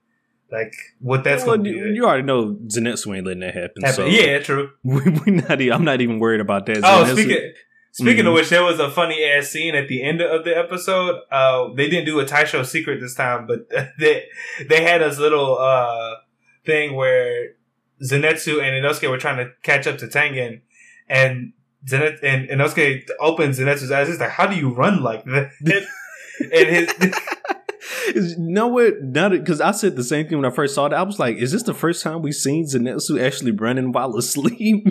like 0.52 0.74
what 1.00 1.24
that's 1.24 1.44
well, 1.46 1.58
to 1.58 1.68
you, 1.70 1.84
be. 1.86 1.90
you 1.96 2.06
already 2.06 2.24
know 2.24 2.54
Zenitsu 2.68 3.16
ain't 3.18 3.26
letting 3.26 3.40
that 3.42 3.56
happen. 3.56 3.82
happen. 3.84 3.96
So 3.96 4.06
yeah, 4.06 4.40
true. 4.40 4.70
we, 4.84 5.02
we 5.26 5.32
not. 5.32 5.60
I'm 5.62 5.84
not 5.84 6.02
even 6.02 6.20
worried 6.20 6.42
about 6.42 6.66
that. 6.68 6.78
Oh, 6.78 7.04
Zenitsu- 7.06 7.14
speaking 7.14 7.54
speaking 7.96 8.26
Mhm. 8.26 8.28
of 8.30 8.34
which, 8.34 8.50
there 8.50 8.64
was 8.64 8.80
a 8.80 8.90
funny 8.92 9.24
ass 9.24 9.48
scene 9.50 9.74
at 9.76 9.88
the 9.88 10.04
end 10.04 10.20
of 10.22 10.44
the 10.44 10.56
episode. 10.58 11.22
Uh, 11.32 11.74
they 11.76 11.90
didn't 11.90 12.06
do 12.06 12.20
a 12.20 12.26
Taisho 12.26 12.66
secret 12.66 13.00
this 13.00 13.16
time, 13.16 13.48
but 13.48 13.70
they 14.00 14.24
they 14.70 14.82
had 14.84 15.02
this 15.02 15.18
little 15.18 15.58
uh 15.58 16.16
thing 16.66 16.96
where 16.96 17.54
Zenitsu 18.04 18.62
and 18.62 18.72
Inosuke 18.84 19.10
were 19.10 19.18
trying 19.18 19.38
to 19.38 19.52
catch 19.64 19.88
up 19.88 19.98
to 20.00 20.08
Tengen, 20.08 20.62
and 21.08 21.54
Zenet 21.90 22.18
and 22.24 22.50
Inosuke 22.50 23.08
opens 23.20 23.60
Zenitsu's 23.60 23.92
eyes. 23.92 24.08
He's 24.10 24.20
like, 24.20 24.32
"How 24.32 24.48
do 24.48 24.56
you 24.56 24.70
run 24.74 25.02
like 25.02 25.24
that?" 25.26 25.52
and 26.42 26.68
his 26.76 26.90
Is- 27.00 27.20
You 28.14 28.36
know 28.38 28.68
what? 28.68 29.02
Now 29.02 29.30
because 29.30 29.62
I 29.62 29.72
said 29.72 29.96
the 29.96 30.04
same 30.04 30.28
thing 30.28 30.38
when 30.38 30.46
I 30.46 30.54
first 30.54 30.76
saw 30.76 30.86
it, 30.86 30.94
I 30.94 31.04
was 31.04 31.20
like, 31.20 31.38
"Is 31.38 31.52
this 31.52 31.64
the 31.64 31.74
first 31.74 32.04
time 32.04 32.22
we've 32.22 32.36
seen 32.36 32.66
Zenitsu 32.66 33.22
actually 33.22 33.52
running 33.52 33.92
while 33.92 34.16
asleep?" 34.18 34.86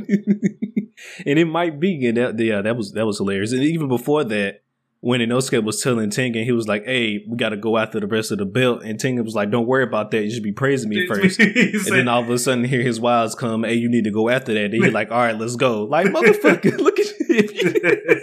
and 1.27 1.39
it 1.39 1.47
might 1.47 1.79
be. 1.81 2.07
And 2.07 2.17
that, 2.17 2.39
yeah, 2.39 2.63
that 2.63 2.77
was 2.77 2.93
that 2.93 3.07
was 3.07 3.19
hilarious. 3.19 3.53
And 3.53 3.63
even 3.63 3.89
before 3.89 4.25
that, 4.25 4.63
when 5.01 5.21
Inosuke 5.21 5.63
was 5.65 5.83
telling 5.83 6.09
Tengen, 6.11 6.45
he 6.45 6.53
was 6.53 6.67
like, 6.67 6.87
"Hey, 6.87 7.25
we 7.29 7.37
got 7.37 7.51
to 7.51 7.57
go 7.59 7.77
after 7.77 8.01
the 8.01 8.07
rest 8.07 8.31
of 8.33 8.39
the 8.39 8.47
belt," 8.47 8.83
and 8.85 8.99
Tengen 8.99 9.23
was 9.25 9.35
like, 9.35 9.51
"Don't 9.51 9.67
worry 9.67 9.85
about 9.85 10.11
that. 10.13 10.25
You 10.25 10.31
should 10.31 10.43
be 10.43 10.53
praising 10.53 10.89
me 10.89 11.07
first. 11.07 11.39
And 11.41 11.55
said- 11.83 11.93
then 11.93 12.09
all 12.09 12.23
of 12.23 12.31
a 12.31 12.39
sudden, 12.39 12.65
here 12.65 12.81
his 12.83 12.99
wives 13.01 13.35
come. 13.35 13.65
Hey, 13.65 13.75
you 13.75 13.91
need 13.91 14.05
to 14.05 14.11
go 14.11 14.31
after 14.31 14.55
that. 14.55 14.65
And 14.65 14.75
he's 14.75 14.93
like, 14.95 15.11
"All 15.11 15.19
right, 15.19 15.37
let's 15.39 15.57
go." 15.57 15.85
Like 15.85 16.07
motherfucker, 16.07 16.79
look 16.87 16.99
at 16.99 17.07
you. 17.29 18.21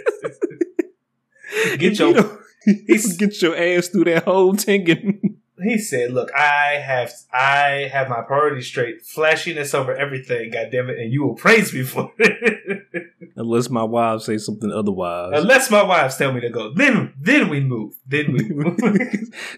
Get 1.78 1.98
your- 1.98 2.38
don't- 3.06 3.18
get 3.18 3.42
your 3.42 3.56
ass 3.56 3.88
through 3.88 4.04
that 4.04 4.24
whole 4.24 4.54
Tengen. 4.54 5.18
he 5.62 5.78
said, 5.78 6.12
"Look, 6.12 6.30
I 6.34 6.80
have 6.84 7.12
I 7.32 7.88
have 7.92 8.08
my 8.08 8.20
priorities 8.22 8.66
straight. 8.66 9.02
Flashiness 9.04 9.74
over 9.74 9.94
everything. 9.94 10.50
God 10.50 10.68
damn 10.72 10.90
it, 10.90 10.98
and 10.98 11.12
you 11.12 11.22
will 11.24 11.34
praise 11.34 11.72
me 11.72 11.82
for 11.84 12.12
it. 12.18 13.06
Unless 13.36 13.70
my 13.70 13.82
wives 13.84 14.24
say 14.26 14.36
something 14.38 14.70
otherwise. 14.70 15.32
Unless 15.34 15.70
my 15.70 15.82
wives 15.82 16.16
tell 16.16 16.32
me 16.32 16.40
to 16.40 16.50
go, 16.50 16.72
then 16.74 17.14
then 17.20 17.48
we 17.48 17.60
move. 17.60 17.94
Then 18.06 18.32
we 18.32 18.48
move." 18.48 18.78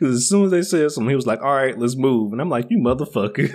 as 0.03 0.29
soon 0.29 0.45
as 0.47 0.51
they 0.51 0.63
said 0.63 0.91
something, 0.91 1.09
he 1.11 1.17
was 1.17 1.27
like, 1.27 1.41
"All 1.43 1.55
right, 1.55 1.79
let's 1.79 1.97
move," 1.97 2.33
and 2.33 2.41
I'm 2.41 2.51
like, 2.51 2.67
"You 2.71 2.79
motherfucker." 2.79 3.49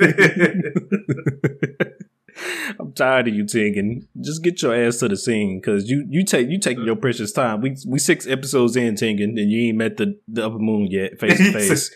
I'm 2.79 2.93
tired 2.93 3.27
of 3.27 3.33
you, 3.35 3.43
Tengen. 3.45 4.05
Just 4.21 4.43
get 4.43 4.61
your 4.61 4.73
ass 4.75 4.97
to 4.97 5.07
the 5.07 5.17
scene, 5.17 5.61
cause 5.61 5.89
you 5.89 6.05
you 6.09 6.23
take 6.23 6.49
you 6.49 6.59
taking 6.59 6.85
your 6.85 6.95
precious 6.95 7.31
time. 7.31 7.61
We 7.61 7.75
we 7.87 7.99
six 7.99 8.27
episodes 8.27 8.75
in, 8.75 8.95
Tengen, 8.95 9.39
and 9.39 9.51
you 9.51 9.69
ain't 9.69 9.77
met 9.77 9.97
the, 9.97 10.17
the 10.27 10.45
upper 10.45 10.59
moon 10.59 10.87
yet, 10.89 11.19
face 11.19 11.37
to 11.37 11.51
face. 11.51 11.91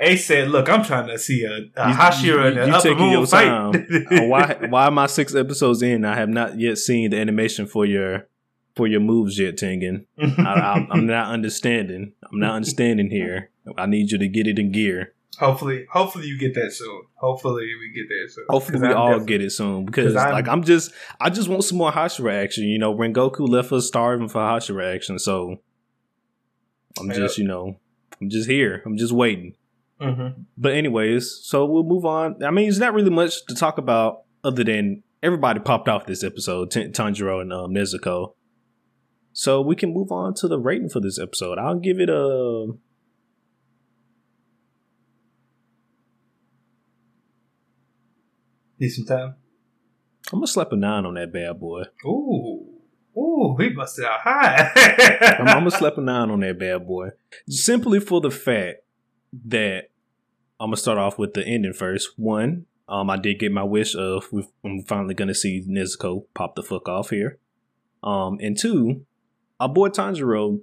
Ace 0.00 0.26
said, 0.26 0.48
"Look, 0.50 0.68
I'm 0.68 0.82
trying 0.84 1.06
to 1.08 1.18
see 1.18 1.44
a, 1.44 1.52
a 1.52 1.88
You- 1.90 1.94
Hashira 1.96 2.24
you- 2.26 2.46
and 2.46 2.56
you 2.56 2.62
an 2.62 2.70
upper 2.70 2.82
taking 2.82 2.98
moon 2.98 3.12
your 3.12 3.26
fight." 3.26 3.44
time. 3.46 3.86
Uh, 4.10 4.26
why 4.26 4.56
why 4.68 4.86
am 4.86 4.98
I 4.98 5.06
six 5.06 5.34
episodes 5.34 5.80
in? 5.82 6.04
I 6.04 6.16
have 6.16 6.28
not 6.28 6.58
yet 6.58 6.78
seen 6.78 7.10
the 7.10 7.18
animation 7.18 7.66
for 7.66 7.86
your 7.86 8.26
for 8.74 8.86
your 8.86 9.00
moves 9.00 9.38
yet, 9.38 9.56
Tengen. 9.56 10.04
I, 10.20 10.42
I, 10.42 10.86
I'm 10.90 11.06
not 11.06 11.32
understanding. 11.32 12.12
I'm 12.30 12.38
not 12.40 12.56
understanding 12.56 13.10
here. 13.10 13.50
I 13.78 13.86
need 13.86 14.10
you 14.10 14.18
to 14.18 14.28
get 14.28 14.46
it 14.46 14.58
in 14.58 14.70
gear. 14.70 15.14
Hopefully, 15.38 15.86
hopefully 15.90 16.26
you 16.26 16.38
get 16.38 16.54
that 16.54 16.72
soon. 16.72 17.02
Hopefully 17.16 17.66
we 17.80 17.92
get 17.94 18.08
that 18.08 18.30
soon. 18.32 18.44
Hopefully, 18.48 18.80
we 18.80 18.88
I'm 18.88 18.96
all 18.96 19.20
get 19.20 19.40
it 19.42 19.50
soon 19.50 19.84
because 19.84 20.14
I'm- 20.16 20.32
like, 20.32 20.48
I'm 20.48 20.62
just, 20.62 20.92
I 21.20 21.30
just 21.30 21.48
want 21.48 21.64
some 21.64 21.78
more 21.78 21.92
Hashira 21.92 22.32
action. 22.42 22.64
You 22.64 22.78
know, 22.78 22.94
Rengoku 22.94 23.48
left 23.48 23.72
us 23.72 23.86
starving 23.86 24.28
for 24.28 24.38
Hashira 24.40 24.94
action, 24.94 25.18
so 25.18 25.56
I'm 26.98 27.08
Yep. 27.08 27.16
just, 27.16 27.38
you 27.38 27.46
know, 27.46 27.76
I'm 28.20 28.30
just 28.30 28.48
here. 28.48 28.82
I'm 28.86 28.96
just 28.96 29.12
waiting. 29.12 29.54
Mhm. 30.00 30.44
But 30.58 30.72
anyways, 30.74 31.40
so 31.42 31.64
we'll 31.64 31.82
move 31.84 32.04
on. 32.04 32.42
I 32.42 32.50
mean, 32.50 32.66
there's 32.66 32.78
not 32.78 32.94
really 32.94 33.10
much 33.10 33.44
to 33.46 33.54
talk 33.54 33.78
about 33.78 34.22
other 34.44 34.62
than 34.64 35.02
everybody 35.22 35.58
popped 35.60 35.88
off 35.88 36.06
this 36.06 36.22
episode, 36.22 36.70
T- 36.70 36.88
Tanjiro 36.88 37.40
and 37.40 37.52
um, 37.52 37.72
Nezuko. 37.72 38.34
So 39.32 39.60
we 39.60 39.74
can 39.76 39.92
move 39.92 40.10
on 40.12 40.34
to 40.34 40.48
the 40.48 40.58
rating 40.58 40.88
for 40.88 41.00
this 41.00 41.18
episode. 41.18 41.58
I'll 41.58 41.78
give 41.78 41.98
it 42.00 42.08
a. 42.08 42.72
Need 48.78 48.90
some 48.90 49.06
time. 49.06 49.34
I'm 50.32 50.38
gonna 50.38 50.46
slap 50.46 50.72
a 50.72 50.76
nine 50.76 51.06
on 51.06 51.14
that 51.14 51.32
bad 51.32 51.60
boy. 51.60 51.82
Ooh, 52.04 52.66
ooh, 53.16 53.56
he 53.58 53.70
busted 53.70 54.04
out 54.04 54.20
high. 54.20 54.70
I'm, 55.38 55.48
I'm 55.48 55.58
gonna 55.58 55.70
slap 55.70 55.96
a 55.98 56.00
nine 56.02 56.30
on 56.30 56.40
that 56.40 56.58
bad 56.58 56.86
boy, 56.86 57.10
simply 57.48 58.00
for 58.00 58.20
the 58.20 58.30
fact 58.30 58.78
that 59.46 59.84
I'm 60.58 60.68
gonna 60.68 60.76
start 60.76 60.98
off 60.98 61.18
with 61.18 61.34
the 61.34 61.46
ending 61.46 61.72
first. 61.72 62.10
One, 62.16 62.66
um, 62.88 63.08
I 63.08 63.16
did 63.16 63.38
get 63.38 63.52
my 63.52 63.62
wish 63.62 63.94
of 63.94 64.26
I'm 64.64 64.82
finally 64.82 65.14
gonna 65.14 65.34
see 65.34 65.64
Nezuko 65.68 66.24
pop 66.34 66.56
the 66.56 66.62
fuck 66.62 66.88
off 66.88 67.10
here. 67.10 67.38
Um, 68.02 68.38
and 68.40 68.58
two, 68.58 69.06
our 69.60 69.68
boy 69.68 69.88
Tanjiro, 69.88 70.60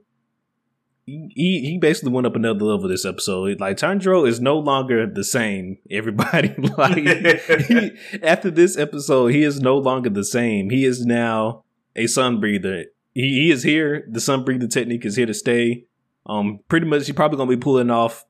he 1.06 1.30
he 1.36 1.78
basically 1.80 2.12
went 2.12 2.28
up 2.28 2.36
another 2.36 2.64
level 2.64 2.88
this 2.88 3.06
episode. 3.06 3.60
Like 3.60 3.78
Tanjiro 3.78 4.28
is 4.28 4.40
no 4.40 4.58
longer 4.58 5.06
the 5.06 5.24
same. 5.24 5.78
Everybody 5.92 6.54
like 6.78 6.98
he, 6.98 7.92
after 8.22 8.50
this 8.50 8.78
episode, 8.78 9.28
he 9.28 9.44
is 9.44 9.60
no 9.60 9.78
longer 9.78 10.10
the 10.10 10.24
same. 10.24 10.70
He 10.70 10.86
is 10.86 11.06
now 11.06 11.64
a 11.96 12.08
sun 12.08 12.40
breather. 12.40 12.86
He, 13.14 13.22
he 13.22 13.52
is 13.52 13.64
here. 13.64 14.08
The 14.10 14.22
sun 14.22 14.44
breather 14.46 14.68
technique 14.68 15.06
is 15.06 15.16
here 15.16 15.26
to 15.26 15.34
stay. 15.34 15.86
Um, 16.26 16.60
pretty 16.70 16.88
much, 16.88 17.06
he's 17.06 17.16
probably 17.16 17.38
gonna 17.38 17.50
be 17.50 17.58
pulling 17.58 17.92
off 17.92 18.26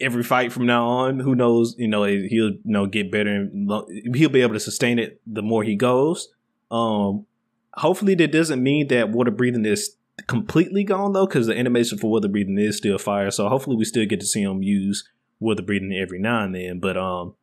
every 0.00 0.24
fight 0.24 0.52
from 0.52 0.66
now 0.66 0.86
on. 0.86 1.20
Who 1.20 1.34
knows? 1.34 1.76
You 1.78 1.88
know, 1.88 2.04
he'll 2.04 2.50
you 2.50 2.60
know 2.64 2.86
get 2.86 3.12
better. 3.12 3.30
And 3.30 3.70
he'll 4.16 4.28
be 4.28 4.42
able 4.42 4.54
to 4.54 4.60
sustain 4.60 4.98
it 4.98 5.20
the 5.26 5.42
more 5.42 5.62
he 5.62 5.76
goes. 5.76 6.28
Um, 6.70 7.26
hopefully, 7.74 8.16
that 8.16 8.32
doesn't 8.32 8.62
mean 8.62 8.88
that 8.88 9.10
water 9.10 9.30
breathing 9.30 9.64
is 9.64 9.95
completely 10.26 10.84
gone 10.84 11.12
though, 11.12 11.26
because 11.26 11.46
the 11.46 11.58
animation 11.58 11.98
for 11.98 12.10
water 12.10 12.28
breathing 12.28 12.58
is 12.58 12.76
still 12.76 12.98
fire. 12.98 13.30
So 13.30 13.48
hopefully, 13.48 13.76
we 13.76 13.84
still 13.84 14.06
get 14.06 14.20
to 14.20 14.26
see 14.26 14.42
him 14.42 14.62
use 14.62 15.08
water 15.40 15.62
breathing 15.62 15.92
every 15.92 16.18
now 16.18 16.44
and 16.44 16.54
then. 16.54 16.80
But 16.80 16.96
um, 16.96 17.34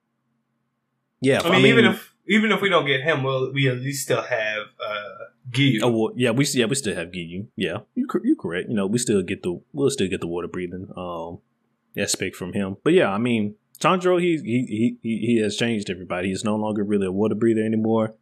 yeah, 1.22 1.42
I 1.44 1.52
mean, 1.52 1.66
even 1.66 1.86
if 1.86 2.14
even 2.28 2.52
if 2.52 2.62
we 2.62 2.70
don't 2.70 2.86
get 2.86 3.02
him, 3.02 3.24
we'll 3.24 3.54
we 3.54 3.68
at 3.68 3.78
least 3.78 4.04
still 4.04 4.22
have 4.22 4.64
uh 4.80 5.26
Giyu. 5.52 5.80
Oh 5.84 5.92
well, 5.92 6.14
yeah, 6.16 6.32
we 6.32 6.46
yeah 6.46 6.66
we 6.66 6.76
still 6.76 6.96
have 6.96 7.10
Giyu. 7.10 7.48
Yeah, 7.56 7.80
you 7.96 8.08
you 8.24 8.36
correct. 8.36 8.70
You 8.70 8.76
know, 8.76 8.88
we 8.88 8.98
still 8.98 9.22
get 9.22 9.44
the 9.44 9.62
we'll 9.74 9.90
still 9.90 10.10
get 10.10 10.22
the 10.22 10.28
water 10.28 10.48
breathing 10.48 10.88
um 10.96 11.40
aspect 11.98 12.36
from 12.36 12.54
him. 12.54 12.78
But 12.84 12.94
yeah, 12.94 13.12
I 13.12 13.18
mean, 13.18 13.56
Tanjiro 13.80 14.22
he 14.22 14.38
he 14.38 14.98
he 15.02 15.18
he 15.18 15.38
has 15.42 15.58
changed 15.58 15.90
everybody. 15.90 16.30
He's 16.30 16.44
no 16.44 16.56
longer 16.56 16.84
really 16.84 17.08
a 17.08 17.12
water 17.12 17.36
breather 17.36 17.64
anymore. 17.64 18.16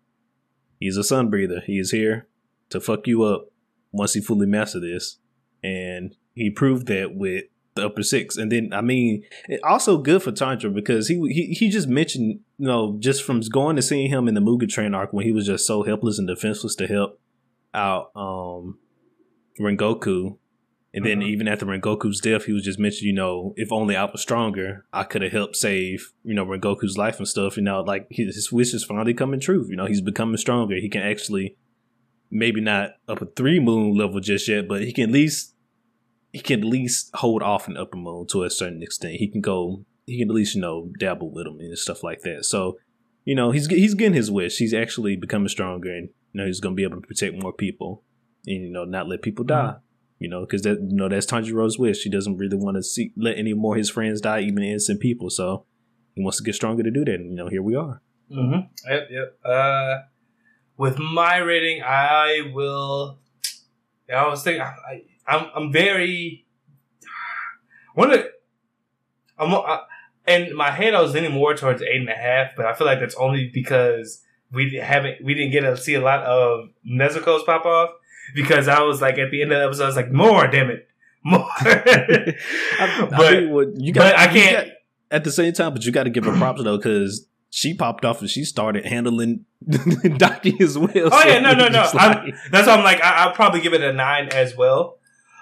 He's 0.80 0.98
a 0.98 1.04
sun 1.04 1.30
breather. 1.30 1.62
He 1.62 1.78
is 1.78 1.92
here 1.92 2.28
to 2.70 2.80
fuck 2.80 3.06
you 3.06 3.24
up 3.24 3.51
once 3.92 4.14
he 4.14 4.22
fully 4.22 4.48
master 4.48 4.80
this, 4.80 5.18
and 5.64 6.16
he 6.34 6.50
proved 6.50 6.88
that 6.88 7.16
with 7.16 7.46
the 7.76 7.86
upper 7.86 8.04
six. 8.04 8.36
And 8.38 8.52
then 8.52 8.74
I 8.74 8.82
mean, 8.82 9.24
it 9.48 9.62
also 9.64 9.98
good 9.98 10.22
for 10.24 10.32
Tanjiro 10.32 10.74
because 10.74 11.08
he 11.08 11.16
he 11.32 11.54
he 11.54 11.70
just 11.70 11.88
mentioned 11.88 12.42
you 12.58 12.68
know 12.68 12.98
just 13.00 13.24
from 13.24 13.40
going 13.42 13.76
to 13.78 13.82
seeing 13.82 14.10
him 14.10 14.28
in 14.28 14.34
the 14.34 14.42
Mugen 14.42 14.70
Train 14.70 14.94
arc 14.94 15.14
when 15.14 15.26
he 15.26 15.32
was 15.32 15.46
just 15.46 15.66
so 15.66 15.84
helpless 15.84 16.20
and 16.20 16.28
defenseless 16.28 16.76
to 16.76 16.88
help 16.88 17.20
out 17.74 18.12
um 18.16 18.78
Rengoku. 19.60 20.38
And 20.94 21.06
then 21.06 21.22
Mhm. 21.22 21.28
even 21.28 21.48
after 21.48 21.66
Rengoku's 21.66 22.20
death, 22.20 22.46
he 22.46 22.52
was 22.52 22.66
just 22.66 22.78
mentioned, 22.78 23.08
you 23.08 23.14
know, 23.14 23.54
if 23.56 23.72
only 23.72 23.96
I 23.96 24.04
was 24.04 24.20
stronger, 24.22 24.84
I 24.92 25.04
could 25.04 25.22
have 25.22 25.32
helped 25.32 25.56
save, 25.56 26.12
you 26.26 26.34
know, 26.34 26.46
Rengoku's 26.46 26.98
life 26.98 27.18
and 27.18 27.26
stuff. 27.28 27.56
You 27.56 27.64
know, 27.64 27.80
like 27.82 28.08
his, 28.10 28.36
his 28.36 28.52
wish 28.52 28.74
is 28.74 28.84
finally 28.84 29.14
coming 29.14 29.40
true. 29.40 29.66
You 29.70 29.78
know, 29.78 29.86
he's 29.86 30.02
becoming 30.02 30.36
stronger. 30.36 30.76
He 30.76 30.90
can 30.90 31.02
actually, 31.02 31.56
maybe 32.32 32.62
not 32.62 32.92
up 33.08 33.22
a 33.22 33.26
three 33.26 33.60
moon 33.60 33.96
level 33.96 34.20
just 34.20 34.48
yet, 34.48 34.68
but 34.68 34.82
he 34.82 34.94
can 34.94 35.06
at 35.06 35.12
least, 35.12 35.54
he 36.32 36.40
can 36.40 36.62
at 36.62 36.66
least 36.66 37.12
hold 37.16 37.44
off 37.44 37.68
an 37.68 37.78
upper 37.78 37.98
moon 37.98 38.26
to 38.28 38.44
a 38.44 38.50
certain 38.50 38.82
extent. 38.82 39.16
He 39.16 39.28
can 39.28 39.42
go, 39.42 39.86
he 40.06 40.20
can 40.20 40.30
at 40.30 40.36
least, 40.36 40.56
you 40.56 40.62
know, 40.62 40.90
dabble 40.98 41.32
with 41.32 41.46
him 41.46 41.60
and 41.60 41.78
stuff 41.78 42.04
like 42.04 42.22
that. 42.22 42.46
So, 42.46 42.80
you 43.26 43.36
know, 43.36 43.52
he's 43.52 43.68
he's 43.68 43.94
getting 43.94 44.16
his 44.16 44.32
wish. 44.32 44.58
He's 44.58 44.74
actually 44.74 45.16
becoming 45.16 45.50
stronger, 45.50 45.94
and 45.94 46.10
you 46.34 46.42
know, 46.42 46.48
he's 46.48 46.60
gonna 46.60 46.76
be 46.76 46.84
able 46.84 47.02
to 47.02 47.08
protect 47.08 47.36
more 47.36 47.54
people, 47.54 48.04
and 48.48 48.64
you 48.64 48.72
know, 48.72 48.86
not 48.86 49.08
let 49.08 49.22
people 49.22 49.46
die. 49.46 49.76
You 50.18 50.28
know, 50.28 50.42
because 50.42 50.62
that 50.64 50.80
you 50.82 50.96
know 50.96 51.10
that's 51.10 51.26
Tanjiro's 51.26 51.78
wish. 51.78 52.04
He 52.04 52.10
doesn't 52.10 52.38
really 52.38 52.58
want 52.58 52.78
to 52.78 52.84
see 52.84 53.12
let 53.16 53.38
any 53.38 53.54
more 53.54 53.76
of 53.76 53.80
his 53.80 53.90
friends 53.90 54.22
die, 54.22 54.42
even 54.42 54.64
innocent 54.64 55.00
people. 55.00 55.30
So 55.30 55.66
he 56.16 56.24
wants 56.24 56.38
to 56.38 56.44
get 56.44 56.56
stronger 56.56 56.84
to 56.84 56.92
do 56.92 57.06
that. 57.06 57.16
And 57.16 57.32
you 57.32 57.36
know, 57.36 57.48
here 57.48 57.62
we 57.62 57.76
are. 57.76 58.02
Mm-hmm. 58.32 58.92
Yep, 58.92 59.08
yep. 59.12 59.40
Uh, 59.44 59.96
with 60.82 60.98
my 60.98 61.38
rating, 61.38 61.84
I 61.84 62.52
will. 62.54 63.20
Yeah, 64.10 64.24
I 64.26 64.28
was 64.28 64.42
thinking. 64.44 64.62
I, 64.64 64.74
I, 65.28 65.36
I'm 65.36 65.46
I'm 65.56 65.72
very. 65.72 66.46
One 67.94 68.12
of. 68.12 68.26
I'm. 69.38 69.54
I, 69.54 69.82
in 70.28 70.56
my 70.56 70.72
head, 70.72 70.94
I 70.96 71.02
was 71.02 71.14
leaning 71.14 71.32
more 71.34 71.54
towards 71.54 71.82
eight 71.82 72.00
and 72.02 72.10
a 72.10 72.14
half, 72.16 72.56
but 72.56 72.66
I 72.66 72.74
feel 72.74 72.88
like 72.88 73.00
that's 73.00 73.16
only 73.16 73.50
because 73.54 74.24
we 74.52 74.76
haven't 74.76 75.24
we 75.24 75.34
didn't 75.36 75.52
get 75.52 75.62
to 75.62 75.78
see 75.78 75.94
a 75.96 76.02
lot 76.02 76.24
of 76.24 76.70
Nezuko's 76.88 77.44
pop 77.44 77.66
off 77.66 77.92
because 78.36 78.68
I 78.68 78.82
was 78.82 79.02
like 79.02 79.18
at 79.20 79.30
the 79.32 79.42
end 79.42 79.52
of 79.52 79.60
the 79.60 79.66
episode, 79.66 79.84
I 79.84 79.88
was 79.88 79.96
like 79.96 80.12
more, 80.12 80.48
damn 80.48 80.70
it, 80.72 80.88
more. 81.24 81.46
I, 81.60 82.36
I 82.80 83.08
but 83.10 83.34
mean, 83.34 83.52
well, 83.52 83.72
you 83.78 83.94
but 83.94 84.16
I 84.16 84.26
you 84.34 84.42
can't- 84.42 84.70
at 85.12 85.24
the 85.26 85.32
same 85.32 85.54
time, 85.54 85.74
but 85.74 85.86
you 85.86 85.92
got 85.92 86.04
to 86.04 86.10
give 86.10 86.24
her 86.26 86.36
props 86.38 86.64
though, 86.64 86.78
because 86.78 87.28
she 87.54 87.74
popped 87.74 88.06
off 88.06 88.22
and 88.22 88.30
she 88.30 88.46
started 88.46 88.86
handling 88.86 89.46
Daki 90.18 90.56
as 90.62 90.78
well. 90.78 90.90
Oh 90.96 91.22
so 91.22 91.28
yeah, 91.28 91.40
no, 91.40 91.54
no, 91.54 91.68
no. 91.68 91.88
Like, 91.94 92.34
that's 92.50 92.66
why 92.66 92.74
I'm 92.74 92.84
like, 92.84 93.02
I, 93.02 93.28
will 93.28 93.34
probably 93.34 93.60
give 93.60 93.74
it 93.74 93.82
a 93.82 93.92
nine 93.92 94.30
as 94.30 94.56
well. 94.56 94.98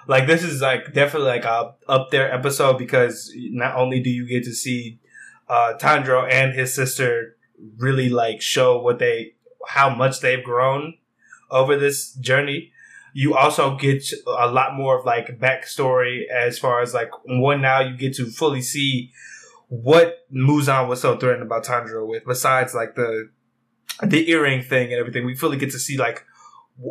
Like 0.08 0.26
this 0.26 0.42
is 0.42 0.60
like 0.60 0.92
definitely 0.92 1.28
like 1.28 1.44
a 1.44 1.74
up 1.88 2.10
there 2.10 2.34
episode 2.34 2.78
because 2.78 3.32
not 3.36 3.76
only 3.76 4.00
do 4.00 4.10
you 4.10 4.26
get 4.26 4.42
to 4.44 4.52
see 4.52 4.98
uh 5.48 5.74
Tanjiro 5.78 6.28
and 6.28 6.52
his 6.52 6.74
sister 6.74 7.36
really 7.76 8.08
like 8.08 8.42
show 8.42 8.80
what 8.80 8.98
they 8.98 9.34
how 9.68 9.88
much 9.88 10.18
they've 10.20 10.42
grown 10.42 10.94
over 11.48 11.76
this 11.76 12.12
journey. 12.14 12.72
You 13.12 13.36
also 13.36 13.76
get 13.76 14.04
a 14.26 14.50
lot 14.50 14.74
more 14.74 14.98
of 14.98 15.06
like 15.06 15.38
backstory 15.38 16.22
as 16.28 16.58
far 16.58 16.80
as 16.80 16.92
like 16.92 17.10
one 17.24 17.60
now 17.60 17.80
you 17.80 17.96
get 17.96 18.14
to 18.16 18.26
fully 18.26 18.62
see 18.62 19.12
what 19.70 20.26
Muzan 20.34 20.88
was 20.88 21.00
so 21.00 21.16
threatened 21.16 21.44
about 21.44 21.64
Tanjiro 21.64 22.06
with, 22.06 22.24
besides 22.26 22.74
like 22.74 22.96
the 22.96 23.30
the 24.02 24.28
earring 24.30 24.62
thing 24.62 24.92
and 24.92 24.98
everything. 24.98 25.24
We 25.24 25.36
fully 25.36 25.56
get 25.56 25.70
to 25.70 25.78
see 25.78 25.96
like 25.96 26.24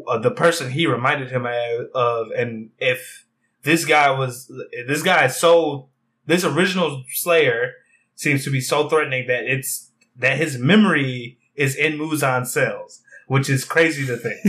uh, 0.07 0.17
the 0.17 0.31
person 0.31 0.71
he 0.71 0.87
reminded 0.87 1.29
him 1.29 1.45
of, 1.93 2.27
and 2.37 2.69
if 2.79 3.25
this 3.63 3.83
guy 3.83 4.09
was 4.11 4.51
this 4.87 5.03
guy 5.03 5.25
is 5.25 5.35
so 5.35 5.89
this 6.25 6.45
original 6.45 7.03
Slayer 7.13 7.73
seems 8.15 8.45
to 8.45 8.49
be 8.49 8.61
so 8.61 8.87
threatening 8.87 9.27
that 9.27 9.43
it's 9.43 9.91
that 10.15 10.37
his 10.37 10.57
memory 10.57 11.37
is 11.55 11.75
in 11.75 11.97
Muzan's 11.97 12.53
cells, 12.53 13.01
which 13.27 13.49
is 13.49 13.65
crazy 13.65 14.05
to 14.05 14.15
think. 14.15 14.39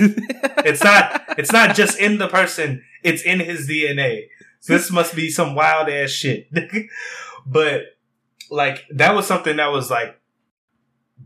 it's 0.64 0.84
not 0.84 1.24
it's 1.36 1.52
not 1.52 1.74
just 1.74 1.98
in 1.98 2.18
the 2.18 2.28
person, 2.28 2.84
it's 3.02 3.22
in 3.22 3.40
his 3.40 3.68
DNA. 3.68 4.26
So 4.60 4.74
this 4.74 4.92
must 4.92 5.16
be 5.16 5.30
some 5.30 5.56
wild 5.56 5.88
ass 5.88 6.10
shit. 6.10 6.48
but 7.46 7.82
like 8.50 8.84
that 8.90 9.14
was 9.14 9.26
something 9.26 9.56
that 9.56 9.72
was 9.72 9.90
like 9.90 10.20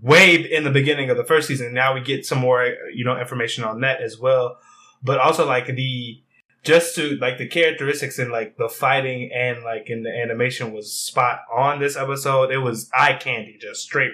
way 0.03 0.35
in 0.35 0.65
the 0.65 0.71
beginning 0.71 1.11
of 1.11 1.17
the 1.17 1.25
first 1.25 1.49
season. 1.49 1.73
Now 1.73 1.95
we 1.95 2.01
get 2.01 2.27
some 2.27 2.39
more, 2.39 2.75
you 2.93 3.05
know, 3.05 3.19
information 3.19 3.65
on 3.65 3.81
that 3.81 4.03
as 4.03 4.19
well. 4.19 4.59
But 5.03 5.19
also 5.19 5.47
like 5.47 5.67
the 5.67 6.23
just 6.63 6.95
to 6.97 7.17
like 7.17 7.39
the 7.39 7.47
characteristics 7.47 8.19
and 8.19 8.33
like 8.33 8.57
the 8.57 8.69
fighting 8.69 9.31
and 9.35 9.63
like 9.63 9.91
in 9.91 10.03
the 10.03 10.11
animation 10.11 10.73
was 10.73 10.93
spot 10.93 11.41
on 11.55 11.79
this 11.79 11.97
episode. 11.97 12.51
It 12.51 12.59
was 12.59 12.91
eye 12.97 13.15
candy, 13.15 13.59
just 13.61 13.83
straight. 13.83 14.13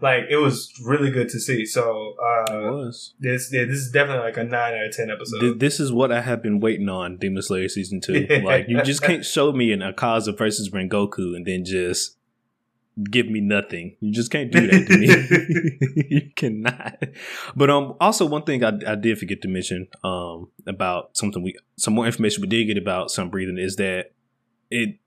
Like 0.00 0.24
it 0.30 0.36
was 0.36 0.72
really 0.84 1.10
good 1.10 1.28
to 1.30 1.40
see. 1.40 1.64
So 1.64 2.14
uh, 2.22 2.44
it 2.52 2.72
was. 2.72 3.14
This 3.18 3.50
yeah, 3.52 3.64
this 3.64 3.78
is 3.78 3.90
definitely 3.90 4.24
like 4.24 4.36
a 4.36 4.44
nine 4.44 4.74
out 4.74 4.86
of 4.86 4.92
ten 4.92 5.10
episode. 5.10 5.60
This 5.60 5.80
is 5.80 5.92
what 5.92 6.12
I 6.12 6.20
have 6.20 6.42
been 6.42 6.60
waiting 6.60 6.88
on 6.88 7.16
Demon 7.16 7.42
Slayer 7.42 7.68
season 7.68 8.00
two. 8.00 8.26
like 8.44 8.66
you 8.68 8.82
just 8.82 9.02
can't 9.02 9.24
show 9.24 9.52
me 9.52 9.72
an 9.72 9.80
Akaza 9.80 10.36
versus 10.36 10.70
Rengoku 10.70 11.34
and 11.34 11.46
then 11.46 11.64
just 11.64 12.16
give 13.10 13.28
me 13.28 13.40
nothing. 13.40 13.96
You 14.00 14.12
just 14.12 14.30
can't 14.30 14.50
do 14.50 14.66
that 14.66 14.86
to 14.86 14.98
me. 14.98 16.06
you 16.16 16.30
cannot. 16.34 17.02
But 17.54 17.70
um, 17.70 17.94
also 18.00 18.26
one 18.26 18.42
thing 18.42 18.64
I, 18.64 18.72
I 18.86 18.94
did 18.94 19.18
forget 19.18 19.42
to 19.42 19.48
mention 19.48 19.88
um 20.02 20.48
about 20.66 21.16
something 21.16 21.42
we 21.42 21.54
some 21.76 21.94
more 21.94 22.06
information 22.06 22.42
we 22.42 22.48
did 22.48 22.66
get 22.66 22.78
about 22.78 23.10
sun 23.10 23.28
breathing 23.28 23.58
is 23.58 23.76
that 23.76 24.12
it 24.70 24.98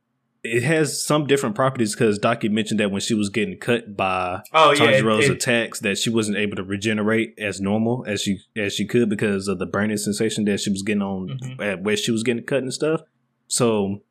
it 0.43 0.63
has 0.63 1.03
some 1.03 1.27
different 1.27 1.55
properties 1.55 1.93
because 1.93 2.17
Daki 2.17 2.47
mentioned 2.49 2.79
that 2.79 2.91
when 2.91 3.01
she 3.01 3.13
was 3.13 3.29
getting 3.29 3.57
cut 3.57 3.97
by 3.97 4.41
oh, 4.53 4.73
Tanjiro's 4.75 5.27
yeah, 5.27 5.33
attacks, 5.33 5.79
that 5.81 5.97
she 5.97 6.09
wasn't 6.09 6.37
able 6.37 6.55
to 6.55 6.63
regenerate 6.63 7.33
as 7.37 7.59
normal 7.59 8.05
as 8.07 8.21
she 8.21 8.39
as 8.55 8.73
she 8.73 8.85
could 8.85 9.09
because 9.09 9.47
of 9.47 9.59
the 9.59 9.65
burning 9.65 9.97
sensation 9.97 10.45
that 10.45 10.59
she 10.59 10.69
was 10.69 10.81
getting 10.81 11.01
on 11.01 11.39
mm-hmm. 11.41 11.61
at 11.61 11.83
where 11.83 11.97
she 11.97 12.11
was 12.11 12.23
getting 12.23 12.43
cut 12.43 12.63
and 12.63 12.73
stuff. 12.73 13.01
So 13.47 14.01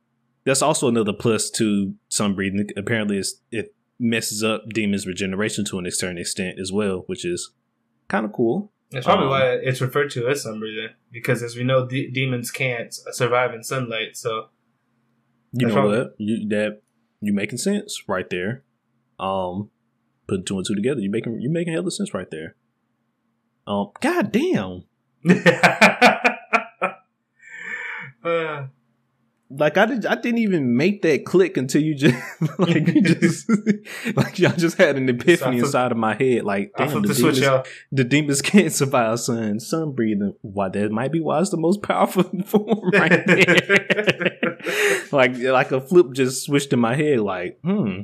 that's 0.44 0.62
also 0.62 0.88
another 0.88 1.12
plus 1.12 1.50
to 1.50 1.94
sun 2.08 2.34
breathing. 2.34 2.68
Apparently, 2.76 3.22
it 3.50 3.74
messes 3.98 4.44
up 4.44 4.68
demons' 4.68 5.06
regeneration 5.06 5.64
to 5.66 5.78
an 5.78 5.86
external 5.86 6.20
extent 6.20 6.58
as 6.58 6.70
well, 6.70 7.04
which 7.06 7.24
is 7.24 7.52
kind 8.08 8.26
of 8.26 8.32
cool. 8.32 8.70
That's 8.90 9.06
probably 9.06 9.26
um, 9.26 9.30
why 9.30 9.44
it's 9.52 9.80
referred 9.80 10.10
to 10.12 10.28
as 10.28 10.42
sun 10.42 10.60
breathing 10.60 10.90
because, 11.10 11.42
as 11.42 11.56
we 11.56 11.64
know, 11.64 11.86
de- 11.86 12.10
demons 12.10 12.50
can't 12.50 12.92
survive 13.12 13.54
in 13.54 13.62
sunlight. 13.62 14.16
So 14.16 14.48
you 15.52 15.66
know 15.66 15.86
what? 15.86 16.14
You 16.18 16.48
that 16.48 16.82
you 17.20 17.32
making 17.32 17.58
sense 17.58 18.02
right 18.06 18.28
there. 18.30 18.62
Um, 19.18 19.70
putting 20.28 20.44
two 20.44 20.56
and 20.56 20.66
two 20.66 20.74
together, 20.74 21.00
you 21.00 21.10
making 21.10 21.40
you 21.40 21.50
making 21.50 21.72
hell 21.72 21.82
hella 21.82 21.90
sense 21.90 22.14
right 22.14 22.30
there. 22.30 22.54
Um, 23.66 23.90
god 24.00 24.32
damn. 24.32 24.84
uh, 28.24 28.66
like 29.50 29.78
I 29.78 29.86
did, 29.86 30.06
I 30.06 30.14
didn't 30.14 30.38
even 30.38 30.76
make 30.76 31.02
that 31.02 31.24
click 31.24 31.56
until 31.56 31.82
you 31.82 31.94
just 31.94 32.16
like 32.58 32.86
you 32.86 33.02
just 33.02 33.50
like 34.16 34.38
y'all 34.38 34.52
just 34.52 34.78
had 34.78 34.96
an 34.96 35.08
epiphany 35.08 35.58
inside 35.58 35.90
of 35.90 35.98
my 35.98 36.14
head. 36.14 36.44
Like 36.44 36.72
damn, 36.76 37.02
the, 37.02 37.14
demons, 37.14 37.18
switch, 37.18 37.66
the 37.90 38.04
demons 38.04 38.42
can't 38.42 38.72
survive 38.72 39.20
sun 39.20 39.60
sun 39.60 39.92
breathing. 39.92 40.34
Why 40.42 40.68
that 40.68 40.90
might 40.90 41.12
be 41.12 41.20
why 41.20 41.40
it's 41.40 41.50
the 41.50 41.56
most 41.56 41.82
powerful 41.82 42.24
form 42.44 42.90
right 42.92 43.26
there. 43.26 44.47
like 45.12 45.36
like 45.38 45.72
a 45.72 45.80
flip 45.80 46.12
just 46.12 46.44
switched 46.44 46.72
in 46.72 46.80
my 46.80 46.94
head. 46.94 47.20
Like 47.20 47.58
hmm, 47.62 48.02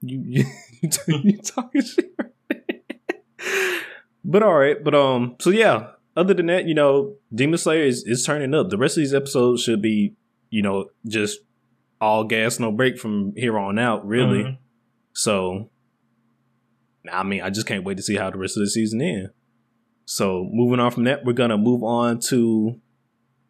you 0.00 0.22
you, 0.24 0.44
you 1.08 1.38
talking 1.38 1.82
shit. 1.82 2.14
but 4.24 4.42
all 4.42 4.54
right, 4.54 4.82
but 4.82 4.94
um, 4.94 5.36
so 5.40 5.50
yeah. 5.50 5.88
Other 6.16 6.34
than 6.34 6.46
that, 6.46 6.66
you 6.66 6.74
know, 6.74 7.14
Demon 7.32 7.56
Slayer 7.56 7.84
is, 7.84 8.02
is 8.04 8.26
turning 8.26 8.52
up. 8.52 8.68
The 8.68 8.76
rest 8.76 8.96
of 8.96 9.02
these 9.02 9.14
episodes 9.14 9.62
should 9.62 9.80
be 9.80 10.16
you 10.50 10.62
know, 10.62 10.90
just 11.06 11.40
all 12.00 12.24
gas, 12.24 12.58
no 12.58 12.70
break 12.72 12.98
from 12.98 13.32
here 13.36 13.58
on 13.58 13.78
out, 13.78 14.06
really. 14.06 14.44
Mm-hmm. 14.44 14.62
So, 15.12 15.70
I 17.10 17.22
mean, 17.22 17.40
I 17.40 17.50
just 17.50 17.66
can't 17.66 17.84
wait 17.84 17.96
to 17.96 18.02
see 18.02 18.16
how 18.16 18.30
the 18.30 18.38
rest 18.38 18.56
of 18.56 18.62
the 18.62 18.70
season 18.70 19.00
ends. 19.00 19.30
So, 20.04 20.48
moving 20.50 20.80
on 20.80 20.90
from 20.90 21.04
that, 21.04 21.24
we're 21.24 21.32
gonna 21.32 21.56
move 21.56 21.82
on 21.82 22.18
to 22.28 22.80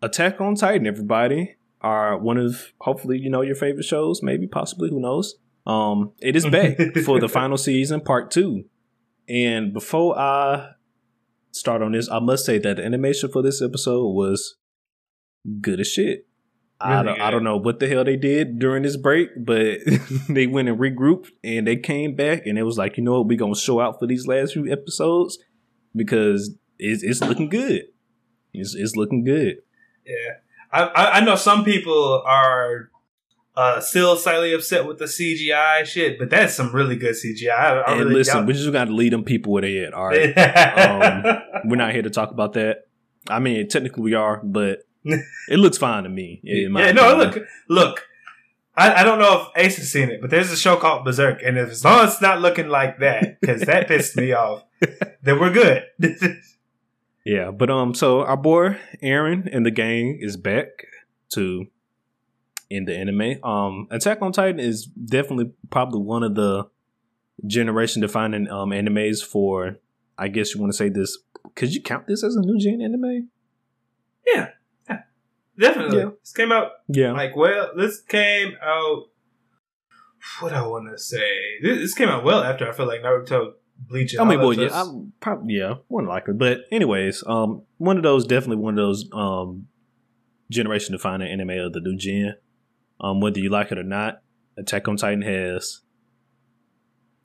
Attack 0.03 0.41
on 0.41 0.55
Titan. 0.55 0.87
Everybody, 0.87 1.57
are 1.81 2.19
one 2.19 2.37
of 2.37 2.73
hopefully 2.81 3.19
you 3.19 3.31
know 3.31 3.43
your 3.43 3.55
favorite 3.55 3.85
shows, 3.85 4.23
maybe 4.23 4.47
possibly, 4.47 4.91
who 4.91 5.01
knows? 5.01 5.37
Um, 5.67 6.13
it 6.21 6.37
is 6.37 6.47
back 6.47 6.77
for 7.05 7.21
the 7.21 7.29
final 7.41 7.57
season, 7.57 8.01
part 8.01 8.31
two. 8.31 8.65
And 9.29 9.73
before 9.73 10.19
I 10.19 10.71
start 11.53 11.83
on 11.83 11.93
this, 11.93 12.11
I 12.11 12.19
must 12.19 12.45
say 12.45 12.59
that 12.59 12.77
the 12.77 12.85
animation 12.85 13.31
for 13.31 13.43
this 13.43 13.63
episode 13.63 14.09
was 14.09 14.57
good 15.61 15.81
as 15.81 15.89
shit. 15.89 16.27
Really 16.83 16.97
I 16.97 17.03
don't, 17.03 17.21
I 17.21 17.31
don't 17.31 17.45
know 17.45 17.59
what 17.59 17.79
the 17.79 17.89
hell 17.89 18.05
they 18.05 18.17
did 18.17 18.59
during 18.59 18.83
this 18.83 18.97
break, 18.97 19.29
but 19.37 19.79
they 20.29 20.47
went 20.47 20.69
and 20.69 20.79
regrouped 20.79 21.29
and 21.45 21.67
they 21.67 21.77
came 21.77 22.17
back 22.17 22.47
and 22.47 22.59
it 22.59 22.63
was 22.63 22.79
like, 22.79 22.97
you 22.97 23.05
know 23.05 23.19
what, 23.19 23.27
we're 23.27 23.39
gonna 23.39 23.55
show 23.55 23.81
out 23.81 23.99
for 24.01 24.07
these 24.07 24.27
last 24.27 24.55
few 24.55 24.71
episodes 24.71 25.39
because 25.95 26.57
it's, 26.79 27.03
it's 27.03 27.21
looking 27.21 27.51
good. 27.51 27.83
It's, 28.55 28.75
it's 28.75 28.97
looking 28.97 29.25
good. 29.25 29.57
Yeah, 30.07 30.39
I 30.73 30.89
I 30.95 31.21
know 31.21 31.37
some 31.37 31.65
people 31.65 32.23
are 32.25 32.91
uh, 33.57 33.81
still 33.81 34.17
slightly 34.17 34.55
upset 34.55 34.87
with 34.87 34.99
the 34.99 35.05
CGI 35.07 35.85
shit, 35.85 36.19
but 36.19 36.31
that's 36.31 36.55
some 36.55 36.73
really 36.75 36.97
good 36.97 37.15
CGI. 37.15 37.51
I, 37.51 37.81
I 37.81 37.91
and 37.93 38.01
really 38.01 38.15
listen, 38.15 38.47
we 38.47 38.53
just 38.53 38.71
got 38.73 38.87
to 38.87 38.95
lead 38.95 39.13
them 39.13 39.25
people 39.25 39.53
where 39.53 39.63
they 39.63 39.85
at. 39.85 39.93
All 39.93 40.07
right, 40.07 40.37
um, 40.79 41.43
we're 41.65 41.77
not 41.77 41.93
here 41.93 42.03
to 42.03 42.11
talk 42.11 42.31
about 42.31 42.55
that. 42.55 42.87
I 43.29 43.39
mean, 43.39 43.69
technically 43.69 44.03
we 44.03 44.15
are, 44.15 44.41
but 44.43 44.87
it 45.05 45.59
looks 45.59 45.79
fine 45.79 46.05
to 46.05 46.09
me. 46.09 46.41
yeah, 46.43 46.93
no, 46.93 47.17
look, 47.17 47.39
look. 47.69 48.07
I, 48.77 49.01
I 49.01 49.05
don't 49.05 49.19
know 49.19 49.43
if 49.43 49.49
Ace 49.63 49.77
has 49.77 49.91
seen 49.91 50.11
it, 50.11 50.21
but 50.21 50.31
there's 50.31 50.51
a 50.51 50.57
show 50.57 50.77
called 50.77 51.05
Berserk, 51.05 51.43
and 51.45 51.59
if, 51.59 51.71
as 51.71 51.85
long 51.85 52.05
as 52.05 52.13
it's 52.15 52.23
not 52.23 52.41
looking 52.41 52.69
like 52.69 53.01
that, 53.01 53.41
because 53.41 53.63
that 53.63 53.89
pissed 53.89 54.17
me 54.17 54.33
off, 54.33 54.63
then 55.23 55.39
we're 55.39 55.53
good. 55.53 55.85
yeah, 57.25 57.51
but 57.51 57.71
um, 57.71 57.95
so 57.95 58.23
our 58.25 58.37
boy 58.37 58.79
Eren 59.03 59.49
and 59.53 59.65
the 59.65 59.71
gang 59.71 60.19
is 60.21 60.37
back 60.37 60.87
to 61.31 61.67
in 62.69 62.85
the 62.85 62.97
anime. 62.97 63.43
Um, 63.45 63.89
Attack 63.91 64.23
on 64.23 64.33
Titan 64.33 64.61
is 64.61 64.87
definitely 64.87 65.53
probably 65.71 66.01
one 66.01 66.23
of 66.23 66.35
the 66.35 66.69
generation 67.47 68.01
defining 68.03 68.49
um 68.49 68.71
animes 68.71 69.25
for. 69.25 69.79
I 70.19 70.29
guess 70.29 70.55
you 70.55 70.61
want 70.61 70.73
to 70.73 70.77
say 70.77 70.91
this. 70.91 71.19
Could 71.55 71.75
you 71.75 71.81
count 71.81 72.07
this 72.07 72.23
as 72.23 72.37
a 72.37 72.41
new 72.41 72.59
gen 72.59 72.83
anime? 72.83 73.31
Yeah, 74.27 74.51
Definitely. 75.61 75.99
Yeah. 75.99 76.11
This 76.21 76.33
came 76.33 76.53
out. 76.53 76.73
Yeah. 76.89 77.13
Like, 77.13 77.37
well, 77.37 77.71
this 77.77 78.01
came 78.01 78.57
out. 78.63 79.05
What 80.41 80.53
I 80.53 80.67
want 80.67 80.91
to 80.91 80.99
say. 80.99 81.31
This, 81.63 81.79
this, 81.79 81.95
came 81.95 82.09
out 82.09 82.25
well 82.25 82.43
after 82.43 82.69
I 82.69 82.73
feel 82.73 82.87
like 82.87 83.03
Naruto, 83.03 83.53
Bleach. 83.89 84.17
I 84.19 84.25
mean, 84.25 84.41
well, 84.41 84.53
yeah, 84.53 84.69
I 84.73 84.85
probably 85.21 85.55
yeah, 85.55 85.75
one 85.89 86.07
likely. 86.07 86.35
But 86.35 86.61
anyways, 86.71 87.25
um, 87.27 87.63
one 87.79 87.97
of 87.97 88.03
those 88.03 88.27
definitely 88.27 88.63
one 88.63 88.75
of 88.75 88.85
those 88.85 89.09
um 89.13 89.69
generation 90.51 90.93
defining 90.93 91.31
anime 91.31 91.51
of 91.51 91.73
the 91.73 91.81
new 91.81 91.97
gen. 91.97 92.35
Um, 93.01 93.21
whether 93.21 93.39
you 93.39 93.49
like 93.49 93.73
it 93.73 93.79
or 93.79 93.83
not, 93.83 94.21
Attack 94.59 94.87
on 94.89 94.97
Titan 94.97 95.23
has 95.23 95.81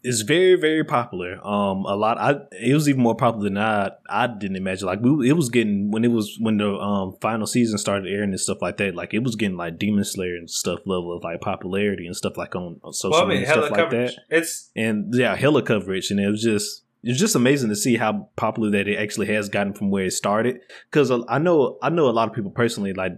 it's 0.06 0.22
very 0.22 0.56
very 0.56 0.84
popular. 0.84 1.46
Um, 1.46 1.86
a 1.86 1.96
lot. 1.96 2.20
I 2.20 2.36
it 2.52 2.74
was 2.74 2.88
even 2.88 3.02
more 3.02 3.16
popular 3.16 3.46
than 3.46 3.58
I 3.58 3.92
I 4.08 4.28
didn't 4.28 4.56
imagine. 4.56 4.86
Like 4.86 5.00
we, 5.02 5.30
it 5.30 5.34
was 5.34 5.50
getting 5.50 5.90
when 5.90 6.06
it 6.06 6.12
was 6.12 6.38
when 6.40 6.58
the 6.58 6.76
um 6.76 7.16
final 7.22 7.48
season 7.48 7.80
started 7.80 8.08
airing 8.08 8.30
and 8.30 8.40
stuff 8.40 8.62
like 8.62 8.78
that. 8.78 8.94
Like 8.94 9.14
it 9.14 9.24
was 9.24 9.36
getting 9.36 9.58
like 9.58 9.80
Demon 9.80 10.04
Slayer 10.04 10.36
and 10.36 10.50
stuff 10.50 10.80
level 10.86 11.16
of 11.18 11.24
like 11.24 11.42
popularity 11.42 12.06
and 12.06 12.16
stuff 12.16 12.38
like 12.38 12.56
on, 12.56 12.80
on 12.84 12.94
social 12.94 13.12
well, 13.12 13.26
I 13.26 13.30
mean, 13.30 13.40
media 13.40 13.54
stuff 13.54 13.72
like 13.72 13.90
that. 13.90 14.14
It's 14.30 14.70
and 14.76 15.14
yeah, 15.16 15.36
hella 15.36 15.64
coverage, 15.64 16.12
and 16.12 16.20
it 16.20 16.30
was 16.30 16.44
just 16.44 16.84
it's 17.04 17.20
just 17.20 17.36
amazing 17.36 17.70
to 17.70 17.76
see 17.76 17.98
how 17.98 18.30
popular 18.36 18.70
that 18.72 18.88
it 18.88 18.98
actually 18.98 19.28
has 19.28 19.50
gotten 19.50 19.74
from 19.74 19.90
where 19.90 20.06
it 20.06 20.12
started. 20.12 20.60
Because 20.92 21.12
I 21.28 21.40
know 21.40 21.80
I 21.82 21.90
know 21.90 22.10
a 22.10 22.12
lot 22.12 22.28
of 22.28 22.36
people 22.36 22.52
personally 22.52 22.94
like 22.94 23.14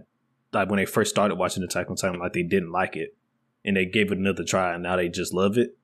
like 0.54 0.70
when 0.70 0.78
they 0.78 0.86
first 0.86 1.10
started 1.10 1.34
watching 1.34 1.62
Attack 1.62 1.90
on 1.90 1.96
Titan, 1.96 2.18
like 2.18 2.32
they 2.32 2.42
didn't 2.42 2.72
like 2.72 2.96
it, 2.96 3.14
and 3.62 3.76
they 3.76 3.84
gave 3.84 4.10
it 4.10 4.16
another 4.16 4.42
try, 4.42 4.72
and 4.72 4.82
now 4.82 4.96
they 4.96 5.10
just 5.10 5.34
love 5.34 5.58
it. 5.58 5.76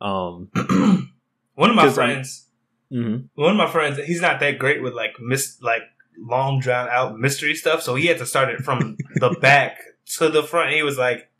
Um, 0.00 0.50
one 1.54 1.70
of 1.70 1.76
my 1.76 1.90
friends, 1.90 2.46
mm-hmm. 2.92 3.26
one 3.34 3.50
of 3.50 3.56
my 3.56 3.70
friends, 3.70 3.98
he's 4.04 4.20
not 4.20 4.40
that 4.40 4.58
great 4.58 4.82
with 4.82 4.94
like 4.94 5.12
mis 5.20 5.58
like 5.60 5.82
long 6.18 6.60
drawn 6.60 6.88
out 6.88 7.18
mystery 7.18 7.54
stuff, 7.54 7.82
so 7.82 7.94
he 7.94 8.06
had 8.06 8.18
to 8.18 8.26
start 8.26 8.48
it 8.48 8.60
from 8.60 8.96
the 9.16 9.30
back 9.40 9.78
to 10.18 10.28
the 10.28 10.42
front. 10.42 10.72
He 10.72 10.82
was 10.82 10.98
like, 10.98 11.30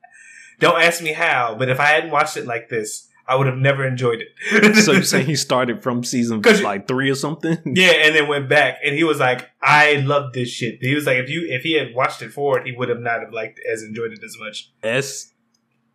"Don't 0.58 0.80
ask 0.80 1.02
me 1.02 1.12
how, 1.12 1.56
but 1.58 1.68
if 1.68 1.80
I 1.80 1.86
hadn't 1.86 2.10
watched 2.10 2.36
it 2.36 2.46
like 2.46 2.68
this." 2.68 3.08
I 3.28 3.36
would 3.36 3.46
have 3.46 3.58
never 3.58 3.86
enjoyed 3.86 4.22
it. 4.22 4.76
so 4.84 4.92
you 4.92 5.02
saying 5.02 5.26
he 5.26 5.36
started 5.36 5.82
from 5.82 6.02
season 6.02 6.40
like 6.40 6.88
three 6.88 7.10
or 7.10 7.14
something? 7.14 7.58
Yeah, 7.66 7.92
and 7.92 8.14
then 8.14 8.26
went 8.26 8.48
back, 8.48 8.78
and 8.82 8.94
he 8.94 9.04
was 9.04 9.20
like, 9.20 9.50
"I 9.60 9.96
love 9.96 10.32
this 10.32 10.48
shit." 10.48 10.78
He 10.80 10.94
was 10.94 11.04
like, 11.04 11.18
"If 11.18 11.28
you 11.28 11.46
if 11.46 11.62
he 11.62 11.74
had 11.74 11.94
watched 11.94 12.22
it 12.22 12.32
forward, 12.32 12.66
he 12.66 12.72
would 12.72 12.88
have 12.88 13.00
not 13.00 13.20
have 13.20 13.30
liked 13.30 13.60
as 13.70 13.82
enjoyed 13.82 14.12
it 14.12 14.24
as 14.24 14.34
much." 14.40 14.72
S 14.82 15.34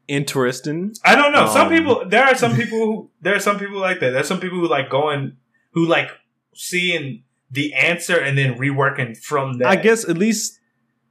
interesting. 0.08 0.94
I 1.04 1.16
don't 1.16 1.32
know. 1.32 1.46
Um, 1.46 1.54
some 1.54 1.70
people 1.70 2.04
there 2.08 2.24
are 2.24 2.36
some 2.36 2.56
people 2.56 2.80
who 2.80 3.10
there 3.22 3.36
are 3.36 3.40
some 3.40 3.60
people 3.60 3.80
like 3.80 4.00
that. 4.00 4.12
There's 4.12 4.28
some 4.28 4.40
people 4.40 4.60
who 4.60 4.68
like 4.68 4.90
going 4.90 5.38
who 5.72 5.86
like 5.86 6.10
seeing 6.54 7.24
the 7.52 7.74
answer 7.74 8.18
and 8.18 8.38
then 8.38 8.56
reworking 8.56 9.18
from 9.18 9.60
that. 9.60 9.68
I 9.68 9.76
guess 9.76 10.08
at 10.08 10.18
least 10.18 10.60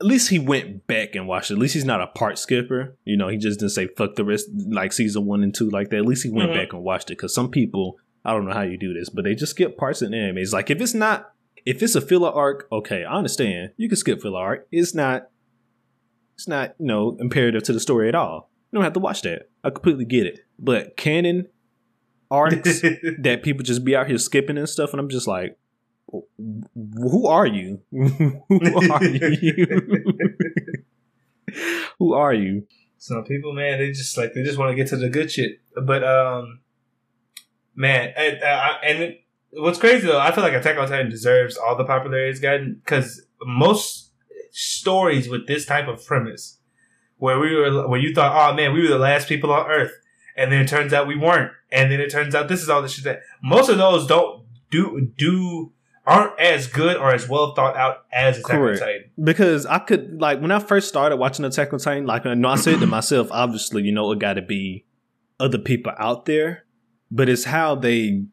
at 0.01 0.07
least 0.07 0.31
he 0.31 0.39
went 0.39 0.87
back 0.87 1.15
and 1.15 1.29
watched 1.29 1.51
it. 1.51 1.55
At 1.55 1.61
least 1.61 1.75
he's 1.75 1.85
not 1.85 2.01
a 2.01 2.09
part 2.09 2.39
skipper. 2.39 2.97
You 3.05 3.17
know, 3.17 3.29
he 3.29 3.37
just 3.37 3.61
didn't 3.61 3.73
say 3.73 3.87
fuck 3.87 4.17
the 4.17 4.25
rest 4.25 4.49
like 4.69 4.93
season 4.93 5.27
one 5.27 5.43
and 5.43 5.55
two 5.55 5.71
like 5.71 5.91
that. 5.91 5.99
At 5.99 6.07
least 6.07 6.25
he 6.25 6.31
went 6.31 6.51
mm-hmm. 6.51 6.59
back 6.59 6.73
and 6.73 6.83
watched 6.83 7.11
it. 7.11 7.17
Cause 7.17 7.35
some 7.35 7.51
people, 7.51 7.97
I 8.25 8.33
don't 8.33 8.45
know 8.45 8.55
how 8.55 8.63
you 8.63 8.77
do 8.77 8.93
this, 8.93 9.09
but 9.09 9.25
they 9.25 9.35
just 9.35 9.53
skip 9.53 9.77
parts 9.77 10.03
in 10.03 10.13
anime. 10.13 10.39
It's 10.39 10.53
like 10.53 10.71
if 10.71 10.81
it's 10.81 10.95
not 10.95 11.33
if 11.65 11.83
it's 11.83 11.95
a 11.95 12.01
filler 12.01 12.31
arc, 12.31 12.67
okay, 12.73 13.05
I 13.05 13.15
understand. 13.15 13.73
You 13.77 13.89
can 13.89 13.97
skip 13.97 14.21
filler 14.21 14.41
arc. 14.41 14.67
It's 14.73 14.95
not 14.95 15.29
it's 16.35 16.49
not, 16.49 16.75
you 16.79 16.87
know, 16.87 17.17
imperative 17.21 17.63
to 17.65 17.73
the 17.73 17.81
story 17.81 18.09
at 18.09 18.15
all. 18.15 18.51
You 18.73 18.79
don't 18.79 18.85
have 18.85 18.95
to 18.95 19.01
watch 19.01 19.23
that. 19.23 19.51
I 19.63 19.71
completely 19.71 20.07
get 20.07 20.27
it. 20.27 20.41
But 20.59 20.97
canon 20.97 21.49
arcs 22.31 22.81
that 23.19 23.43
people 23.43 23.63
just 23.63 23.85
be 23.85 23.95
out 23.95 24.09
here 24.09 24.17
skipping 24.17 24.57
and 24.57 24.69
stuff, 24.69 24.93
and 24.93 25.01
I'm 25.01 25.11
just 25.11 25.29
like, 25.29 25.59
who 26.11 27.27
are 27.27 27.47
you? 27.47 27.83
who 27.91 28.91
are 28.91 29.05
you? 29.05 29.67
who 31.99 32.15
are 32.15 32.35
you? 32.35 32.67
Some 32.99 33.25
people, 33.25 33.53
man, 33.53 33.79
they 33.79 33.93
just 33.93 34.17
like 34.17 34.33
they 34.33 34.43
just 34.43 34.59
want 34.59 34.71
to 34.71 34.77
get 34.77 34.89
to 34.89 34.97
the 34.97 35.11
good 35.11 35.31
shit. 35.31 35.61
But 35.75 36.03
um, 36.03 36.61
man, 37.75 38.13
and, 38.17 38.43
uh, 38.43 38.75
and 38.85 39.17
what's 39.51 39.79
crazy 39.79 40.07
though, 40.07 40.21
I 40.21 40.33
feel 40.33 40.45
like 40.45 40.55
Attack 40.55 40.79
on 40.79 40.89
Titan 40.89 41.11
deserves 41.11 41.57
all 41.57 41.77
the 41.77 41.85
popularity 41.85 42.31
it's 42.31 42.41
gotten 42.41 42.81
because 42.83 43.27
most 43.45 44.13
stories 44.51 45.29
with 45.29 45.47
this 45.47 45.67
type 45.67 45.89
of 45.89 46.05
premise 46.05 46.59
where 47.23 47.39
we 47.39 47.55
were 47.55 47.87
where 47.87 48.01
you 48.01 48.13
thought, 48.13 48.51
oh 48.51 48.53
man, 48.53 48.73
we 48.73 48.83
were 48.83 48.89
the 48.89 48.99
last 48.99 49.29
people 49.29 49.53
on 49.53 49.71
Earth, 49.71 49.93
and 50.37 50.51
then 50.51 50.61
it 50.61 50.67
turns 50.67 50.93
out 50.93 51.07
we 51.07 51.17
weren't, 51.17 51.53
and 51.71 51.93
then 51.93 52.01
it 52.01 52.11
turns 52.11 52.35
out 52.35 52.49
this 52.49 52.61
is 52.61 52.69
all 52.69 52.83
the 52.83 52.89
shit 52.89 53.05
that 53.05 53.21
most 53.41 53.69
of 53.69 53.79
those 53.79 54.09
don't 54.09 54.45
do 54.73 55.09
do 55.17 55.71
aren't 56.05 56.37
as 56.41 56.67
good 56.67 56.97
or 56.97 57.15
as 57.15 57.29
well 57.29 57.55
thought 57.55 57.77
out 57.77 58.07
as 58.13 58.39
Attack 58.39 58.51
Correct. 58.51 58.83
on 58.83 58.89
Titan. 58.89 59.11
Because 59.23 59.67
I 59.67 59.79
could 59.79 60.21
like 60.21 60.41
when 60.41 60.51
I 60.51 60.59
first 60.59 60.89
started 60.89 61.17
watching 61.17 61.45
Attack 61.45 61.73
on 61.73 61.79
Titan, 61.79 62.07
like 62.07 62.27
I 62.27 62.35
know 62.35 62.49
I 62.49 62.57
said 62.57 62.81
to 62.81 62.87
myself, 62.89 63.29
obviously, 63.31 63.85
you 63.85 63.93
know, 63.93 64.11
it 64.11 64.19
got 64.19 64.35
to 64.35 64.43
be 64.43 64.85
other 65.39 65.59
people 65.59 65.93
out 65.99 66.25
there, 66.25 66.65
but 67.09 67.29
it's 67.29 67.45
how 67.45 67.77
they 67.77 68.25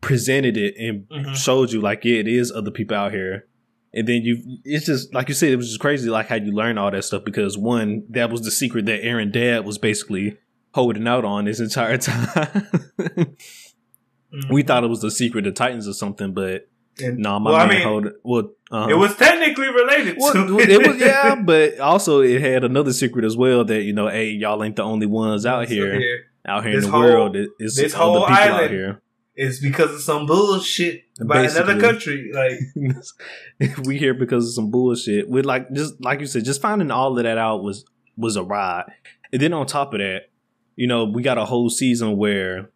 presented 0.00 0.56
it 0.56 0.76
and 0.78 1.08
mm-hmm. 1.08 1.34
showed 1.34 1.72
you 1.72 1.80
like 1.80 2.04
yeah, 2.04 2.20
it 2.20 2.28
is 2.28 2.52
other 2.52 2.70
people 2.70 2.96
out 2.96 3.10
here 3.10 3.48
and 3.92 4.06
then 4.06 4.22
you 4.22 4.58
it's 4.64 4.86
just 4.86 5.12
like 5.14 5.28
you 5.28 5.34
said 5.34 5.50
it 5.50 5.56
was 5.56 5.68
just 5.68 5.80
crazy 5.80 6.08
like 6.08 6.28
how 6.28 6.36
you 6.36 6.52
learn 6.52 6.78
all 6.78 6.90
that 6.90 7.04
stuff 7.04 7.24
because 7.24 7.58
one 7.58 8.04
that 8.10 8.30
was 8.30 8.42
the 8.42 8.50
secret 8.50 8.86
that 8.86 9.02
Eren 9.02 9.32
dad 9.32 9.64
was 9.64 9.78
basically 9.78 10.38
holding 10.74 11.08
out 11.08 11.24
on 11.24 11.44
this 11.44 11.60
entire 11.60 11.98
time 11.98 12.68
mm-hmm. 12.98 14.52
we 14.52 14.62
thought 14.62 14.84
it 14.84 14.88
was 14.88 15.00
the 15.00 15.10
secret 15.10 15.46
of 15.46 15.54
titans 15.54 15.88
or 15.88 15.92
something 15.92 16.32
but 16.32 16.68
no, 17.00 17.12
nah, 17.12 17.38
my 17.38 17.50
well, 17.50 17.66
man 17.66 17.68
I 17.68 17.78
mean, 17.78 17.86
hold 17.86 18.06
well, 18.22 18.50
uh, 18.70 18.88
it 18.90 18.94
was 18.94 19.16
technically 19.16 19.68
related 19.68 20.16
well, 20.18 20.32
to 20.34 20.58
it. 20.58 20.68
it 20.68 20.86
was 20.86 20.98
yeah, 20.98 21.34
but 21.44 21.78
also 21.80 22.20
it 22.20 22.42
had 22.42 22.62
another 22.62 22.92
secret 22.92 23.24
as 23.24 23.36
well 23.36 23.64
that 23.64 23.82
you 23.82 23.94
know, 23.94 24.08
hey, 24.08 24.30
y'all 24.30 24.62
ain't 24.62 24.76
the 24.76 24.82
only 24.82 25.06
ones 25.06 25.46
out 25.46 25.68
here, 25.68 25.98
here. 25.98 26.24
out 26.44 26.62
here 26.64 26.74
this 26.74 26.84
in 26.84 26.90
the 26.90 26.96
whole, 26.96 27.06
world. 27.06 27.36
It's 27.58 27.76
this 27.76 27.94
whole 27.94 28.26
people 28.26 28.34
island, 28.34 28.64
out 28.64 28.70
here 28.70 29.02
it's 29.34 29.60
because 29.60 29.94
of 29.94 30.02
some 30.02 30.26
bullshit 30.26 31.04
by 31.24 31.42
Basically. 31.42 31.72
another 31.72 31.80
country. 31.80 32.30
Like 32.32 33.78
we 33.84 33.98
here 33.98 34.14
because 34.14 34.46
of 34.46 34.54
some 34.54 34.70
bullshit. 34.70 35.28
With 35.28 35.46
like 35.46 35.72
just 35.72 36.00
like 36.00 36.20
you 36.20 36.26
said, 36.26 36.44
just 36.44 36.60
finding 36.60 36.90
all 36.90 37.16
of 37.16 37.24
that 37.24 37.38
out 37.38 37.62
was 37.62 37.84
was 38.16 38.36
a 38.36 38.42
ride. 38.42 38.84
And 39.32 39.40
then 39.40 39.52
on 39.52 39.66
top 39.66 39.94
of 39.94 40.00
that, 40.00 40.30
you 40.76 40.86
know, 40.86 41.04
we 41.04 41.22
got 41.22 41.38
a 41.38 41.44
whole 41.44 41.70
season 41.70 42.16
where 42.16 42.70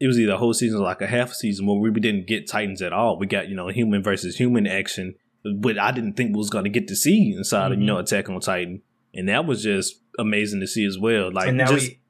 it 0.00 0.06
was 0.06 0.18
either 0.18 0.34
a 0.34 0.38
whole 0.38 0.54
season 0.54 0.78
or 0.78 0.84
like 0.84 1.00
a 1.00 1.06
half 1.06 1.32
season 1.32 1.66
where 1.66 1.76
we 1.78 1.90
didn't 2.00 2.26
get 2.26 2.48
Titans 2.48 2.82
at 2.82 2.92
all. 2.92 3.18
We 3.18 3.26
got, 3.26 3.48
you 3.48 3.56
know, 3.56 3.68
human 3.68 4.02
versus 4.02 4.36
human 4.36 4.66
action, 4.66 5.14
but 5.56 5.78
I 5.78 5.90
didn't 5.90 6.14
think 6.14 6.30
we 6.30 6.38
was 6.38 6.50
gonna 6.50 6.68
get 6.68 6.86
to 6.88 6.96
see 6.96 7.34
inside 7.36 7.64
mm-hmm. 7.64 7.72
of, 7.72 7.80
you 7.80 7.86
know, 7.86 7.98
Attack 7.98 8.28
on 8.28 8.40
Titan. 8.40 8.82
And 9.14 9.28
that 9.28 9.46
was 9.46 9.62
just 9.62 9.96
amazing 10.18 10.60
to 10.60 10.66
see 10.66 10.84
as 10.84 10.98
well. 10.98 11.32
Like 11.32 11.48
and 11.48 11.56
now 11.56 11.66
just, 11.66 11.88
we 11.88 12.00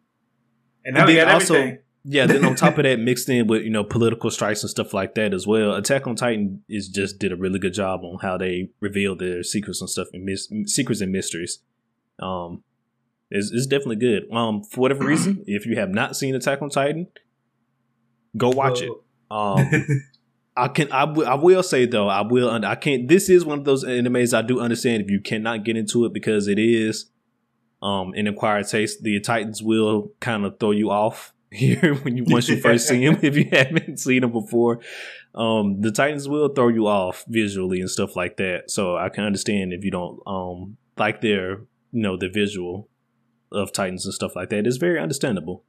and 0.84 0.94
now 0.94 1.06
we 1.06 1.14
got 1.14 1.28
also, 1.28 1.54
everything 1.54 1.78
yeah, 2.10 2.24
then 2.24 2.42
on 2.42 2.54
top 2.54 2.78
of 2.78 2.84
that, 2.84 2.98
mixed 2.98 3.28
in 3.28 3.46
with 3.46 3.62
you 3.62 3.70
know 3.70 3.84
political 3.84 4.30
strikes 4.30 4.62
and 4.62 4.70
stuff 4.70 4.94
like 4.94 5.14
that 5.16 5.34
as 5.34 5.46
well. 5.46 5.74
Attack 5.74 6.06
on 6.06 6.16
Titan 6.16 6.62
is 6.66 6.88
just 6.88 7.18
did 7.18 7.32
a 7.32 7.36
really 7.36 7.58
good 7.58 7.74
job 7.74 8.00
on 8.02 8.18
how 8.22 8.38
they 8.38 8.70
revealed 8.80 9.18
their 9.18 9.42
secrets 9.42 9.82
and 9.82 9.90
stuff 9.90 10.08
and 10.14 10.24
mis- 10.24 10.50
secrets 10.64 11.02
and 11.02 11.12
mysteries. 11.12 11.58
Um, 12.18 12.62
it's, 13.30 13.50
it's 13.52 13.66
definitely 13.66 13.96
good. 13.96 14.32
Um, 14.32 14.62
for 14.62 14.80
whatever 14.80 15.04
reason, 15.06 15.44
if 15.46 15.66
you 15.66 15.76
have 15.76 15.90
not 15.90 16.16
seen 16.16 16.34
Attack 16.34 16.62
on 16.62 16.70
Titan, 16.70 17.08
go 18.36 18.48
watch 18.48 18.80
it. 18.80 18.90
Um, 19.30 19.70
I 20.56 20.68
can 20.68 20.90
I, 20.90 21.04
w- 21.04 21.28
I 21.28 21.34
will 21.34 21.62
say 21.62 21.84
though 21.84 22.08
I 22.08 22.22
will 22.22 22.48
I 22.64 22.74
can't. 22.74 23.06
This 23.06 23.28
is 23.28 23.44
one 23.44 23.58
of 23.58 23.64
those 23.66 23.84
animes 23.84 24.32
I 24.32 24.40
do 24.40 24.60
understand 24.60 25.02
if 25.02 25.10
you 25.10 25.20
cannot 25.20 25.62
get 25.62 25.76
into 25.76 26.06
it 26.06 26.14
because 26.14 26.48
it 26.48 26.58
is 26.58 27.10
um 27.82 28.14
an 28.14 28.26
acquired 28.26 28.66
taste. 28.66 29.02
The 29.02 29.20
Titans 29.20 29.62
will 29.62 30.12
kind 30.20 30.46
of 30.46 30.58
throw 30.58 30.70
you 30.70 30.90
off 30.90 31.34
here 31.52 31.94
when 31.96 32.16
you 32.16 32.24
once 32.26 32.48
you 32.48 32.60
first 32.60 32.88
see 32.88 33.02
him 33.02 33.18
if 33.22 33.36
you 33.36 33.48
haven't 33.52 33.98
seen 33.98 34.24
him 34.24 34.32
before. 34.32 34.80
Um, 35.34 35.80
the 35.80 35.90
Titans 35.90 36.28
will 36.28 36.48
throw 36.48 36.68
you 36.68 36.86
off 36.86 37.24
visually 37.28 37.80
and 37.80 37.90
stuff 37.90 38.16
like 38.16 38.36
that. 38.36 38.70
So 38.70 38.96
I 38.96 39.08
can 39.08 39.24
understand 39.24 39.72
if 39.72 39.84
you 39.84 39.90
don't 39.90 40.20
um 40.26 40.76
like 40.96 41.20
their 41.20 41.60
you 41.92 42.02
know 42.02 42.16
the 42.16 42.28
visual 42.28 42.88
of 43.50 43.72
Titans 43.72 44.04
and 44.04 44.14
stuff 44.14 44.36
like 44.36 44.50
that. 44.50 44.66
It's 44.66 44.76
very 44.76 45.00
understandable. 45.00 45.64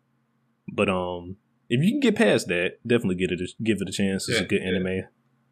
But 0.71 0.89
um 0.89 1.37
if 1.69 1.83
you 1.83 1.91
can 1.91 1.99
get 1.99 2.15
past 2.15 2.47
that, 2.47 2.79
definitely 2.85 3.15
get 3.15 3.31
it 3.31 3.39
a, 3.39 3.63
give 3.63 3.77
it 3.81 3.89
a 3.89 3.91
chance. 3.91 4.27
It's 4.27 4.39
yeah, 4.39 4.45
a 4.45 4.47
good 4.47 4.61
anime. 4.61 5.03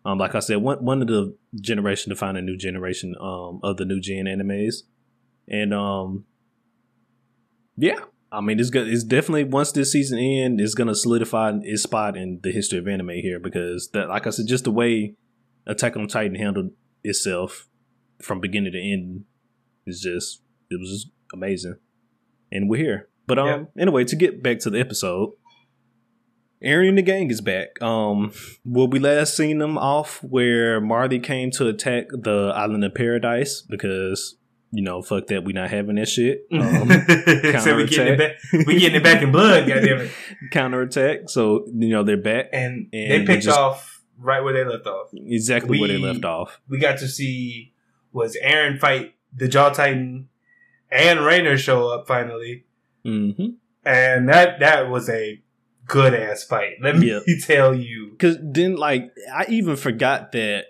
Um, 0.04 0.18
like 0.18 0.36
I 0.36 0.40
said, 0.40 0.58
one 0.58 0.84
one 0.84 1.02
of 1.02 1.08
the 1.08 1.36
generation 1.62 2.10
to 2.10 2.16
find 2.16 2.38
a 2.38 2.42
new 2.42 2.58
generation 2.58 3.16
um 3.20 3.60
of 3.64 3.78
the 3.78 3.86
new 3.86 4.00
gen 4.00 4.26
animes, 4.26 4.84
and 5.48 5.74
um, 5.74 6.26
yeah, 7.76 8.00
I 8.32 8.42
mean, 8.42 8.60
it's 8.60 8.70
good. 8.70 8.88
It's 8.88 9.04
definitely 9.04 9.46
once 9.46 9.72
this 9.72 9.92
season 9.92 10.20
ends, 10.20 10.62
it's 10.62 10.76
gonna 10.76 10.96
solidify 10.96 11.54
its 11.62 11.84
spot 11.84 12.18
in 12.18 12.40
the 12.44 12.52
history 12.52 12.80
of 12.80 12.88
anime 12.88 13.10
here 13.10 13.40
because 13.40 13.90
that, 13.94 14.10
like 14.10 14.28
I 14.28 14.32
said, 14.32 14.48
just 14.48 14.66
the 14.66 14.72
way 14.72 15.16
Attack 15.66 15.98
on 15.98 16.08
Titan 16.08 16.36
handled 16.36 16.72
itself 17.04 17.68
from 18.22 18.40
beginning 18.40 18.72
to 18.72 18.80
end 18.80 19.26
is 19.86 20.02
just 20.02 20.42
it 20.70 20.80
was 20.80 20.90
just 20.90 21.08
amazing, 21.34 21.76
and 22.52 22.70
we're 22.70 22.82
here. 22.82 23.10
But 23.28 23.40
um, 23.40 23.48
yep. 23.48 23.72
anyway, 23.78 24.06
to 24.06 24.16
get 24.16 24.42
back 24.42 24.60
to 24.60 24.70
the 24.70 24.80
episode, 24.80 25.34
Eren 26.64 26.90
and 26.90 26.98
the 26.98 27.02
gang 27.02 27.30
is 27.30 27.42
back. 27.42 27.82
Um, 27.82 28.32
will 28.66 28.88
we 28.88 29.00
last 29.00 29.36
seen 29.36 29.60
them 29.60 29.78
off 29.78 30.24
where 30.24 30.80
Marley 30.82 31.20
came 31.20 31.52
to 31.52 31.68
attack 31.68 32.06
the 32.12 32.54
island 32.56 32.84
of 32.84 32.96
Paradise 32.96 33.62
because 33.62 34.37
you 34.72 34.84
know, 34.84 35.02
fuck 35.02 35.28
that, 35.28 35.44
we 35.44 35.54
not 35.54 35.70
having 35.70 35.96
that 35.96 36.08
shit. 36.08 36.46
Um, 36.52 36.90
so 37.62 37.76
we 37.76 37.88
getting 37.88 38.14
it 38.14 38.18
back. 38.18 38.38
We 38.52 38.80
getting 38.80 38.98
it 38.98 39.04
back 39.04 39.22
in 39.22 39.32
blood. 39.32 39.68
Goddamn 39.68 40.02
it. 40.02 40.12
Counterattack. 40.52 41.30
So 41.30 41.66
you 41.74 41.90
know 41.90 42.04
they're 42.04 42.18
back, 42.18 42.50
and, 42.52 42.88
and 42.94 43.12
they 43.12 43.26
picked 43.26 43.44
just, 43.44 43.58
off 43.58 44.04
right 44.20 44.44
where 44.44 44.54
they 44.54 44.70
left 44.70 44.88
off. 44.88 45.10
Exactly 45.14 45.72
we, 45.72 45.80
where 45.80 45.88
they 45.88 45.98
left 45.98 46.26
off. 46.26 46.60
We 46.68 46.80
got 46.80 47.00
to 47.00 47.08
see 47.08 47.74
was 48.12 48.38
Eren 48.44 48.80
fight 48.80 49.16
the 49.34 49.48
Jaw 49.48 49.70
Titan, 49.70 50.30
and 50.92 51.20
Reiner 51.20 51.58
show 51.58 51.90
up 51.90 52.08
finally, 52.08 52.66
mm-hmm. 53.06 53.50
and 53.86 54.30
that 54.30 54.60
that 54.60 54.90
was 54.90 55.10
a 55.10 55.42
good 55.88 56.14
ass 56.14 56.44
fight. 56.44 56.74
Let 56.82 56.98
me 56.98 57.10
Yeah. 57.10 57.20
tell 57.44 57.74
you. 57.74 58.12
Because 58.12 58.38
then, 58.42 58.76
like, 58.76 59.12
I 59.34 59.46
even 59.50 59.76
forgot 59.76 60.34
that 60.34 60.66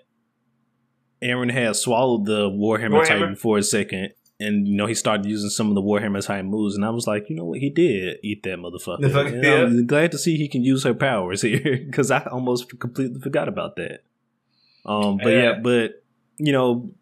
Eren 1.22 1.50
had 1.50 1.76
swallowed 1.76 2.26
the 2.26 2.48
Warhammer, 2.48 3.00
Warhammer. 3.02 3.06
Titan 3.06 3.36
for 3.36 3.58
a 3.58 3.62
second. 3.62 4.10
And, 4.40 4.68
you 4.68 4.76
know, 4.76 4.86
he 4.86 4.94
started 4.94 5.26
using 5.26 5.50
some 5.50 5.68
of 5.68 5.74
the 5.74 5.82
Warhammer 5.82 6.24
Titan 6.24 6.46
moves. 6.46 6.76
And 6.76 6.84
I 6.84 6.90
was 6.90 7.08
like, 7.08 7.28
you 7.28 7.34
know 7.34 7.44
what? 7.44 7.58
He 7.58 7.70
did 7.70 8.18
eat 8.22 8.44
that 8.44 8.58
motherfucker. 8.58 9.12
Fuck- 9.12 9.32
yeah. 9.42 9.62
I'm 9.64 9.84
glad 9.86 10.12
to 10.12 10.18
see 10.18 10.36
he 10.36 10.46
can 10.48 10.62
use 10.62 10.84
her 10.84 10.94
powers 10.94 11.42
here. 11.42 11.78
Because 11.86 12.10
I 12.12 12.20
almost 12.30 12.78
completely 12.78 13.20
forgot 13.20 13.48
about 13.48 13.74
that. 13.76 14.04
Um, 14.86 15.16
But 15.18 15.30
yeah, 15.30 15.42
Yeah. 15.42 15.58
but, 15.60 16.04
you 16.38 16.52
know, 16.52 16.92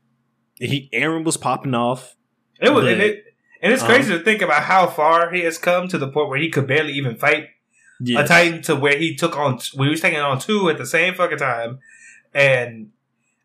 he 0.55 0.89
Eren 0.95 1.25
was 1.25 1.37
popping 1.37 1.75
off. 1.75 2.17
It 2.59 2.71
was, 2.73 2.87
and 2.87 3.03
it, 3.03 3.25
and 3.61 3.71
it's 3.75 3.83
um, 3.83 3.89
crazy 3.89 4.17
to 4.17 4.25
think 4.25 4.41
about 4.41 4.63
how 4.63 4.87
far 4.87 5.31
he 5.31 5.41
has 5.43 5.59
come 5.59 5.89
to 5.89 5.99
the 5.99 6.09
point 6.09 6.31
where 6.31 6.39
he 6.39 6.49
could 6.49 6.67
barely 6.67 6.95
even 6.95 7.17
fight 7.17 7.49
Yeah. 8.01 8.21
a 8.21 8.27
Titan 8.27 8.63
to 8.63 8.77
where 8.77 8.97
he 8.97 9.15
took 9.15 9.37
on, 9.37 9.59
we 9.77 9.91
was 9.91 10.01
taking 10.01 10.21
on 10.21 10.39
two 10.39 10.71
at 10.71 10.79
the 10.79 10.87
same 10.87 11.13
fucking 11.13 11.37
time, 11.37 11.81
and 12.33 12.93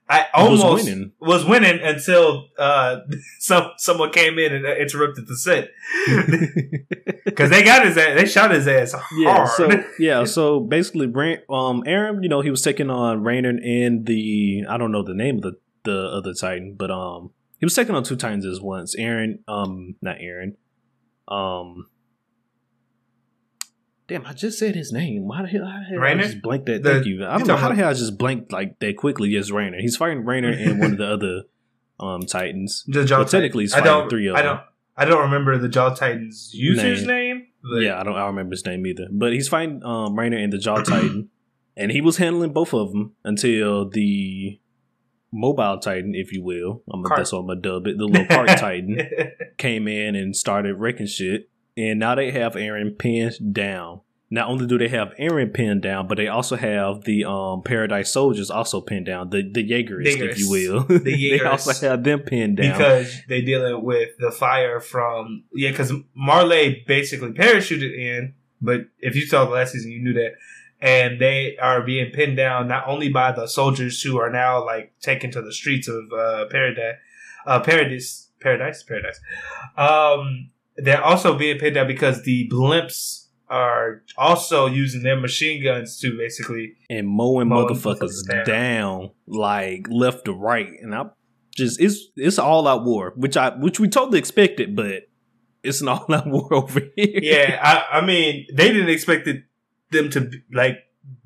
I 0.09 0.27
Was 0.43 0.61
almost 0.61 0.85
winning. 0.85 1.11
was 1.21 1.45
winning 1.45 1.79
until 1.81 2.47
uh, 2.57 2.97
some 3.39 3.71
someone 3.77 4.11
came 4.11 4.37
in 4.39 4.53
and 4.53 4.65
interrupted 4.65 5.25
the 5.27 5.37
set 5.37 5.69
because 7.25 7.49
they 7.49 7.63
got 7.63 7.85
his 7.85 7.97
ass, 7.97 8.19
they 8.19 8.25
shot 8.25 8.51
his 8.51 8.67
ass 8.67 8.93
hard. 8.93 9.05
Yeah, 9.17 9.45
so 9.45 9.83
yeah, 9.99 10.23
so 10.25 10.59
basically, 10.59 11.07
Brent, 11.07 11.41
um, 11.49 11.83
Eren, 11.83 12.23
you 12.23 12.29
know, 12.29 12.41
he 12.41 12.49
was 12.49 12.61
taking 12.61 12.89
on 12.89 13.23
Reiner 13.23 13.49
and 13.65 14.05
the 14.05 14.65
I 14.67 14.77
don't 14.77 14.91
know 14.91 15.03
the 15.03 15.13
name 15.13 15.37
of 15.37 15.43
the 15.43 15.57
the 15.83 16.09
other 16.09 16.33
Titan, 16.33 16.75
but 16.77 16.91
um, 16.91 17.31
he 17.59 17.65
was 17.65 17.73
taking 17.73 17.95
on 17.95 18.03
two 18.03 18.15
Titans 18.15 18.45
at 18.45 18.61
once. 18.63 18.95
Eren, 18.97 19.39
um, 19.47 19.95
not 20.01 20.17
Eren, 20.17 20.55
um, 21.27 21.87
damn, 24.11 24.25
I 24.25 24.33
just 24.33 24.59
said 24.59 24.75
his 24.75 24.91
name. 24.91 25.27
Why 25.27 25.41
the 25.43 25.47
hell? 25.47 25.65
How 25.65 25.79
the 25.79 25.95
hell 25.99 26.03
I 26.03 26.21
just 26.21 26.41
blanked 26.41 26.65
that? 26.65 26.83
The- 26.83 26.93
Thank 26.95 27.05
you. 27.05 27.25
I 27.25 27.37
don't 27.37 27.47
know 27.47 27.55
how 27.55 27.69
the 27.69 27.75
hell 27.75 27.89
I 27.89 27.93
just 27.93 28.17
blanked 28.17 28.51
like 28.51 28.79
that 28.79 28.97
quickly. 28.97 29.29
Yes, 29.29 29.49
Reiner. 29.51 29.79
He's 29.79 29.95
fighting 29.97 30.23
Reiner 30.23 30.51
and 30.53 30.79
one 30.79 30.91
of 30.93 30.97
the 30.97 31.07
other 31.07 31.41
um 31.99 32.21
Titans. 32.21 32.83
the 32.87 33.05
Jaw 33.05 33.19
Well, 33.19 33.27
technically, 33.27 33.63
he's 33.63 33.73
I 33.73 33.77
fighting 33.79 33.91
don't, 33.93 34.09
three 34.09 34.27
of 34.27 34.35
I 34.35 34.41
them. 34.41 34.55
don't, 34.57 34.65
I 34.97 35.05
don't 35.05 35.21
remember 35.21 35.57
the 35.57 35.69
Jaw 35.69 35.93
Titan's 35.93 36.51
user's 36.53 37.05
Name. 37.05 37.37
name. 37.37 37.47
Yeah, 37.83 37.99
I 37.99 38.03
don't. 38.03 38.15
I 38.15 38.19
don't 38.19 38.27
remember 38.29 38.53
his 38.53 38.65
name 38.65 38.85
either. 38.87 39.07
But 39.11 39.33
he's 39.33 39.47
fighting 39.47 39.83
um, 39.83 40.15
Reiner 40.15 40.43
and 40.43 40.51
the 40.51 40.57
Jaw 40.57 40.77
Titan, 40.83 41.29
and 41.77 41.91
he 41.91 42.01
was 42.01 42.17
handling 42.17 42.53
both 42.53 42.73
of 42.73 42.91
them 42.91 43.13
until 43.23 43.87
the 43.87 44.59
mobile 45.31 45.77
Titan, 45.77 46.13
if 46.15 46.33
you 46.33 46.43
will. 46.43 46.81
I'm 46.91 47.03
that's 47.03 47.31
what 47.31 47.39
I'm 47.41 47.47
gonna 47.47 47.61
dub 47.61 47.85
it. 47.85 47.97
The 47.99 48.05
little 48.05 48.25
cart 48.25 48.47
Titan 48.57 48.97
came 49.59 49.87
in 49.87 50.15
and 50.15 50.35
started 50.35 50.73
wrecking 50.79 51.05
shit, 51.05 51.50
and 51.77 51.99
now 51.99 52.15
they 52.15 52.31
have 52.31 52.53
Eren 52.53 52.97
pinned 52.97 53.53
down. 53.53 54.01
Not 54.33 54.47
only 54.47 54.65
do 54.65 54.77
they 54.77 54.87
have 54.87 55.13
Eren 55.19 55.53
pinned 55.53 55.81
down, 55.81 56.07
but 56.07 56.17
they 56.17 56.29
also 56.29 56.55
have 56.55 57.03
the 57.03 57.25
um, 57.25 57.63
Paradise 57.63 58.13
Soldiers 58.13 58.49
also 58.49 58.79
pinned 58.79 59.05
down. 59.05 59.29
The 59.29 59.43
the 59.43 59.69
Jaegerists, 59.69 60.21
if 60.21 60.39
you 60.39 60.49
will. 60.49 60.83
The 60.83 60.99
they 61.37 61.43
also 61.43 61.73
have 61.87 62.03
them 62.05 62.21
pinned 62.21 62.57
down. 62.57 62.77
because 62.77 63.13
they 63.27 63.41
dealing 63.41 63.83
with 63.83 64.11
the 64.19 64.31
fire 64.31 64.79
from 64.79 65.43
yeah. 65.53 65.71
Because 65.71 65.91
Marley 66.15 66.83
basically 66.87 67.31
parachuted 67.31 67.93
in, 67.93 68.33
but 68.61 68.81
if 68.99 69.15
you 69.15 69.25
saw 69.25 69.43
the 69.43 69.51
last 69.51 69.73
season, 69.73 69.91
you 69.91 70.01
knew 70.01 70.13
that. 70.13 70.35
And 70.79 71.21
they 71.21 71.57
are 71.57 71.83
being 71.83 72.11
pinned 72.11 72.37
down 72.37 72.67
not 72.67 72.87
only 72.87 73.09
by 73.09 73.33
the 73.33 73.47
soldiers 73.47 74.01
who 74.01 74.17
are 74.17 74.31
now 74.31 74.65
like 74.65 74.97
taken 74.99 75.29
to 75.31 75.41
the 75.41 75.53
streets 75.53 75.87
of 75.87 76.11
uh, 76.11 76.45
Paradise, 76.49 76.95
uh, 77.45 77.59
Paradise, 77.59 78.29
Paradise, 78.39 78.81
Paradise. 78.81 79.19
Um, 79.77 80.49
they're 80.83 81.03
also 81.03 81.37
being 81.37 81.57
pinned 81.59 81.75
down 81.75 81.87
because 81.87 82.23
the 82.23 82.49
blimps 82.49 83.27
are 83.49 84.01
also 84.17 84.65
using 84.65 85.03
their 85.03 85.19
machine 85.19 85.61
guns 85.63 85.99
to 85.99 86.17
basically 86.17 86.73
and 86.89 87.07
mowing 87.07 87.49
Mowing 87.49 87.75
motherfuckers 87.75 88.25
down. 88.27 88.45
down. 88.45 89.11
like 89.27 89.87
left 89.89 90.25
to 90.25 90.33
right, 90.33 90.69
and 90.81 90.95
I 90.95 91.05
just 91.55 91.79
it's 91.81 92.07
it's 92.15 92.39
all 92.39 92.67
out 92.67 92.85
war, 92.85 93.13
which 93.15 93.35
I 93.35 93.49
which 93.49 93.79
we 93.79 93.89
totally 93.89 94.19
expected, 94.19 94.75
but 94.75 95.03
it's 95.63 95.81
an 95.81 95.87
all 95.89 96.05
out 96.13 96.27
war 96.27 96.53
over 96.53 96.81
here. 96.95 97.19
yeah, 97.21 97.59
I, 97.61 97.99
I 97.99 98.05
mean, 98.05 98.47
they 98.53 98.71
didn't 98.71 98.89
expect 98.89 99.27
it, 99.27 99.43
them 99.91 100.09
to 100.11 100.31
like 100.53 100.77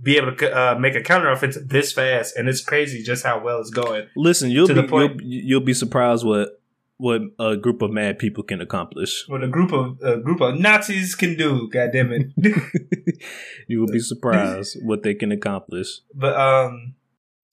be 0.02 0.18
able 0.18 0.36
to 0.36 0.52
uh, 0.52 0.76
make 0.80 0.96
a 0.96 1.02
counteroffensive 1.02 1.70
this 1.70 1.94
fast, 1.94 2.36
and 2.36 2.50
it's 2.50 2.62
crazy 2.62 3.04
just 3.04 3.24
how 3.24 3.40
well 3.40 3.60
it's 3.60 3.70
going. 3.70 4.08
Listen, 4.16 4.50
you'll 4.50 4.68
be 4.68 4.74
you'll, 4.74 5.22
you'll 5.22 5.62
be 5.62 5.74
surprised 5.74 6.26
what 6.26 6.60
what 6.98 7.22
a 7.40 7.58
group 7.58 7.82
of 7.82 7.92
mad 7.92 8.20
people 8.20 8.44
can 8.44 8.62
accomplish. 8.62 9.26
What 9.28 9.44
a 9.44 9.48
group 9.48 9.74
of 9.74 10.02
a 10.02 10.18
group 10.18 10.42
of 10.42 10.60
Nazis 10.60 11.16
can 11.16 11.36
do, 11.36 11.70
God 11.70 11.92
damn 11.92 12.12
it! 12.12 12.28
you 13.68 13.80
will 13.80 13.88
be 13.88 14.00
surprised 14.00 14.78
what 14.82 15.04
they 15.04 15.14
can 15.14 15.32
accomplish. 15.32 16.00
but 16.14 16.36
um, 16.36 16.96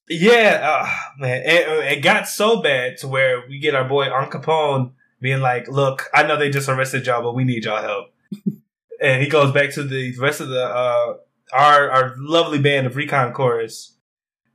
yeah, 0.09 0.61
uh, 0.63 0.89
man, 1.19 1.43
it, 1.45 1.99
it 1.99 2.03
got 2.03 2.29
so 2.29 2.63
bad 2.63 2.99
to 2.99 3.09
where 3.09 3.43
we 3.49 3.59
get 3.59 3.75
our 3.75 3.89
boy 3.89 4.07
Al 4.07 4.29
Capone 4.29 4.93
being 5.21 5.41
like, 5.41 5.69
"Look, 5.69 6.09
I 6.15 6.25
know 6.25 6.37
they 6.37 6.51
just 6.51 6.69
arrested 6.69 7.07
y'all, 7.07 7.23
but 7.23 7.35
we 7.35 7.45
need 7.45 7.65
y'all 7.65 7.83
help." 7.83 8.13
and 9.01 9.23
he 9.23 9.29
goes 9.29 9.53
back 9.53 9.73
to 9.75 9.83
the 9.83 10.17
rest 10.19 10.41
of 10.41 10.49
the 10.49 10.65
uh, 10.65 11.15
our 11.53 11.91
our 11.91 12.15
lovely 12.19 12.59
band 12.59 12.87
of 12.87 12.97
Recon 12.97 13.33
Chorus, 13.33 13.97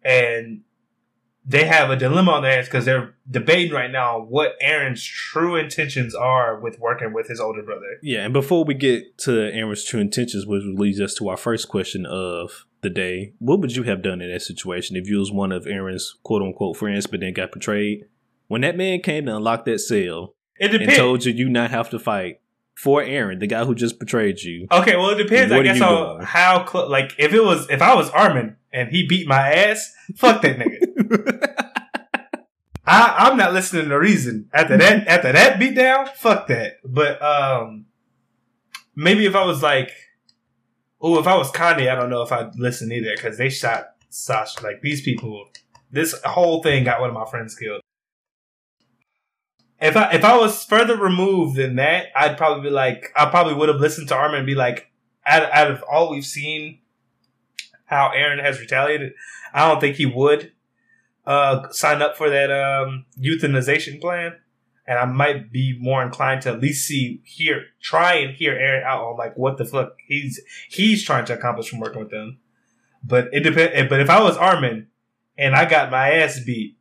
and 0.04 0.62
they 1.48 1.64
have 1.66 1.90
a 1.90 1.96
dilemma 1.96 2.32
on 2.32 2.44
their 2.44 2.52
hands 2.52 2.68
because 2.68 2.84
they're 2.84 3.16
debating 3.30 3.74
right 3.74 3.90
now 3.90 4.20
what 4.20 4.60
Eren's 4.62 5.04
true 5.04 5.56
intentions 5.56 6.14
are 6.14 6.60
with 6.60 6.78
working 6.80 7.14
with 7.14 7.30
his 7.30 7.40
older 7.40 7.64
brother. 7.64 7.98
Yeah, 8.04 8.26
and 8.26 8.34
before 8.34 8.66
we 8.66 8.74
get 8.74 9.18
to 9.20 9.32
Eren's 9.32 9.86
true 9.86 10.02
intentions, 10.02 10.46
which 10.46 10.64
leads 10.66 11.00
us 11.00 11.14
to 11.16 11.30
our 11.30 11.38
first 11.38 11.70
question 11.70 12.06
of 12.06 12.66
the 12.82 12.90
day, 12.90 13.34
what 13.40 13.62
would 13.62 13.76
you 13.76 13.84
have 13.84 14.02
done 14.02 14.22
in 14.22 14.30
that 14.32 14.42
situation 14.42 14.98
if 14.98 15.08
you 15.08 15.20
was 15.20 15.32
one 15.32 15.54
of 15.54 15.64
Eren's 15.64 16.18
quote 16.24 16.42
unquote 16.42 16.76
friends, 16.76 17.08
but 17.08 17.22
then 17.22 17.34
got 17.34 17.54
betrayed? 17.54 18.06
When 18.50 18.62
that 18.62 18.76
man 18.76 19.02
came 19.02 19.26
to 19.26 19.38
unlock 19.38 19.66
that 19.66 19.80
cell 19.80 20.36
It 20.60 20.74
and 20.74 20.92
told 20.92 21.24
you 21.24 21.34
you 21.34 21.50
not 21.50 21.72
have 21.72 21.90
to 21.92 22.00
fight 22.00 22.42
for 22.78 23.02
Eren, 23.02 23.40
the 23.40 23.48
guy 23.48 23.66
who 23.66 23.74
just 23.74 24.00
betrayed 24.00 24.40
you. 24.42 24.68
Okay, 24.72 24.96
well, 24.96 25.10
it 25.10 25.16
depends. 25.16 25.52
I 25.52 25.64
guess 25.64 25.82
on 25.82 26.24
how 26.24 26.64
close. 26.64 26.90
Like, 26.90 27.16
if 27.18 27.34
it 27.34 27.44
was, 27.44 27.68
if 27.70 27.82
I 27.82 27.96
was 27.96 28.10
Armin 28.12 28.56
and 28.72 28.90
he 28.90 29.08
beat 29.08 29.28
my 29.28 29.52
ass, 29.52 29.92
fuck 30.16 30.44
that 30.44 30.60
nigga. 30.60 30.77
I, 32.86 33.16
I'm 33.18 33.38
not 33.38 33.54
listening 33.54 33.90
to 33.90 34.00
reason 34.00 34.50
after 34.54 34.78
that. 34.78 35.08
After 35.08 35.34
that 35.34 35.60
beatdown, 35.60 36.08
fuck 36.16 36.48
that. 36.48 36.78
But 36.86 37.22
um, 37.22 37.86
maybe 38.96 39.26
if 39.26 39.36
I 39.36 39.46
was 39.46 39.62
like, 39.62 39.92
oh, 41.02 41.20
if 41.20 41.28
I 41.28 41.36
was 41.36 41.52
Connie, 41.52 41.90
I 41.90 41.96
don't 41.96 42.10
know 42.10 42.22
if 42.22 42.32
I'd 42.32 42.58
listen 42.58 42.92
either 42.92 43.12
because 43.16 43.38
they 43.38 43.50
shot 43.50 43.90
Sasha. 44.10 44.64
Like 44.64 44.82
these 44.82 45.02
people, 45.02 45.50
this 45.92 46.16
whole 46.24 46.64
thing 46.64 46.86
got 46.86 47.02
one 47.02 47.10
of 47.10 47.16
my 47.16 47.26
friends 47.26 47.56
killed. 47.56 47.82
If 49.80 49.96
I 49.96 50.12
if 50.14 50.24
I 50.24 50.38
was 50.38 50.64
further 50.64 50.98
removed 50.98 51.58
than 51.58 51.76
that, 51.76 52.08
I'd 52.16 52.38
probably 52.38 52.70
be 52.70 52.74
like, 52.74 53.12
I 53.16 53.26
probably 53.26 53.54
would 53.54 53.70
have 53.70 53.82
listened 53.82 54.08
to 54.10 54.16
Armin 54.16 54.40
and 54.40 54.48
be 54.48 54.56
like, 54.56 54.92
out, 55.26 55.52
out 55.52 55.70
of 55.70 55.84
all 55.84 56.10
we've 56.10 56.26
seen, 56.26 56.80
how 57.86 58.12
Eren 58.16 58.42
has 58.42 58.60
retaliated, 58.60 59.14
I 59.54 59.68
don't 59.68 59.80
think 59.80 59.98
he 59.98 60.06
would 60.06 60.54
uh, 61.28 61.70
sign 61.72 62.02
up 62.02 62.16
for 62.18 62.30
that 62.30 62.50
um, 62.50 63.06
euthanization 63.20 64.02
plan. 64.02 64.34
And 64.88 64.98
I 64.98 65.04
might 65.04 65.52
be 65.52 65.78
more 65.78 66.02
inclined 66.02 66.44
to 66.44 66.50
at 66.54 66.62
least 66.62 66.88
see, 66.88 67.22
hear, 67.26 67.66
try 67.82 68.14
and 68.14 68.34
hear 68.34 68.56
Eren 68.56 68.86
out 68.86 69.04
on 69.04 69.18
like 69.18 69.36
what 69.38 69.58
the 69.58 69.66
fuck 69.66 69.98
he's 70.08 70.40
he's 70.70 71.04
trying 71.04 71.26
to 71.26 71.34
accomplish 71.34 71.70
from 71.70 71.82
working 71.82 72.00
with 72.00 72.10
them. 72.10 72.40
But 73.04 73.28
it 73.34 73.42
depend. 73.42 73.90
But 73.90 74.00
if 74.00 74.10
I 74.10 74.24
was 74.24 74.38
Armin 74.38 74.88
and 75.38 75.56
I 75.56 75.70
got 75.70 75.92
my 75.92 76.12
ass 76.12 76.40
beat, 76.40 76.78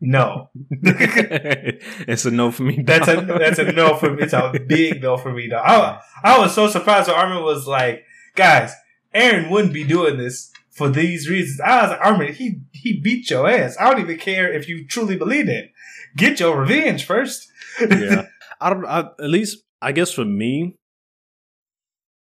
no, 0.00 0.48
it's 0.70 2.24
a 2.24 2.30
no 2.30 2.50
for 2.50 2.62
me. 2.62 2.82
that's 2.82 3.08
a 3.08 3.16
that's 3.16 3.58
a 3.58 3.70
no 3.72 3.94
for 3.96 4.10
me. 4.10 4.22
It's 4.22 4.32
a 4.32 4.50
big 4.66 5.02
no 5.02 5.18
for 5.18 5.32
me. 5.32 5.48
Though 5.48 5.58
I, 5.58 6.00
I 6.24 6.38
was 6.38 6.54
so 6.54 6.66
surprised 6.68 7.08
when 7.08 7.16
Armin 7.18 7.42
was 7.42 7.66
like, 7.66 8.04
guys, 8.34 8.72
Eren 9.14 9.50
wouldn't 9.50 9.74
be 9.74 9.84
doing 9.84 10.16
this 10.16 10.50
for 10.72 10.88
these 10.88 11.28
reasons. 11.28 11.60
I 11.60 11.82
was 11.82 11.90
like, 11.90 12.00
Armin, 12.00 12.34
he 12.34 12.60
he 12.72 13.00
beat 13.00 13.30
your 13.30 13.48
ass. 13.48 13.76
I 13.78 13.90
don't 13.90 14.00
even 14.00 14.18
care 14.18 14.52
if 14.52 14.68
you 14.68 14.86
truly 14.86 15.16
believe 15.16 15.48
it. 15.48 15.70
Get 16.16 16.40
your 16.40 16.60
revenge 16.60 17.04
first. 17.04 17.50
yeah. 17.80 18.26
I 18.60 18.70
don't. 18.70 18.86
I, 18.86 19.00
at 19.00 19.30
least 19.30 19.64
I 19.80 19.92
guess 19.92 20.12
for 20.12 20.24
me, 20.24 20.76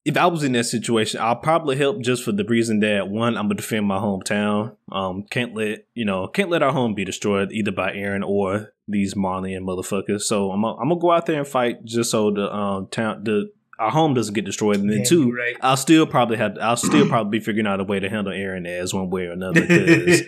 if 0.05 0.17
I 0.17 0.27
was 0.27 0.45
in 0.45 0.53
that 0.53 0.65
situation, 0.65 1.21
I'll 1.21 1.37
probably 1.37 1.77
help 1.77 2.01
just 2.01 2.25
for 2.25 2.33
the 2.33 2.45
reason 2.45 2.81
that 2.81 3.09
one, 3.09 3.37
I'm 3.37 3.45
gonna 3.45 3.55
defend 3.55 3.87
my 3.87 3.99
hometown. 3.99 4.77
Um, 4.91 5.25
can't 5.31 5.55
let 5.55 5.87
you 5.95 6.05
know, 6.05 6.27
can't 6.29 6.51
let 6.51 6.63
our 6.63 6.73
home 6.73 6.95
be 6.95 7.05
destroyed 7.05 7.53
either 7.53 7.73
by 7.73 7.93
Eren 7.93 8.27
or 8.27 8.73
these 8.89 9.15
Marleyan 9.15 9.63
motherfuckers. 9.63 10.23
So 10.23 10.51
I'm 10.53 10.63
gonna, 10.63 10.77
I'm 10.77 10.89
gonna 10.89 11.01
go 11.01 11.11
out 11.11 11.27
there 11.27 11.39
and 11.39 11.49
fight 11.49 11.85
just 11.85 12.11
so 12.11 12.31
the 12.31 12.53
um 12.55 12.89
town 12.89 13.25
the 13.25 13.51
our 13.79 13.91
home 13.91 14.15
doesn't 14.15 14.35
get 14.35 14.45
destroyed. 14.45 14.77
And 14.81 14.91
then 14.91 14.99
Yeah, 14.99 15.05
two, 15.05 15.33
right. 15.33 15.57
I'll 15.61 15.77
still 15.77 16.07
probably 16.07 16.37
have 16.37 16.57
I'll 16.61 16.77
still 16.77 17.09
probably 17.09 17.39
be 17.39 17.45
figuring 17.45 17.67
out 17.67 17.81
a 17.81 17.85
way 17.85 18.01
to 18.01 18.09
handle 18.09 18.33
Eren 18.33 18.67
as 18.67 18.95
one 18.95 19.11
way 19.11 19.27
or 19.27 19.33
another 19.33 19.61
because 19.61 20.23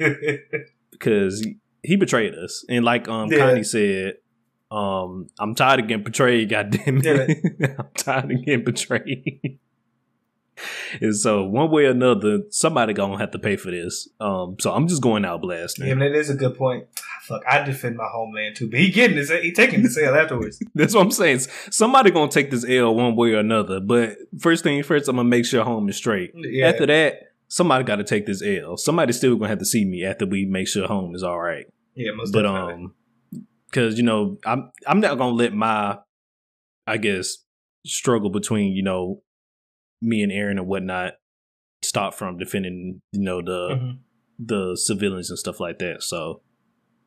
because 0.90 1.46
he 1.82 1.96
betrayed 1.96 2.34
us. 2.34 2.64
And 2.68 2.84
like 2.84 3.08
um 3.08 3.30
Yeah. 3.30 3.38
Connie 3.38 3.62
said, 3.64 4.14
um, 4.70 5.28
I'm 5.38 5.54
tired 5.54 5.80
of 5.80 5.88
getting 5.88 6.04
betrayed, 6.04 6.48
goddamn 6.50 7.00
it. 7.02 7.38
I'm 7.78 7.88
tired 7.96 8.30
of 8.30 8.44
getting 8.44 8.64
betrayed. 8.64 9.58
and 11.00 11.16
so 11.16 11.44
one 11.44 11.70
way 11.70 11.86
or 11.86 11.90
another, 11.90 12.40
somebody 12.50 12.92
gonna 12.92 13.18
have 13.18 13.30
to 13.32 13.38
pay 13.38 13.56
for 13.56 13.70
this. 13.70 14.08
Um, 14.20 14.56
so 14.60 14.72
I'm 14.72 14.88
just 14.88 15.02
going 15.02 15.24
out 15.24 15.42
blasting. 15.42 15.86
Yeah, 15.86 16.02
it 16.02 16.14
is 16.14 16.30
a 16.30 16.34
good 16.34 16.56
point. 16.56 16.86
Fuck, 17.22 17.42
I 17.48 17.62
defend 17.62 17.96
my 17.96 18.08
homeland 18.10 18.56
too, 18.56 18.70
but 18.70 18.80
he 18.80 18.90
getting 18.90 19.16
this, 19.16 19.30
he 19.30 19.52
taking 19.52 19.82
the 19.82 19.90
sale 19.90 20.14
afterwards. 20.14 20.58
That's 20.74 20.94
what 20.94 21.02
I'm 21.02 21.10
saying. 21.10 21.40
Somebody 21.70 22.10
gonna 22.10 22.30
take 22.30 22.50
this 22.50 22.64
L 22.68 22.94
one 22.94 23.16
way 23.16 23.32
or 23.32 23.38
another. 23.38 23.80
But 23.80 24.16
first 24.38 24.64
thing 24.64 24.82
first, 24.82 25.08
I'm 25.08 25.16
gonna 25.16 25.28
make 25.28 25.44
sure 25.44 25.64
home 25.64 25.88
is 25.88 25.96
straight. 25.96 26.32
Yeah. 26.34 26.68
After 26.68 26.86
that, 26.86 27.28
somebody 27.48 27.84
got 27.84 27.96
to 27.96 28.04
take 28.04 28.26
this 28.26 28.42
L. 28.42 28.76
Somebody 28.76 29.12
still 29.12 29.36
gonna 29.36 29.48
have 29.48 29.58
to 29.58 29.64
see 29.64 29.84
me 29.84 30.04
after 30.04 30.26
we 30.26 30.44
make 30.44 30.68
sure 30.68 30.86
home 30.86 31.14
is 31.14 31.22
all 31.22 31.38
right. 31.38 31.66
Yeah, 31.94 32.12
most 32.12 32.32
but 32.32 32.42
definitely. 32.42 32.74
um, 32.74 32.94
because 33.66 33.98
you 33.98 34.04
know, 34.04 34.38
I'm 34.46 34.70
I'm 34.86 35.00
not 35.00 35.18
gonna 35.18 35.34
let 35.34 35.52
my, 35.52 35.98
I 36.86 36.96
guess, 36.96 37.38
struggle 37.84 38.30
between 38.30 38.72
you 38.72 38.82
know, 38.82 39.22
me 40.00 40.22
and 40.22 40.32
Eren 40.32 40.52
and 40.58 40.66
whatnot 40.66 41.14
stop 41.82 42.12
from 42.14 42.36
defending 42.38 43.00
you 43.12 43.20
know 43.20 43.40
the 43.42 43.68
Mhm. 43.76 43.98
the 44.38 44.76
civilians 44.76 45.30
and 45.30 45.38
stuff 45.38 45.60
like 45.60 45.78
that. 45.78 46.02
So, 46.02 46.42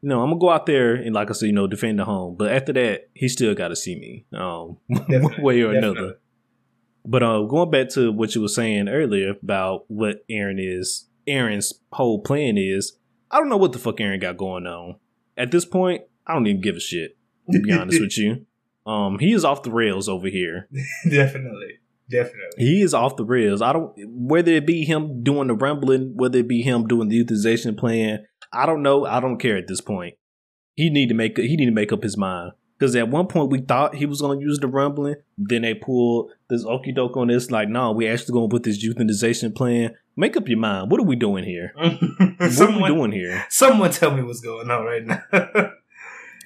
you 0.02 0.10
know, 0.10 0.22
I'm 0.22 0.30
gonna 0.30 0.39
go 0.39 0.50
out 0.50 0.66
there 0.66 0.94
and 0.96 1.14
like 1.14 1.30
I 1.30 1.34
said, 1.34 1.48
you 1.48 1.54
know, 1.54 1.68
defend 1.68 2.00
the 2.00 2.06
home. 2.06 2.36
But 2.38 2.52
after 2.52 2.74
that, 2.74 3.10
he 3.14 3.28
still 3.28 3.54
got 3.56 3.70
to 3.70 3.76
see 3.76 3.96
me, 3.98 4.26
um, 4.34 4.78
one 4.88 5.42
way 5.42 5.62
or 5.62 5.74
definitely. 5.74 5.78
another. 6.00 6.20
But 7.06 7.24
uh, 7.24 7.42
going 7.44 7.72
back 7.72 7.89
to 7.89 8.12
what 8.12 8.36
you 8.36 8.42
were 8.42 8.48
saying 8.48 8.88
earlier 8.88 9.32
about 9.42 9.86
what 9.88 10.28
Eren 10.30 10.58
is, 10.60 11.10
Eren's 11.28 11.82
whole 11.94 12.22
plan 12.22 12.58
is, 12.58 12.98
I 13.32 13.38
don't 13.39 13.50
know 13.50 13.58
what 13.58 13.72
the 13.74 13.80
fuck 13.80 13.98
Eren 13.98 14.22
got 14.22 14.38
going 14.38 14.68
on. 14.68 14.96
At 15.38 15.52
this 15.52 15.66
point, 15.66 16.04
I 16.28 16.34
don't 16.34 16.46
even 16.48 16.62
give 16.62 16.76
a 16.76 16.80
shit. 16.80 17.18
To 17.52 17.60
be 17.60 17.72
honest 17.74 18.00
with 18.02 18.18
you, 18.18 18.46
um, 18.86 19.20
he 19.20 19.34
is 19.34 19.44
off 19.44 19.64
the 19.64 19.72
rails 19.72 20.08
over 20.08 20.28
here. 20.28 20.70
definitely, 21.10 21.80
definitely. 22.12 22.57
He 22.57 22.82
is 22.82 22.93
off 22.93 23.16
the 23.16 23.26
rails. 23.26 23.62
I 23.62 23.74
don't 23.74 23.93
whether 24.07 24.51
it 24.51 24.68
be 24.68 24.84
him 24.86 25.24
doing 25.24 25.47
the 25.47 25.53
rumbling, 25.55 26.14
whether 26.16 26.39
it 26.39 26.47
be 26.47 26.62
him 26.62 26.88
doing 26.88 27.07
the 27.09 27.24
euthanization 27.24 27.78
plan. 27.78 28.26
I 28.53 28.66
don't 28.66 28.84
know. 28.84 29.05
I 29.05 29.20
don't 29.20 29.38
care 29.39 29.57
at 29.57 29.68
this 29.68 29.82
point. 29.82 30.16
He 30.76 30.89
need 30.89 31.09
to 31.09 31.16
make 31.16 31.38
he 31.38 31.55
need 31.55 31.66
to 31.66 31.72
make 31.72 31.91
up 31.91 32.03
his 32.03 32.18
mind 32.18 32.51
because 32.78 32.95
at 32.95 33.09
one 33.09 33.28
point 33.28 33.49
we 33.51 33.62
thought 33.62 33.95
he 33.95 34.05
was 34.05 34.22
going 34.22 34.39
to 34.39 34.45
use 34.45 34.59
the 34.59 34.68
rumbling. 34.68 35.16
Then 35.38 35.62
they 35.64 35.74
pulled 35.74 36.32
this 36.49 36.66
okey 36.66 36.91
doke 36.93 37.16
on 37.18 37.28
this. 37.28 37.49
Like, 37.51 37.70
no, 37.70 37.91
we 37.91 38.07
actually 38.07 38.34
going 38.34 38.49
to 38.49 38.53
put 38.53 38.64
this 38.64 38.84
euthanization 38.86 39.55
plan. 39.55 39.91
Make 40.18 40.36
up 40.36 40.47
your 40.49 40.57
mind. 40.59 40.91
What 40.91 40.99
are 40.99 41.05
we 41.05 41.16
doing 41.16 41.43
here? 41.43 41.74
What 41.78 41.93
are 41.93 42.36
we 42.39 42.49
someone, 42.51 42.93
doing 42.95 43.12
here? 43.12 43.45
someone 43.49 43.91
tell 43.91 44.12
me 44.16 44.24
what's 44.24 44.41
going 44.41 44.70
on 44.70 44.84
right 44.86 45.05
now. 45.05 45.24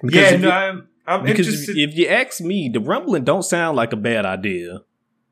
Because 0.02 0.32
yeah, 0.32 0.38
no, 0.38 0.48
you- 0.48 0.54
I'm, 0.54 0.88
I'm 1.08 1.24
Because 1.26 1.48
interested. 1.48 1.78
if, 1.78 1.90
if 1.92 1.98
you 1.98 2.08
ask 2.08 2.42
me, 2.42 2.70
the 2.72 2.80
rumbling 2.82 3.24
don't 3.24 3.44
sound 3.44 3.78
like 3.78 3.94
a 3.94 3.98
bad 3.98 4.26
idea, 4.26 4.80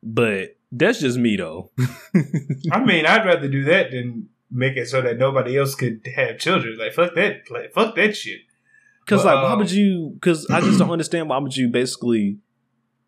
but 0.04 0.58
that's 0.72 1.00
just 1.00 1.18
me 1.18 1.36
though. 1.38 1.72
I 2.72 2.84
mean, 2.84 3.06
I'd 3.06 3.26
rather 3.26 3.48
do 3.48 3.64
that 3.66 3.92
than 3.92 4.30
make 4.52 4.78
it 4.78 4.88
so 4.88 5.02
that 5.02 5.18
nobody 5.18 5.58
else 5.58 5.76
could 5.76 6.06
have 6.16 6.38
children. 6.38 6.78
Like, 6.78 6.94
fuck 6.94 7.16
that, 7.16 7.46
play, 7.46 7.70
fuck 7.74 7.96
that 7.96 8.16
shit. 8.16 8.42
Because 9.06 9.26
like, 9.26 9.36
why 9.36 9.52
um, 9.52 9.60
would 9.60 9.72
you? 9.72 10.12
Because 10.14 10.48
I 10.50 10.62
just 10.62 10.80
don't 10.80 10.92
understand 10.92 11.30
why 11.30 11.38
would 11.38 11.56
you 11.56 11.70
basically 11.70 12.38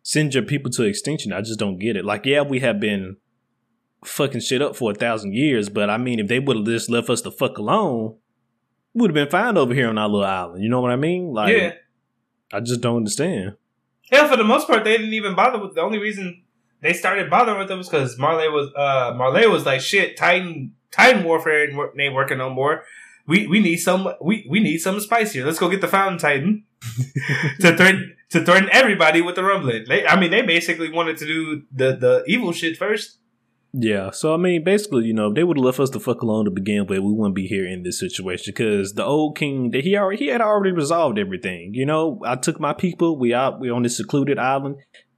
send 0.02 0.34
your 0.34 0.42
people 0.42 0.70
to 0.72 0.84
extinction? 0.84 1.32
I 1.32 1.40
just 1.40 1.58
don't 1.58 1.78
get 1.78 1.96
it. 1.96 2.04
Like, 2.04 2.26
yeah, 2.26 2.42
we 2.42 2.60
have 2.60 2.80
been 2.80 3.16
fucking 4.04 4.40
shit 4.40 4.62
up 4.62 4.76
for 4.76 4.90
a 4.90 4.94
thousand 4.94 5.34
years, 5.34 5.68
but 5.68 5.88
I 5.88 5.96
mean, 5.96 6.20
if 6.20 6.28
they 6.28 6.38
would 6.38 6.56
have 6.56 6.66
just 6.66 6.90
left 6.90 7.08
us 7.08 7.22
the 7.22 7.30
fuck 7.30 7.58
alone, 7.58 8.16
we 8.94 9.02
would 9.02 9.10
have 9.10 9.14
been 9.14 9.30
fine 9.30 9.56
over 9.56 9.74
here 9.74 9.88
on 9.88 9.98
our 9.98 10.08
little 10.08 10.24
island. 10.24 10.62
You 10.62 10.68
know 10.68 10.80
what 10.80 10.90
I 10.90 10.96
mean? 10.96 11.32
Like, 11.32 11.56
yeah. 11.56 11.72
I 12.52 12.60
just 12.60 12.80
don't 12.80 12.96
understand. 12.96 13.56
Hell, 14.10 14.28
for 14.28 14.36
the 14.36 14.44
most 14.44 14.68
part, 14.68 14.84
they 14.84 14.96
didn't 14.96 15.14
even 15.14 15.34
bother 15.34 15.58
with. 15.58 15.74
The 15.74 15.80
only 15.80 15.98
reason 15.98 16.44
they 16.80 16.92
started 16.92 17.30
bothering 17.30 17.58
with 17.58 17.68
them 17.68 17.80
because 17.80 18.18
Marley 18.18 18.48
was 18.48 18.70
uh 18.76 19.14
Marley 19.16 19.46
was 19.46 19.66
like 19.66 19.80
shit. 19.80 20.16
Titan 20.16 20.72
Titan 20.90 21.24
warfare 21.24 21.68
ain't, 21.68 22.00
ain't 22.00 22.14
working 22.14 22.38
no 22.38 22.50
more. 22.50 22.84
We 23.26 23.46
we 23.46 23.60
need 23.60 23.78
some 23.78 24.08
we 24.20 24.46
we 24.48 24.60
need 24.60 24.78
something 24.78 25.02
spicier. 25.02 25.44
Let's 25.44 25.58
go 25.58 25.68
get 25.68 25.80
the 25.80 25.88
Founding 25.88 26.18
Titan 26.18 26.64
to 27.60 27.76
threaten 27.76 28.16
to 28.30 28.44
threaten 28.44 28.68
everybody 28.72 29.20
with 29.22 29.36
the 29.36 29.44
rumbling. 29.44 29.84
They, 29.88 30.06
I 30.06 30.18
mean, 30.18 30.30
they 30.30 30.42
basically 30.42 30.90
wanted 30.90 31.16
to 31.18 31.26
do 31.26 31.62
the 31.72 31.96
the 31.96 32.24
evil 32.26 32.52
shit 32.52 32.76
first. 32.76 33.18
Yeah, 33.78 34.10
so 34.10 34.32
I 34.32 34.38
mean, 34.38 34.64
basically, 34.64 35.04
you 35.04 35.12
know, 35.12 35.28
if 35.28 35.34
they 35.34 35.44
would 35.44 35.58
have 35.58 35.64
left 35.64 35.80
us 35.80 35.90
the 35.90 36.00
fuck 36.00 36.22
alone 36.22 36.46
to 36.46 36.50
begin 36.50 36.86
with, 36.86 37.00
we 37.00 37.12
wouldn't 37.12 37.34
be 37.34 37.46
here 37.46 37.66
in 37.66 37.82
this 37.82 38.00
situation 38.00 38.54
because 38.56 38.94
the 38.94 39.04
old 39.04 39.36
king, 39.36 39.70
that 39.72 39.84
he 39.84 39.96
already 39.98 40.24
he 40.24 40.28
had 40.28 40.40
already 40.40 40.72
resolved 40.72 41.18
everything. 41.18 41.74
You 41.74 41.84
know, 41.84 42.20
I 42.24 42.36
took 42.36 42.58
my 42.58 42.72
people. 42.72 43.18
We 43.18 43.34
out. 43.34 43.60
We 43.60 43.68
on 43.68 43.82
this 43.82 43.98
secluded 43.98 44.38
island. 44.38 44.76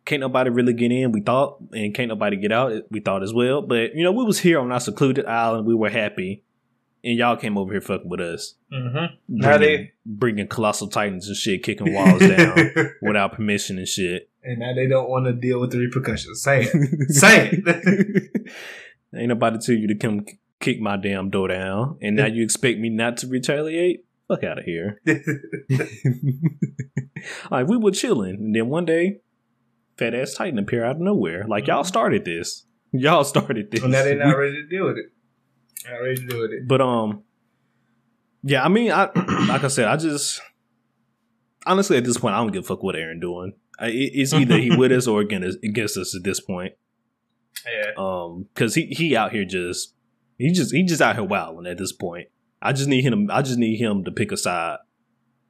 Can't 0.08 0.20
nobody 0.20 0.48
really 0.48 0.72
get 0.72 0.90
in. 0.90 1.12
We 1.12 1.20
thought, 1.20 1.58
and 1.72 1.92
can't 1.94 2.08
nobody 2.08 2.36
get 2.38 2.50
out. 2.50 2.72
We 2.90 3.00
thought 3.00 3.22
as 3.22 3.34
well. 3.34 3.60
But 3.60 3.94
you 3.94 4.02
know, 4.02 4.10
we 4.12 4.24
was 4.24 4.38
here 4.40 4.58
on 4.58 4.72
our 4.72 4.80
secluded 4.80 5.26
island. 5.26 5.66
We 5.66 5.74
were 5.74 5.90
happy, 5.90 6.44
and 7.04 7.18
y'all 7.18 7.36
came 7.36 7.58
over 7.58 7.70
here 7.72 7.82
fucking 7.82 8.08
with 8.08 8.20
us. 8.20 8.54
Mm-hmm. 8.72 9.14
Now 9.28 9.58
they- 9.58 9.92
bringing 10.06 10.48
colossal 10.48 10.88
titans 10.88 11.28
and 11.28 11.36
shit, 11.36 11.62
kicking 11.62 11.92
walls 11.92 12.20
down 12.20 12.56
without 13.02 13.34
permission 13.34 13.76
and 13.76 13.86
shit. 13.86 14.30
and 14.42 14.58
now 14.60 14.72
they 14.74 14.86
don't 14.88 15.10
want 15.10 15.26
to 15.26 15.34
deal 15.34 15.60
with 15.60 15.72
the 15.72 15.78
repercussions. 15.78 16.40
Say 16.42 16.62
it. 16.72 17.10
Say 17.10 17.50
it. 17.52 18.30
Ain't 19.14 19.28
nobody 19.28 19.58
tell 19.58 19.74
you 19.74 19.88
to 19.88 19.94
come 19.94 20.24
kick 20.58 20.80
my 20.80 20.96
damn 20.96 21.28
door 21.28 21.48
down, 21.48 21.98
and 22.00 22.16
now 22.16 22.24
you 22.26 22.42
expect 22.42 22.78
me 22.78 22.88
not 22.88 23.18
to 23.18 23.26
retaliate? 23.26 24.06
Fuck 24.26 24.42
out 24.44 24.58
of 24.58 24.64
here. 24.64 25.00
like 27.50 27.66
we 27.66 27.76
were 27.76 27.90
chilling, 27.90 28.36
and 28.36 28.54
then 28.54 28.68
one 28.68 28.84
day, 28.84 29.20
fat 29.98 30.14
ass 30.14 30.34
Titan 30.34 30.58
appear 30.58 30.84
out 30.84 30.96
of 30.96 31.02
nowhere. 31.02 31.44
Like 31.48 31.66
y'all 31.66 31.84
started 31.84 32.24
this. 32.24 32.64
Y'all 32.92 33.22
started 33.24 33.70
this. 33.70 33.82
well, 33.82 33.90
now 33.90 34.02
they're 34.02 34.16
not 34.16 34.30
ready 34.38 34.54
to 34.62 34.66
deal 34.66 34.86
with 34.86 34.96
it. 34.96 35.12
Not 35.90 35.96
ready 35.98 36.14
to 36.16 36.26
deal 36.26 36.40
with 36.40 36.50
it. 36.52 36.66
But 36.66 36.80
um, 36.80 37.22
yeah. 38.42 38.64
I 38.64 38.68
mean, 38.68 38.90
I 38.92 39.10
like 39.48 39.62
I 39.64 39.68
said, 39.68 39.84
I 39.88 39.96
just 39.98 40.40
honestly 41.66 41.96
at 41.98 42.04
this 42.04 42.16
point, 42.18 42.34
I 42.34 42.38
don't 42.38 42.50
give 42.52 42.64
a 42.64 42.66
fuck 42.66 42.82
what 42.82 42.94
Eren 42.94 43.20
doing. 43.20 43.52
I, 43.78 43.90
it's 43.92 44.32
either 44.32 44.56
he 44.58 44.74
with 44.74 44.90
us 44.92 45.06
or 45.08 45.20
against 45.20 45.58
against 45.62 45.96
us 45.98 46.14
at 46.16 46.24
this 46.24 46.40
point. 46.40 46.72
Yeah. 47.66 47.90
um 47.98 48.46
because 48.54 48.74
he 48.74 48.86
he 48.86 49.16
out 49.16 49.32
here 49.32 49.44
just 49.44 49.94
he 50.38 50.52
just 50.52 50.72
he 50.72 50.84
just 50.84 51.02
out 51.02 51.16
here 51.16 51.24
wilding 51.24 51.66
at 51.66 51.76
this 51.76 51.92
point 51.92 52.28
i 52.62 52.72
just 52.72 52.88
need 52.88 53.02
him 53.02 53.28
i 53.32 53.42
just 53.42 53.58
need 53.58 53.78
him 53.78 54.04
to 54.04 54.12
pick 54.12 54.30
a 54.30 54.36
side 54.36 54.78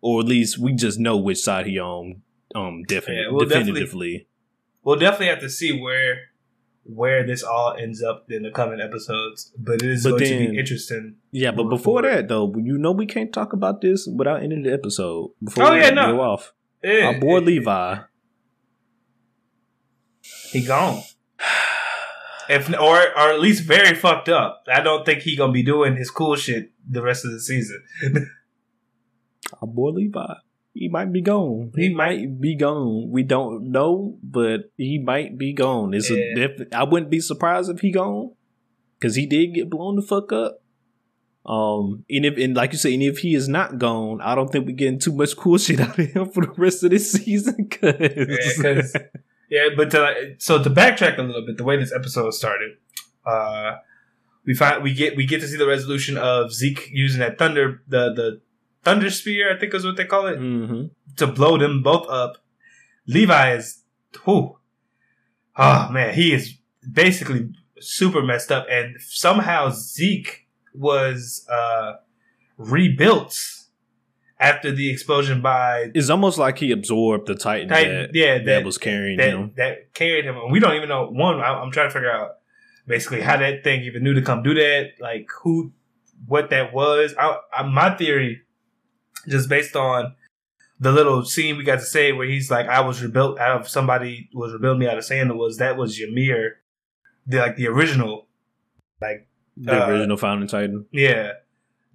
or 0.01 0.21
at 0.21 0.27
least 0.27 0.59
we 0.59 0.73
just 0.73 0.99
know 0.99 1.19
which 1.19 1.39
side 1.39 1.67
he 1.67 1.79
on 1.79 2.23
um 2.55 2.83
definitely 2.89 3.23
Yeah, 3.25 3.31
we'll 3.31 3.47
definitely- 3.47 3.73
definitively 3.73 4.28
We'll 4.89 4.99
definitely 4.99 5.27
have 5.27 5.41
to 5.41 5.51
see 5.51 5.79
where 5.79 6.17
where 6.85 7.27
this 7.27 7.43
all 7.43 7.75
ends 7.79 8.03
up 8.03 8.25
in 8.31 8.43
the 8.45 8.51
coming 8.51 8.81
episodes. 8.81 9.53
But 9.59 9.83
it 9.83 9.91
is 9.91 10.03
But 10.05 10.11
going 10.19 10.25
to 10.25 10.39
be 10.53 10.59
interesting. 10.59 11.17
yeah 11.31 11.51
but 11.51 11.65
before 11.65 12.01
forward. 12.03 12.05
that 12.11 12.29
though 12.29 12.51
you 12.57 12.79
know 12.79 12.93
we 12.93 13.05
can't 13.05 13.31
talk 13.31 13.53
about 13.53 13.83
this 13.83 14.07
without 14.07 14.43
ending 14.43 14.63
the 14.63 14.73
episode 14.73 15.33
before 15.45 15.65
Oh, 15.67 15.73
we 15.75 15.81
yeah, 15.81 15.91
no. 15.91 16.13
go 16.17 16.21
off 16.23 16.55
Yeah, 16.83 17.09
our 17.09 17.21
boy 17.21 17.41
levi 17.41 17.99
he 20.53 20.65
gone. 20.65 21.03
If 22.49 22.71
or 22.73 22.97
or 23.19 23.31
at 23.35 23.41
least 23.41 23.65
very 23.65 23.95
fucked 23.95 24.31
up. 24.31 24.65
I 24.73 24.81
don't 24.81 25.05
think 25.05 25.21
he 25.21 25.37
gonna 25.37 25.53
be 25.53 25.63
doing 25.63 25.97
his 25.97 26.11
cool 26.11 26.37
shit 26.37 26.73
the 26.89 27.03
rest 27.03 27.27
of 27.27 27.33
the 27.33 27.41
season. 27.41 27.83
our 29.61 29.69
boy 29.69 29.91
levi 29.91 30.33
he 30.75 30.89
might 30.89 31.13
be 31.13 31.21
gone. 31.23 31.73
He, 31.75 31.93
might, 31.93 32.41
be 32.41 32.55
gone. 32.57 33.11
We 33.11 33.23
don't 33.25 33.71
know, 33.73 34.17
but 34.23 34.71
he 34.77 34.99
might 34.99 35.37
be 35.37 35.53
gone. 35.53 35.95
It's 35.95 36.11
Yeah. 36.11 36.17
a 36.19 36.35
def- 36.35 36.69
I 36.73 36.85
wouldn't 36.85 37.11
be 37.11 37.21
surprised 37.21 37.71
if 37.71 37.81
he 37.81 37.91
gone 37.91 38.33
because 38.99 39.17
he 39.17 39.27
did 39.27 39.55
get 39.55 39.71
blown 39.71 39.97
the 39.97 40.03
fuck 40.03 40.33
up. 40.33 40.63
Um, 41.47 42.05
and 42.11 42.27
if 42.27 42.37
and 42.37 42.55
like 42.55 42.73
you 42.73 42.79
say, 42.79 42.93
and 42.93 43.03
if 43.03 43.19
he 43.21 43.35
is 43.35 43.49
not 43.49 43.79
gone, 43.79 44.21
I 44.21 44.35
don't 44.35 44.53
think 44.53 44.67
we're 44.67 44.77
getting 44.77 44.99
too 44.99 45.13
much 45.15 45.35
cool 45.37 45.57
shit 45.59 45.81
out 45.81 45.99
of 45.99 46.07
him 46.11 46.31
for 46.31 46.45
the 46.45 46.53
rest 46.59 46.85
of 46.85 46.91
this 46.91 47.11
season. 47.13 47.69
Cause, 47.71 47.95
Yeah, 47.99 48.83
Yeah, 49.51 49.69
but 49.75 49.91
to, 49.93 50.35
so 50.39 50.63
to 50.63 50.69
backtrack 50.69 51.17
a 51.19 51.23
little 51.23 51.47
bit, 51.47 51.57
the 51.57 51.65
way 51.65 51.79
this 51.79 51.93
episode 51.93 52.33
started, 52.35 52.73
uh, 53.27 53.77
we 54.45 54.53
find 54.55 54.83
we 54.83 54.93
get 54.93 55.17
we 55.17 55.25
get 55.27 55.41
to 55.41 55.49
see 55.49 55.57
the 55.57 55.67
resolution 55.67 56.19
of 56.19 56.53
Zeke 56.53 56.91
using 56.93 57.21
that 57.21 57.39
thunder 57.39 57.83
the 57.89 58.13
the 58.15 58.41
thunder 58.85 59.11
spear, 59.11 59.55
I 59.55 59.59
think 59.59 59.75
is 59.75 59.85
what 59.85 59.97
they 59.97 60.05
call 60.05 60.27
it, 60.27 60.39
Mhm. 60.39 60.91
to 61.17 61.27
blow 61.27 61.59
them 61.59 61.83
both 61.83 62.09
up. 62.09 62.39
Levi 63.07 63.55
is, 63.55 63.83
who, 64.23 64.57
oh 65.57 65.89
man, 65.91 66.15
he 66.15 66.33
is 66.33 66.55
basically 66.91 67.51
super 67.81 68.23
messed 68.23 68.51
up, 68.53 68.67
and 68.71 68.97
somehow 69.01 69.71
Zeke 69.71 70.47
was 70.75 71.47
uh 71.51 71.95
rebuilt 72.57 73.37
after 74.41 74.71
the 74.73 74.91
explosion 74.91 75.41
by 75.41 75.91
it's 75.95 76.11
almost 76.11 76.39
like 76.39 76.59
he 76.59 76.71
absorbed 76.71 77.27
the 77.27 77.35
Titan 77.35 77.69
Titan, 77.69 77.93
that, 78.03 78.15
yeah, 78.15 78.39
that, 78.39 78.45
that- 78.45 78.65
was 78.65 78.79
carrying 78.79 79.17
that 79.19 79.31
him. 79.31 79.53
that 79.57 79.93
carried 79.95 80.25
him. 80.25 80.37
And 80.37 80.53
we 80.53 80.61
don't 80.61 80.75
even 80.77 80.89
know 80.89 81.09
one. 81.09 81.41
I, 81.41 81.55
I'm 81.61 81.71
trying 81.73 81.89
to 81.89 81.93
figure 81.93 82.11
out 82.13 82.37
basically 82.87 83.21
how 83.21 83.37
that 83.39 83.65
thing 83.65 83.83
even 83.83 84.03
knew 84.05 84.15
to 84.15 84.23
come 84.23 84.43
do 84.43 84.55
that. 84.55 84.93
Like 85.01 85.27
who, 85.43 85.73
what 86.27 86.51
that 86.51 86.73
was. 86.73 87.15
I, 87.19 87.37
I, 87.53 87.63
my 87.65 87.91
theory, 87.97 88.43
just 89.29 89.49
based 89.49 89.77
on 89.77 90.15
the 90.81 90.93
little 90.93 91.25
scene 91.25 91.57
we 91.57 91.65
got 91.65 91.81
to 91.81 91.85
say 91.85 92.13
where 92.13 92.27
he's 92.27 92.51
like, 92.51 92.67
"I 92.69 92.81
was 92.81 93.03
rebuilt 93.03 93.39
out 93.39 93.61
of 93.61 93.69
somebody 93.69 94.29
was 94.33 94.53
rebuilding 94.53 94.81
me 94.81 94.89
out 94.89 94.99
of 94.99 95.05
sand," 95.05 95.37
was 95.39 95.59
that 95.59 95.77
was 95.77 96.01
Ymir 96.01 96.57
the 97.27 97.39
like 97.39 97.57
the 97.57 97.67
original, 97.69 98.27
like 99.01 99.29
The 99.57 99.85
Uh, 99.85 99.89
original 99.91 100.17
Founding 100.17 100.49
Titan. 100.49 100.87
yeah, 100.93 101.33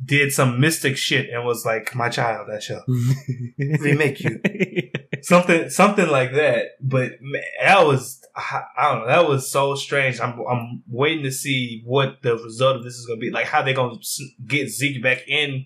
did 0.04 0.32
some 0.34 0.60
mystic 0.60 0.98
shit 0.98 1.30
and 1.30 1.46
was 1.46 1.66
like, 1.66 1.96
"My 1.96 2.10
child, 2.10 2.50
I 2.54 2.60
shall 2.60 2.84
remake 3.80 4.20
you." 4.20 4.42
something 5.22 5.70
something 5.70 6.08
like 6.10 6.34
that. 6.34 6.72
But 6.82 7.14
man, 7.22 7.42
that 7.64 7.86
was 7.88 8.22
I 8.36 8.64
I 8.78 8.92
don't 8.92 9.02
know. 9.02 9.08
That 9.08 9.28
was 9.30 9.50
so 9.50 9.76
strange. 9.76 10.20
I'm 10.20 10.40
I'm 10.50 10.84
waiting 10.90 11.24
to 11.24 11.32
see 11.32 11.82
what 11.86 12.22
the 12.22 12.36
result 12.36 12.78
of 12.78 12.84
this 12.84 12.96
is 12.96 13.06
going 13.06 13.20
to 13.20 13.26
be. 13.26 13.32
Like 13.32 13.46
how 13.46 13.62
they're 13.62 13.74
going 13.74 13.98
to 13.98 14.26
get 14.46 14.70
Zeke 14.70 15.02
back 15.02 15.20
in 15.28 15.66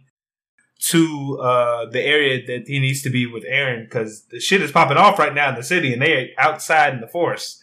to 0.92 1.40
uh, 1.42 1.86
the 1.90 2.02
area 2.02 2.46
that 2.48 2.68
he 2.68 2.80
needs 2.80 3.02
to 3.04 3.10
be 3.10 3.26
with 3.26 3.44
Eren 3.46 3.84
because 3.86 4.24
the 4.32 4.40
shit 4.40 4.62
is 4.62 4.72
popping 4.72 4.98
off 4.98 5.18
right 5.20 5.34
now 5.34 5.50
in 5.50 5.56
the 5.56 5.64
city 5.64 5.94
and 5.94 6.02
they're 6.02 6.30
outside 6.38 6.94
in 6.94 7.02
the 7.02 7.08
forest. 7.08 7.60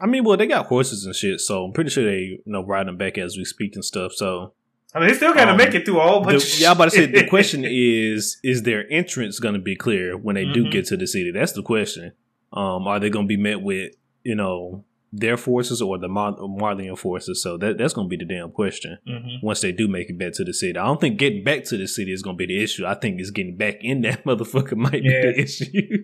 I 0.00 0.06
mean, 0.06 0.24
well, 0.24 0.36
they 0.36 0.46
got 0.46 0.66
horses 0.66 1.04
and 1.06 1.14
shit, 1.14 1.40
so 1.40 1.64
I'm 1.64 1.72
pretty 1.72 1.90
sure 1.90 2.04
they 2.04 2.18
you 2.18 2.42
know 2.46 2.64
riding 2.64 2.96
back 2.96 3.18
as 3.18 3.36
we 3.36 3.44
speak 3.44 3.74
and 3.74 3.84
stuff. 3.84 4.12
So 4.12 4.52
I 4.94 5.00
mean, 5.00 5.08
they 5.08 5.14
still 5.14 5.34
got 5.34 5.46
to 5.46 5.50
Um, 5.52 5.56
make 5.58 5.74
it 5.74 5.84
through 5.84 6.00
a 6.00 6.02
whole 6.06 6.22
bunch. 6.22 6.56
The- 6.56 6.62
yeah, 6.62 6.70
I'm 6.70 6.76
about 6.76 6.86
to 6.86 6.90
say 6.92 7.06
the 7.06 7.26
question 7.26 7.64
is: 7.68 8.38
Is 8.42 8.62
their 8.62 8.90
entrance 8.90 9.38
going 9.40 9.54
to 9.54 9.60
be 9.60 9.76
clear 9.76 10.16
when 10.16 10.34
they 10.36 10.44
do 10.44 10.64
Mhm. 10.64 10.70
get 10.72 10.86
to 10.86 10.96
the 10.96 11.06
city? 11.06 11.30
That's 11.30 11.52
the 11.52 11.62
question. 11.62 12.12
Um, 12.52 12.86
are 12.86 12.98
they 12.98 13.10
going 13.10 13.26
to 13.26 13.28
be 13.28 13.36
met 13.36 13.60
with 13.60 13.92
you 14.24 14.34
know 14.34 14.84
their 15.12 15.36
forces 15.36 15.80
or 15.80 15.98
the 15.98 16.08
Mar- 16.08 16.36
Marleyan 16.36 16.96
forces? 16.98 17.42
So 17.42 17.56
that 17.58 17.78
that's 17.78 17.94
going 17.94 18.08
to 18.08 18.16
be 18.16 18.22
the 18.22 18.32
damn 18.32 18.50
question. 18.50 18.98
Mhm. 19.08 19.42
Once 19.42 19.60
they 19.60 19.72
do 19.72 19.88
make 19.88 20.10
it 20.10 20.18
back 20.18 20.32
to 20.34 20.44
the 20.44 20.52
city, 20.54 20.78
I 20.78 20.84
don't 20.86 21.00
think 21.00 21.18
getting 21.18 21.44
back 21.44 21.64
to 21.64 21.76
the 21.76 21.86
city 21.88 22.12
is 22.12 22.22
going 22.22 22.36
to 22.36 22.38
be 22.38 22.46
the 22.46 22.62
issue. 22.62 22.84
I 22.86 22.94
think 22.94 23.20
it's 23.20 23.30
getting 23.30 23.56
back 23.56 23.76
in 23.82 24.02
that 24.02 24.24
motherfucker 24.26 24.76
might 24.76 25.02
Yeah. 25.04 25.22
be 25.22 25.32
the 25.32 25.40
issue. 25.40 25.98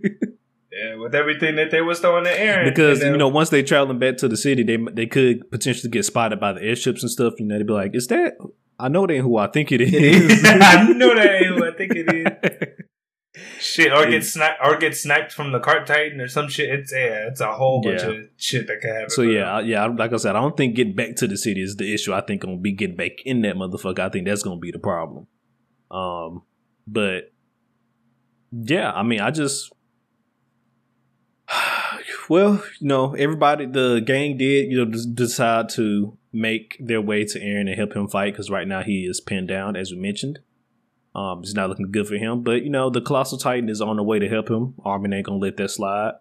Yeah, 0.73 0.97
with 0.97 1.15
everything 1.15 1.55
that 1.55 1.71
they 1.71 1.81
was 1.83 2.01
throwing 2.01 2.27
at 2.27 2.37
Eren 2.37 2.65
because 2.65 3.01
you 3.01 3.17
know 3.17 3.29
once 3.29 3.49
they 3.51 3.63
traveling 3.63 4.01
back 4.01 4.17
to 4.17 4.27
the 4.29 4.37
city, 4.37 4.65
they 4.65 4.77
they 4.93 5.07
could 5.07 5.49
potentially 5.51 5.89
get 5.89 6.05
spotted 6.05 6.41
by 6.41 6.53
the 6.53 6.63
airships 6.63 7.03
and 7.03 7.11
stuff. 7.11 7.35
You 7.39 7.47
know, 7.47 7.57
they'd 7.59 7.67
be 7.67 7.73
like, 7.73 7.95
"Is 7.95 8.09
that? 8.09 8.35
I 8.77 8.89
know 8.89 9.07
they 9.07 9.15
ain't 9.15 9.23
who 9.25 9.37
I 9.37 9.47
think 9.47 9.71
it 9.71 9.81
is." 9.83 10.43
I 10.45 10.93
know 10.95 11.15
that 11.15 11.31
ain't 11.31 11.47
who 11.47 11.65
I 11.65 11.71
think 11.77 11.93
it 11.95 12.13
is. 12.13 12.69
Shit, 13.65 13.93
or 13.93 14.05
get 14.11 14.23
sniped, 14.25 14.61
or 14.63 14.77
get 14.77 14.95
sniped 14.95 15.33
from 15.33 15.51
the 15.53 15.59
cart 15.59 15.87
titan 15.87 16.21
or 16.21 16.29
some 16.29 16.49
shit. 16.49 16.69
It's 16.69 16.93
yeah, 16.93 17.29
it's 17.29 17.41
a 17.41 17.55
whole 17.55 17.81
bunch 17.81 18.03
Yeah. 18.03 18.09
of 18.11 18.17
shit 18.37 18.67
that 18.67 18.81
could 18.83 18.91
happen. 18.91 19.09
So 19.11 19.23
yeah, 19.23 19.55
I- 19.57 19.61
yeah, 19.63 19.87
like 19.87 20.13
I 20.13 20.17
said, 20.17 20.37
I 20.37 20.41
don't 20.41 20.55
think 20.57 20.75
getting 20.77 20.95
back 20.95 21.17
to 21.17 21.27
the 21.27 21.39
city 21.39 21.63
is 21.63 21.77
the 21.77 21.93
issue. 21.95 22.13
I 22.13 22.21
think 22.21 22.43
gonna 22.43 22.59
be 22.59 22.73
getting 22.73 22.97
back 22.97 23.23
in 23.25 23.41
that 23.43 23.57
motherfucker. 23.57 24.01
I 24.01 24.11
think 24.11 24.27
that's 24.27 24.43
gonna 24.43 24.61
be 24.61 24.71
the 24.71 24.79
problem. 24.79 25.27
Um, 25.91 26.43
but 26.87 27.33
yeah, 28.53 28.93
I 28.93 29.03
mean, 29.03 29.21
I 29.21 29.31
just 29.31 29.73
well, 32.29 32.63
you 32.81 32.89
know, 32.89 33.15
everybody, 33.15 33.67
the 33.67 34.01
gang 34.05 34.37
did, 34.37 34.71
you 34.71 34.79
know, 34.79 34.91
des- 34.91 35.07
decide 35.13 35.69
to 35.71 36.17
make 36.33 36.77
their 36.81 37.01
way 37.01 37.25
to 37.25 37.39
Eren 37.41 37.61
and 37.69 37.77
help 37.77 37.95
him 37.95 38.09
fight 38.09 38.33
because 38.33 38.51
right 38.51 38.67
now 38.67 38.83
he 38.83 39.05
is 39.07 39.21
pinned 39.21 39.49
down, 39.49 39.77
as 39.77 39.91
we 39.93 39.99
mentioned. 39.99 40.39
Um, 41.15 41.41
it's 41.43 41.55
not 41.55 41.69
looking 41.69 41.93
good 41.93 42.09
for 42.09 42.17
him, 42.17 42.43
but 42.43 42.63
you 42.63 42.71
know, 42.71 42.91
the 42.91 43.01
colossal 43.01 43.39
titan 43.39 43.69
is 43.69 43.81
on 43.81 43.97
the 43.97 44.03
way 44.03 44.19
to 44.19 44.29
help 44.29 44.51
him. 44.51 44.75
Armin 44.85 45.13
ain't 45.13 45.27
gonna 45.27 45.39
let 45.39 45.57
that 45.59 45.71
slide. 45.71 46.15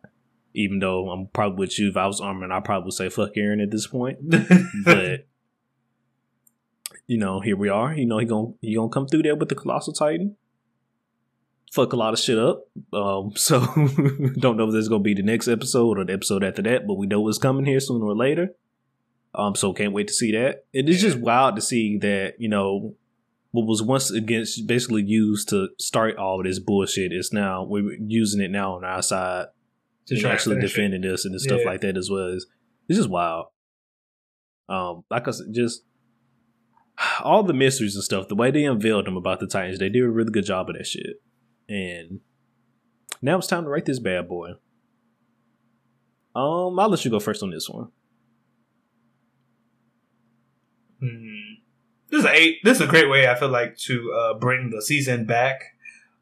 Even 0.54 0.80
though 0.80 1.10
I'm 1.10 1.28
probably 1.28 1.58
with 1.58 1.80
you, 1.80 1.90
if 1.90 1.98
I 1.98 2.06
was 2.06 2.22
Armin, 2.22 2.52
I 2.52 2.60
probably 2.60 2.86
would 2.86 2.94
say 2.94 3.10
fuck 3.10 3.34
Eren 3.36 3.62
at 3.62 3.72
this 3.72 3.88
point. 3.88 4.20
But 4.86 5.28
you 7.08 7.18
know, 7.18 7.40
here 7.40 7.58
we 7.58 7.70
are. 7.70 7.94
You 7.94 8.06
know, 8.06 8.20
he 8.20 8.26
gonna 8.26 8.54
he 8.62 8.76
gonna 8.76 8.90
come 8.90 9.08
through 9.08 9.24
there 9.24 9.36
with 9.36 9.50
the 9.50 9.56
colossal 9.56 9.94
titan. 9.94 10.36
Fuck 11.72 11.94
a 11.94 11.96
lot 11.96 12.14
of 12.14 12.20
shit 12.20 12.38
up. 12.38 12.68
Um, 12.94 13.32
so 13.36 13.62
don't 14.40 14.58
know 14.58 14.68
if 14.68 14.74
this 14.74 14.84
is 14.84 14.90
gonna 14.90 15.02
be 15.02 15.16
the 15.16 15.24
next 15.24 15.48
episode 15.48 15.98
or 15.98 16.06
the 16.06 16.14
episode 16.14 16.44
after 16.44 16.62
that, 16.62 16.86
but 16.86 16.96
we 16.96 17.08
know 17.08 17.28
it's 17.28 17.40
coming 17.40 17.66
here 17.66 17.80
sooner 17.80 18.06
or 18.06 18.16
later. 18.16 18.54
Um, 19.34 19.56
so 19.56 19.74
can't 19.74 19.94
wait 19.94 20.08
to 20.08 20.14
see 20.14 20.32
that. 20.34 20.66
It 20.72 20.88
is 20.88 21.02
just 21.02 21.18
wild 21.18 21.56
to 21.56 21.62
see 21.64 21.98
that 21.98 22.36
you 22.40 22.48
know 22.48 22.94
what 23.54 23.66
was 23.68 23.82
once 23.84 24.10
against 24.12 24.66
basically 24.68 25.04
used 25.04 25.48
to 25.50 25.70
start 25.80 26.18
all 26.18 26.40
of 26.40 26.46
this 26.46 26.58
bullshit 26.60 27.14
is 27.14 27.32
now 27.32 27.64
we're 27.64 27.94
using 28.00 28.42
it 28.42 28.50
now 28.52 28.74
on 28.76 28.84
our 28.84 29.02
side 29.04 29.46
to 30.08 30.20
try 30.20 30.32
actually 30.32 30.58
it. 30.58 30.62
defending 30.62 31.02
this 31.02 31.24
and 31.24 31.40
stuff 31.40 31.60
Yeah. 31.64 31.70
like 31.70 31.82
that 31.82 31.96
as 31.96 32.10
well. 32.10 32.30
It's, 32.34 32.46
it's 32.90 32.98
just 32.98 33.10
wild. 33.10 33.46
Um, 34.68 35.04
like 35.12 35.28
I 35.28 35.32
said, 35.32 35.54
just 35.54 35.84
all 37.24 37.44
the 37.44 37.54
mysteries 37.54 37.94
and 37.96 38.04
stuff. 38.04 38.28
The 38.28 38.36
way 38.36 38.50
they 38.50 38.66
unveiled 38.66 39.06
them 39.06 39.18
about 39.18 39.40
the 39.40 39.48
Titans, 39.48 39.78
they 39.80 39.90
did 39.90 40.04
a 40.04 40.10
really 40.10 40.32
good 40.32 40.46
job 40.46 40.70
of 40.70 40.76
that 40.76 40.88
shit. 40.88 41.22
And 41.70 42.22
now 43.22 43.38
it's 43.38 43.48
time 43.48 43.64
to 43.66 43.70
write 43.70 43.86
this 43.86 44.00
bad 44.00 44.28
boy. 44.28 44.54
Um, 46.36 46.80
I'll 46.80 46.90
let 46.90 47.06
you 47.06 47.12
go 47.12 47.20
first 47.20 47.44
on 47.44 47.52
this 47.52 47.70
one. 47.70 47.90
This 52.14 52.20
is 52.20 52.26
a 52.26 52.36
eight. 52.36 52.60
This 52.64 52.78
is 52.78 52.84
a 52.84 52.88
great 52.88 53.10
way. 53.10 53.28
I 53.28 53.34
feel 53.34 53.50
like 53.50 53.76
to 53.90 54.14
uh, 54.14 54.34
bring 54.36 54.70
the 54.70 54.84
season 54.84 55.26
back. 55.26 55.76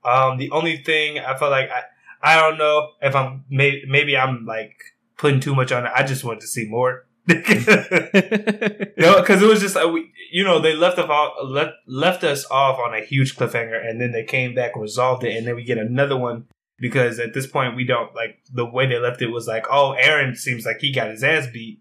Um, 0.06 0.38
the 0.38 0.50
only 0.52 0.78
thing 0.78 1.20
I 1.20 1.38
feel 1.38 1.50
like 1.50 1.70
I 1.70 1.84
I 2.24 2.40
don't 2.40 2.58
know 2.58 2.92
if 3.02 3.14
I'm 3.14 3.44
maybe 3.50 3.84
maybe 3.90 4.16
I'm 4.16 4.46
like 4.46 4.78
putting 5.18 5.42
too 5.42 5.54
much 5.54 5.74
on 5.74 5.86
it. 5.86 5.92
I 5.94 6.04
just 6.04 6.24
wanted 6.24 6.40
to 6.42 6.48
see 6.48 6.66
more. 6.66 7.06
No, 8.98 9.20
because 9.20 9.42
it 9.42 9.48
was 9.48 9.60
just 9.60 9.76
like 9.76 9.92
we, 9.92 10.14
you 10.32 10.46
know, 10.46 10.60
they 10.60 10.76
left 10.76 10.98
us 10.98 11.10
off, 11.10 11.34
left 11.44 11.74
left 11.88 12.24
us 12.24 12.46
off 12.50 12.80
on 12.80 12.94
a 12.94 13.04
huge 13.04 13.36
cliffhanger, 13.36 13.86
and 13.86 14.00
then 14.00 14.14
they 14.14 14.24
came 14.24 14.56
back, 14.56 14.78
resolved 14.78 15.26
it, 15.26 15.36
and 15.36 15.46
then 15.46 15.56
we 15.56 15.64
get 15.64 15.78
another 15.78 16.18
one 16.18 16.46
because 16.80 17.20
at 17.20 17.34
this 17.34 17.48
point 17.48 17.76
we 17.76 17.84
don't 17.84 18.16
like 18.16 18.40
the 18.54 18.66
way 18.66 18.88
they 18.88 18.98
left 18.98 19.22
it 19.22 19.28
was 19.28 19.46
like, 19.46 19.66
oh, 19.70 19.96
Eren 20.02 20.38
seems 20.38 20.66
like 20.66 20.80
he 20.80 20.94
got 20.94 21.10
his 21.10 21.24
ass 21.24 21.48
beat, 21.52 21.81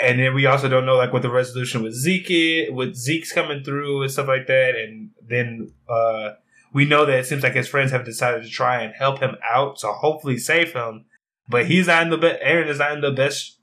and 0.00 0.18
then 0.20 0.34
we 0.34 0.46
also 0.46 0.68
don't 0.68 0.86
know 0.86 0.96
like 0.96 1.12
what 1.12 1.22
the 1.22 1.30
resolution 1.30 1.82
with 1.82 1.94
Zeke 1.94 2.30
is, 2.30 2.70
with 2.72 2.94
Zeke's 2.94 3.32
coming 3.32 3.62
through 3.62 4.02
and 4.02 4.10
stuff 4.10 4.28
like 4.28 4.46
that, 4.46 4.74
and 4.76 5.10
then 5.26 5.72
uh 5.88 6.30
we 6.72 6.84
know 6.84 7.06
that 7.06 7.18
it 7.20 7.26
seems 7.26 7.42
like 7.42 7.54
his 7.54 7.68
friends 7.68 7.90
have 7.92 8.04
decided 8.04 8.42
to 8.42 8.50
try 8.50 8.82
and 8.82 8.94
help 8.94 9.20
him 9.20 9.36
out 9.50 9.78
to 9.78 9.86
hopefully 9.88 10.36
save 10.36 10.72
him, 10.74 11.06
but 11.48 11.66
he's 11.66 11.86
not 11.86 12.02
in 12.02 12.10
the 12.10 12.18
best. 12.18 12.42
Eren 12.42 12.68
is 12.68 12.78
not 12.78 12.92
in 12.92 13.00
the 13.00 13.12
best 13.12 13.58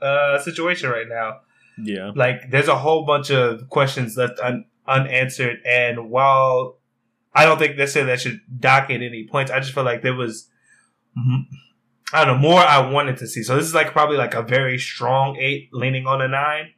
uh 0.00 0.38
situation 0.38 0.88
right 0.90 1.08
now 1.08 1.40
yeah. 1.78 2.12
like 2.14 2.50
there's 2.50 2.68
a 2.68 2.78
whole 2.78 3.04
bunch 3.04 3.30
of 3.30 3.68
questions 3.68 4.16
left 4.16 4.38
un- 4.40 4.64
unanswered 4.86 5.58
and 5.66 6.10
while 6.10 6.78
i 7.34 7.44
don't 7.44 7.58
think 7.58 7.76
necessarily 7.76 8.12
that 8.12 8.20
should 8.20 8.40
dock 8.58 8.84
at 8.90 9.02
any 9.02 9.26
points 9.30 9.50
i 9.50 9.58
just 9.58 9.72
feel 9.72 9.84
like 9.84 10.02
there 10.02 10.14
was 10.14 10.48
mhm, 11.18 11.44
i 12.12 12.24
don't 12.24 12.36
know 12.36 12.40
more 12.48 12.60
i 12.60 12.78
wanted 12.90 13.16
to 13.16 13.26
see 13.26 13.42
so 13.42 13.56
this 13.56 13.64
is 13.66 13.74
like 13.74 13.92
probably 13.92 14.16
like 14.16 14.34
a 14.34 14.42
very 14.42 14.78
strong 14.78 15.36
eight 15.38 15.68
leaning 15.72 16.06
on 16.06 16.20
a 16.22 16.28
nine 16.28 16.70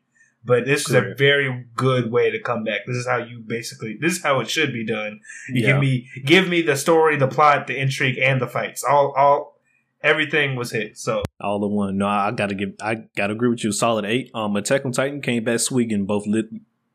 but 0.45 0.65
this 0.65 0.89
is 0.89 0.95
a 0.95 1.15
very 1.19 1.67
good 1.75 2.11
way 2.11 2.31
to 2.31 2.41
come 2.41 2.65
back 2.65 2.81
this 2.87 2.97
is 2.97 3.07
how 3.07 3.17
you 3.19 3.43
basically 3.47 3.99
this 4.01 4.17
is 4.17 4.23
how 4.23 4.41
it 4.41 4.49
should 4.49 4.73
be 4.73 4.85
done 4.87 5.21
you 5.51 5.63
Yeah. 5.63 5.73
give 5.73 5.81
me 5.81 6.09
give 6.25 6.49
me 6.49 6.63
the 6.63 6.77
story 6.77 7.17
the 7.17 7.29
plot 7.29 7.67
the 7.67 7.79
intrigue 7.79 8.19
and 8.19 8.41
the 8.41 8.47
fights 8.47 8.83
all 8.85 9.13
all 9.17 9.61
everything 10.03 10.55
was 10.57 10.71
hit 10.71 10.97
so 10.97 11.23
all 11.41 11.65
in 11.65 11.71
one. 11.73 11.99
No, 11.99 12.07
I 12.07 12.33
gotta 12.33 12.55
give. 12.57 12.71
I 12.81 13.05
gotta 13.17 13.33
agree 13.35 13.49
with 13.49 13.63
you. 13.63 13.71
Solid 13.71 14.05
eight. 14.05 14.29
Um, 14.35 14.57
Attack 14.57 14.85
on 14.85 14.91
Titan 14.91 15.21
came 15.21 15.45
back 15.45 15.61
swinging, 15.61 16.05
both 16.05 16.27
lit, 16.27 16.47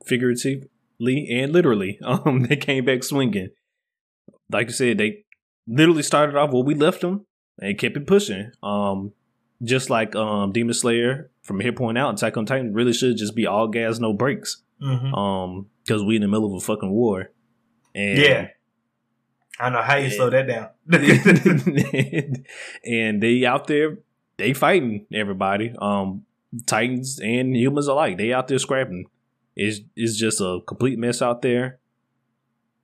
figuratively 0.05 0.67
and 1.29 1.51
literally. 1.53 1.97
Um, 2.03 2.43
they 2.43 2.55
came 2.57 2.85
back 2.85 3.03
swinging. 3.03 3.49
Like 4.51 4.67
you 4.67 4.73
said, 4.73 4.97
they 4.97 5.23
literally 5.67 6.03
started 6.03 6.35
off 6.35 6.51
where 6.51 6.63
we 6.63 6.75
left 6.75 7.01
them 7.01 7.25
and 7.59 7.77
kept 7.77 7.97
it 7.97 8.07
pushing. 8.07 8.51
Um, 8.61 9.13
just 9.61 9.89
like 9.89 10.15
um 10.15 10.51
Demon 10.51 10.73
Slayer 10.73 11.29
from 11.41 11.59
here 11.59 11.73
point 11.73 11.97
out, 11.97 12.13
Attack 12.15 12.37
on 12.37 12.45
Titan 12.45 12.73
really 12.73 12.93
should 12.93 13.17
just 13.17 13.35
be 13.35 13.45
all 13.47 13.67
gas, 13.67 13.99
no 13.99 14.13
brakes. 14.13 14.61
mhm. 14.81 15.13
Um, 15.17 15.67
because 15.85 16.03
we 16.03 16.15
in 16.15 16.21
the 16.21 16.27
middle 16.27 16.47
of 16.55 16.61
a 16.61 16.65
fucking 16.65 16.91
war. 16.91 17.31
And 17.95 18.17
yeah 18.17 18.47
i 19.59 19.65
don't 19.65 19.73
know 19.73 19.81
how 19.83 19.97
you 19.97 20.07
Yeah. 20.07 20.15
slow 20.15 20.29
that 20.31 20.47
down 20.47 20.69
and 22.83 23.21
they 23.21 23.45
out 23.45 23.67
there, 23.67 23.97
they 24.37 24.53
fighting 24.53 25.05
everybody. 25.13 25.73
Um, 25.79 26.25
Titans 26.65 27.19
and 27.19 27.55
humans 27.55 27.87
alike. 27.87 28.17
They 28.17 28.33
out 28.33 28.47
there 28.47 28.57
scrapping. 28.59 29.05
It's 29.55 29.79
it's 29.95 30.17
just 30.17 30.41
a 30.41 30.59
complete 30.67 30.97
mess 30.99 31.21
out 31.21 31.41
there. 31.43 31.79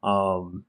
Um, 0.04 0.66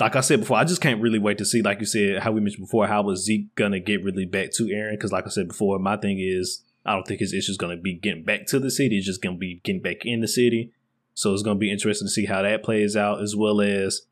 like 0.00 0.14
I 0.16 0.20
said 0.20 0.40
before, 0.40 0.56
I 0.58 0.64
just 0.64 0.80
can't 0.80 1.00
really 1.00 1.18
wait 1.18 1.38
to 1.38 1.44
see, 1.44 1.60
like 1.62 1.80
you 1.80 1.86
said, 1.86 2.22
how 2.22 2.30
we 2.32 2.40
mentioned 2.40 2.66
before, 2.66 2.86
how 2.86 3.02
was 3.02 3.24
Zeke 3.24 3.54
gonna 3.56 3.80
get 3.80 4.04
really 4.04 4.26
back 4.26 4.50
to 4.52 4.64
Eren? 4.64 4.92
Because 4.92 5.12
like 5.12 5.26
I 5.26 5.30
said 5.30 5.48
before, 5.48 5.78
my 5.78 5.96
thing 5.96 6.18
is 6.20 6.64
I 6.86 6.94
don't 6.94 7.06
think 7.06 7.20
his 7.20 7.32
issue 7.34 7.50
is 7.50 7.58
gonna 7.58 7.76
be 7.76 7.94
getting 7.94 8.24
back 8.24 8.46
to 8.46 8.58
the 8.60 8.70
city. 8.70 8.96
It's 8.98 9.06
just 9.06 9.22
gonna 9.22 9.36
be 9.36 9.60
getting 9.64 9.82
back 9.82 10.04
in 10.04 10.20
the 10.20 10.28
city. 10.28 10.72
So 11.14 11.32
it's 11.34 11.42
gonna 11.42 11.58
be 11.58 11.72
interesting 11.72 12.06
to 12.06 12.12
see 12.12 12.26
how 12.26 12.42
that 12.42 12.62
plays 12.62 12.96
out, 12.96 13.20
as 13.22 13.34
well 13.36 13.60
as 13.60 14.02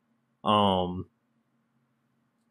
um 0.43 1.05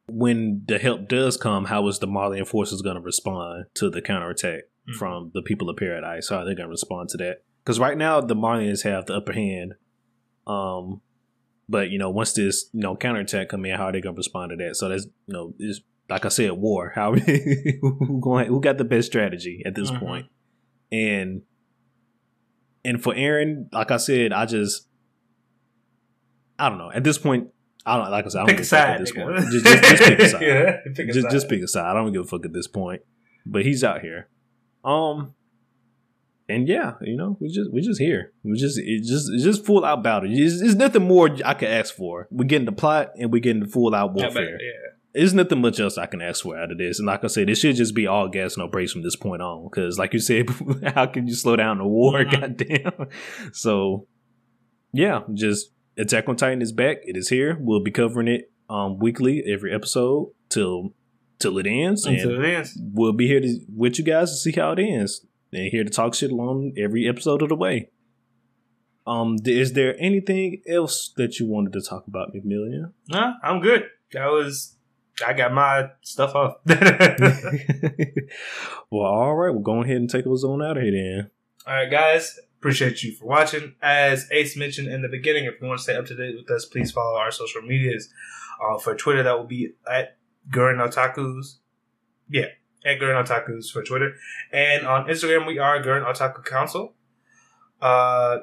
when 0.08 0.62
the 0.66 0.78
help 0.78 1.08
does 1.08 1.36
come, 1.36 1.64
how 1.66 1.86
is 1.88 1.98
the 1.98 2.06
Marleyan 2.06 2.46
forces 2.46 2.80
going 2.80 2.94
to 2.94 3.02
respond 3.02 3.64
to 3.74 3.90
the 3.90 4.00
counterattack 4.00 4.62
Mhm. 4.88 4.94
from 4.94 5.30
the 5.34 5.42
people 5.42 5.68
of 5.68 5.76
Paradise? 5.76 6.28
How 6.28 6.38
are 6.38 6.44
they 6.44 6.54
going 6.54 6.68
to 6.68 6.70
respond 6.70 7.08
to 7.10 7.16
that? 7.18 7.42
Because 7.64 7.80
right 7.80 7.98
now 7.98 8.20
the 8.20 8.36
Marleyans 8.36 8.84
have 8.84 9.06
the 9.06 9.14
upper 9.14 9.32
hand. 9.32 9.74
Um, 10.46 11.00
but 11.68 11.90
you 11.90 11.98
know, 11.98 12.10
once 12.10 12.32
this 12.32 12.68
you 12.72 12.80
know 12.80 12.96
counterattack 12.96 13.48
come 13.48 13.64
in, 13.66 13.76
how 13.76 13.84
are 13.86 13.92
they 13.92 14.00
going 14.00 14.14
to 14.14 14.18
respond 14.18 14.50
to 14.50 14.56
that? 14.64 14.76
So 14.76 14.88
that's 14.88 15.04
you 15.26 15.32
know, 15.34 15.54
is 15.58 15.82
like 16.08 16.24
I 16.24 16.28
said, 16.28 16.52
war. 16.52 16.92
How 16.94 17.12
who 17.14 18.20
going? 18.20 18.46
Who 18.46 18.60
got 18.60 18.78
the 18.78 18.84
best 18.84 19.08
strategy 19.08 19.62
at 19.66 19.74
this 19.74 19.90
Mhm. 19.90 19.98
point? 20.00 20.26
And 20.92 21.42
and 22.84 23.02
for 23.02 23.12
Eren, 23.14 23.66
like 23.72 23.90
I 23.90 23.96
said, 23.96 24.32
I 24.32 24.46
just 24.46 24.86
I 26.58 26.68
don't 26.68 26.78
know. 26.78 26.90
At 26.92 27.04
this 27.04 27.18
point, 27.18 27.48
I 27.84 27.96
don't 27.96 28.10
like 28.10 28.24
I 28.24 28.28
said. 28.28 28.38
I 28.38 28.40
don't 28.42 28.48
Pick 28.48 28.56
give 28.58 28.62
a 28.62 28.68
side, 28.68 28.88
at 28.94 29.00
this 29.00 29.12
nigga. 29.12 29.22
point. 29.24 29.52
Just, 29.52 29.64
just, 29.66 29.82
just 29.84 30.02
pick 30.04 30.18
a 30.20 30.28
side. 30.28 30.42
yeah, 30.42 30.76
pick 30.94 31.08
a 31.08 31.12
just, 31.12 31.22
side. 31.22 31.30
just 31.32 31.48
pick 31.48 31.62
a 31.62 31.68
side. 31.68 31.84
I 31.90 31.94
don't 31.94 32.12
give 32.12 32.22
a 32.22 32.26
fuck 32.26 32.44
at 32.44 32.52
this 32.52 32.66
point. 32.68 33.02
But 33.44 33.64
he's 33.64 33.82
out 33.84 34.00
here. 34.00 34.28
Um, 34.84 35.34
and 36.48 36.68
yeah, 36.68 36.92
you 37.00 37.16
know, 37.16 37.36
we 37.40 37.48
just 37.48 37.72
we 37.72 37.80
just 37.80 38.00
here. 38.00 38.32
We 38.44 38.56
just 38.56 38.78
it 38.78 39.02
just 39.04 39.30
it's 39.32 39.42
just 39.44 39.64
full 39.66 39.84
out 39.84 40.02
battle. 40.02 40.28
It's, 40.32 40.60
it's 40.60 40.74
nothing 40.74 41.02
more 41.06 41.28
I 41.44 41.54
can 41.54 41.68
ask 41.68 41.94
for. 41.94 42.28
We're 42.30 42.44
getting 42.44 42.66
the 42.66 42.72
plot 42.72 43.10
and 43.18 43.32
we're 43.32 43.40
getting 43.40 43.62
the 43.64 43.68
full 43.68 43.94
out 43.94 44.12
Yeah, 44.16 44.24
warfare. 44.24 44.50
yeah. 44.60 44.72
There's 45.14 45.32
nothing 45.32 45.62
much 45.62 45.80
else 45.80 45.96
I 45.96 46.04
can 46.06 46.20
ask 46.20 46.42
for 46.42 46.58
out 46.58 46.70
of 46.70 46.76
this. 46.78 46.98
And 46.98 47.06
like 47.06 47.24
I 47.24 47.28
said, 47.28 47.48
it 47.48 47.54
should 47.54 47.74
just 47.76 47.94
be 47.94 48.06
all 48.06 48.28
gas, 48.28 48.58
no 48.58 48.68
brakes 48.68 48.92
from 48.92 49.00
this 49.02 49.16
point 49.16 49.40
on. 49.40 49.64
Because 49.64 49.98
like 49.98 50.12
you 50.12 50.18
said, 50.20 50.46
how 50.94 51.06
can 51.06 51.26
you 51.26 51.34
slow 51.34 51.56
down 51.56 51.78
the 51.78 51.84
war? 51.86 52.22
Mhm. 52.24 52.40
Goddamn. 52.40 53.08
So 53.52 54.06
yeah, 54.92 55.20
just 55.34 55.70
Attack 55.98 56.28
on 56.28 56.36
Titan 56.36 56.60
is 56.60 56.72
back. 56.72 56.98
It 57.04 57.16
is 57.16 57.30
here. 57.30 57.56
We'll 57.58 57.82
be 57.82 57.90
covering 57.90 58.28
it 58.28 58.50
um 58.68 58.98
weekly, 58.98 59.42
every 59.46 59.74
episode 59.74 60.32
till 60.50 60.92
till 61.38 61.56
it 61.58 61.66
ends. 61.66 62.04
And 62.06 62.16
Until 62.16 62.44
it 62.44 62.48
ends. 62.54 62.78
we'll 62.92 63.12
be 63.12 63.26
here 63.26 63.40
to, 63.40 63.58
with 63.74 63.98
you 63.98 64.04
guys 64.04 64.30
to 64.30 64.36
see 64.36 64.52
how 64.52 64.72
it 64.72 64.78
ends 64.80 65.24
and 65.52 65.68
here 65.70 65.84
to 65.84 65.90
talk 65.90 66.14
shit 66.14 66.30
along 66.30 66.72
every 66.76 67.08
episode 67.08 67.42
of 67.42 67.48
the 67.48 67.56
way. 67.56 67.90
Um, 69.06 69.36
is 69.44 69.74
there 69.74 69.94
anything 70.00 70.62
else 70.66 71.12
that 71.16 71.38
you 71.38 71.46
wanted 71.46 71.72
to 71.74 71.80
talk 71.80 72.06
about, 72.08 72.34
McMillian? 72.34 72.92
Nah, 73.08 73.34
I'm 73.42 73.60
good. 73.60 73.84
That 74.12 74.26
was. 74.26 74.72
I 75.26 75.32
got 75.32 75.54
my 75.54 75.90
stuff 76.02 76.34
off. 76.34 76.56
well, 78.90 79.06
all 79.06 79.34
right, 79.34 79.50
we'll 79.50 79.62
go 79.62 79.82
ahead 79.82 79.96
and 79.96 80.10
take 80.10 80.24
those 80.26 80.44
on 80.44 80.62
out 80.62 80.76
of 80.76 80.82
here 80.82 80.92
then. 80.92 81.30
All 81.66 81.72
right, 81.72 81.90
guys. 81.90 82.38
Appreciate 82.58 83.02
you 83.02 83.14
for 83.14 83.26
watching. 83.26 83.76
As 83.80 84.28
Ace 84.30 84.56
mentioned 84.56 84.88
in 84.88 85.00
the 85.02 85.08
beginning, 85.08 85.44
if 85.44 85.54
you 85.60 85.66
want 85.68 85.78
to 85.78 85.84
stay 85.84 85.94
up 85.94 86.04
to 86.06 86.16
date 86.16 86.36
with 86.36 86.50
us, 86.50 86.66
please 86.66 86.90
follow 86.90 87.16
our 87.16 87.30
social 87.30 87.62
medias. 87.62 88.10
Uh, 88.60 88.78
for 88.78 88.94
Twitter, 88.94 89.22
that 89.22 89.38
will 89.38 89.46
be 89.46 89.72
at 89.90 90.18
Gurin 90.50 90.86
Otakus. 90.86 91.56
Yeah, 92.28 92.46
at 92.86 92.98
Gurin 93.00 93.22
Otakus 93.22 93.70
for 93.70 93.82
Twitter. 93.82 94.14
And 94.52 94.86
on 94.86 95.06
Instagram, 95.06 95.46
we 95.46 95.58
are 95.58 95.82
Gurin 95.82 96.04
Otaku 96.04 96.44
Council. 96.44 96.94
Uh, 97.80 98.38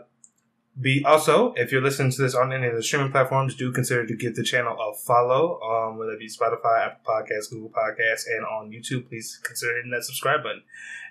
be 0.80 1.04
also, 1.06 1.54
if 1.54 1.72
you're 1.72 1.84
listening 1.84 2.12
to 2.12 2.22
this 2.22 2.34
on 2.34 2.52
any 2.52 2.68
of 2.68 2.76
the 2.76 2.82
streaming 2.82 3.12
platforms, 3.12 3.56
do 3.56 3.72
consider 3.72 4.08
to 4.08 4.16
give 4.16 4.36
the 4.36 4.44
channel 4.44 4.76
a 4.80 4.96
follow, 4.96 5.60
um, 5.62 5.98
whether 5.98 6.14
it 6.14 6.20
be 6.20 6.28
Spotify, 6.28 6.88
Apple 6.88 7.02
Podcasts, 7.08 7.52
Google 7.52 7.70
Podcasts, 7.70 8.26
and 8.28 8.44
on 8.44 8.72
YouTube. 8.72 9.08
Please 9.08 9.40
consider 9.44 9.76
hitting 9.76 9.92
that 9.92 10.04
subscribe 10.04 10.42
button. 10.42 10.64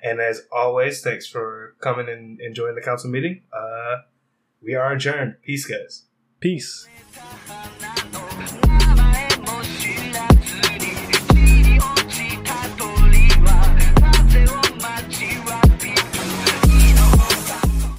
And 0.02 0.20
as 0.20 0.42
always, 0.50 1.00
thanks 1.00 1.28
for 1.28 1.76
coming 1.80 2.08
and 2.08 2.40
enjoying 2.40 2.74
the 2.74 2.80
council 2.80 3.08
meeting. 3.08 3.42
Uh, 3.52 3.98
we 4.60 4.74
are 4.74 4.92
adjourned. 4.92 5.36
Peace, 5.42 5.64
guys. 5.64 6.06
Peace. 6.40 6.88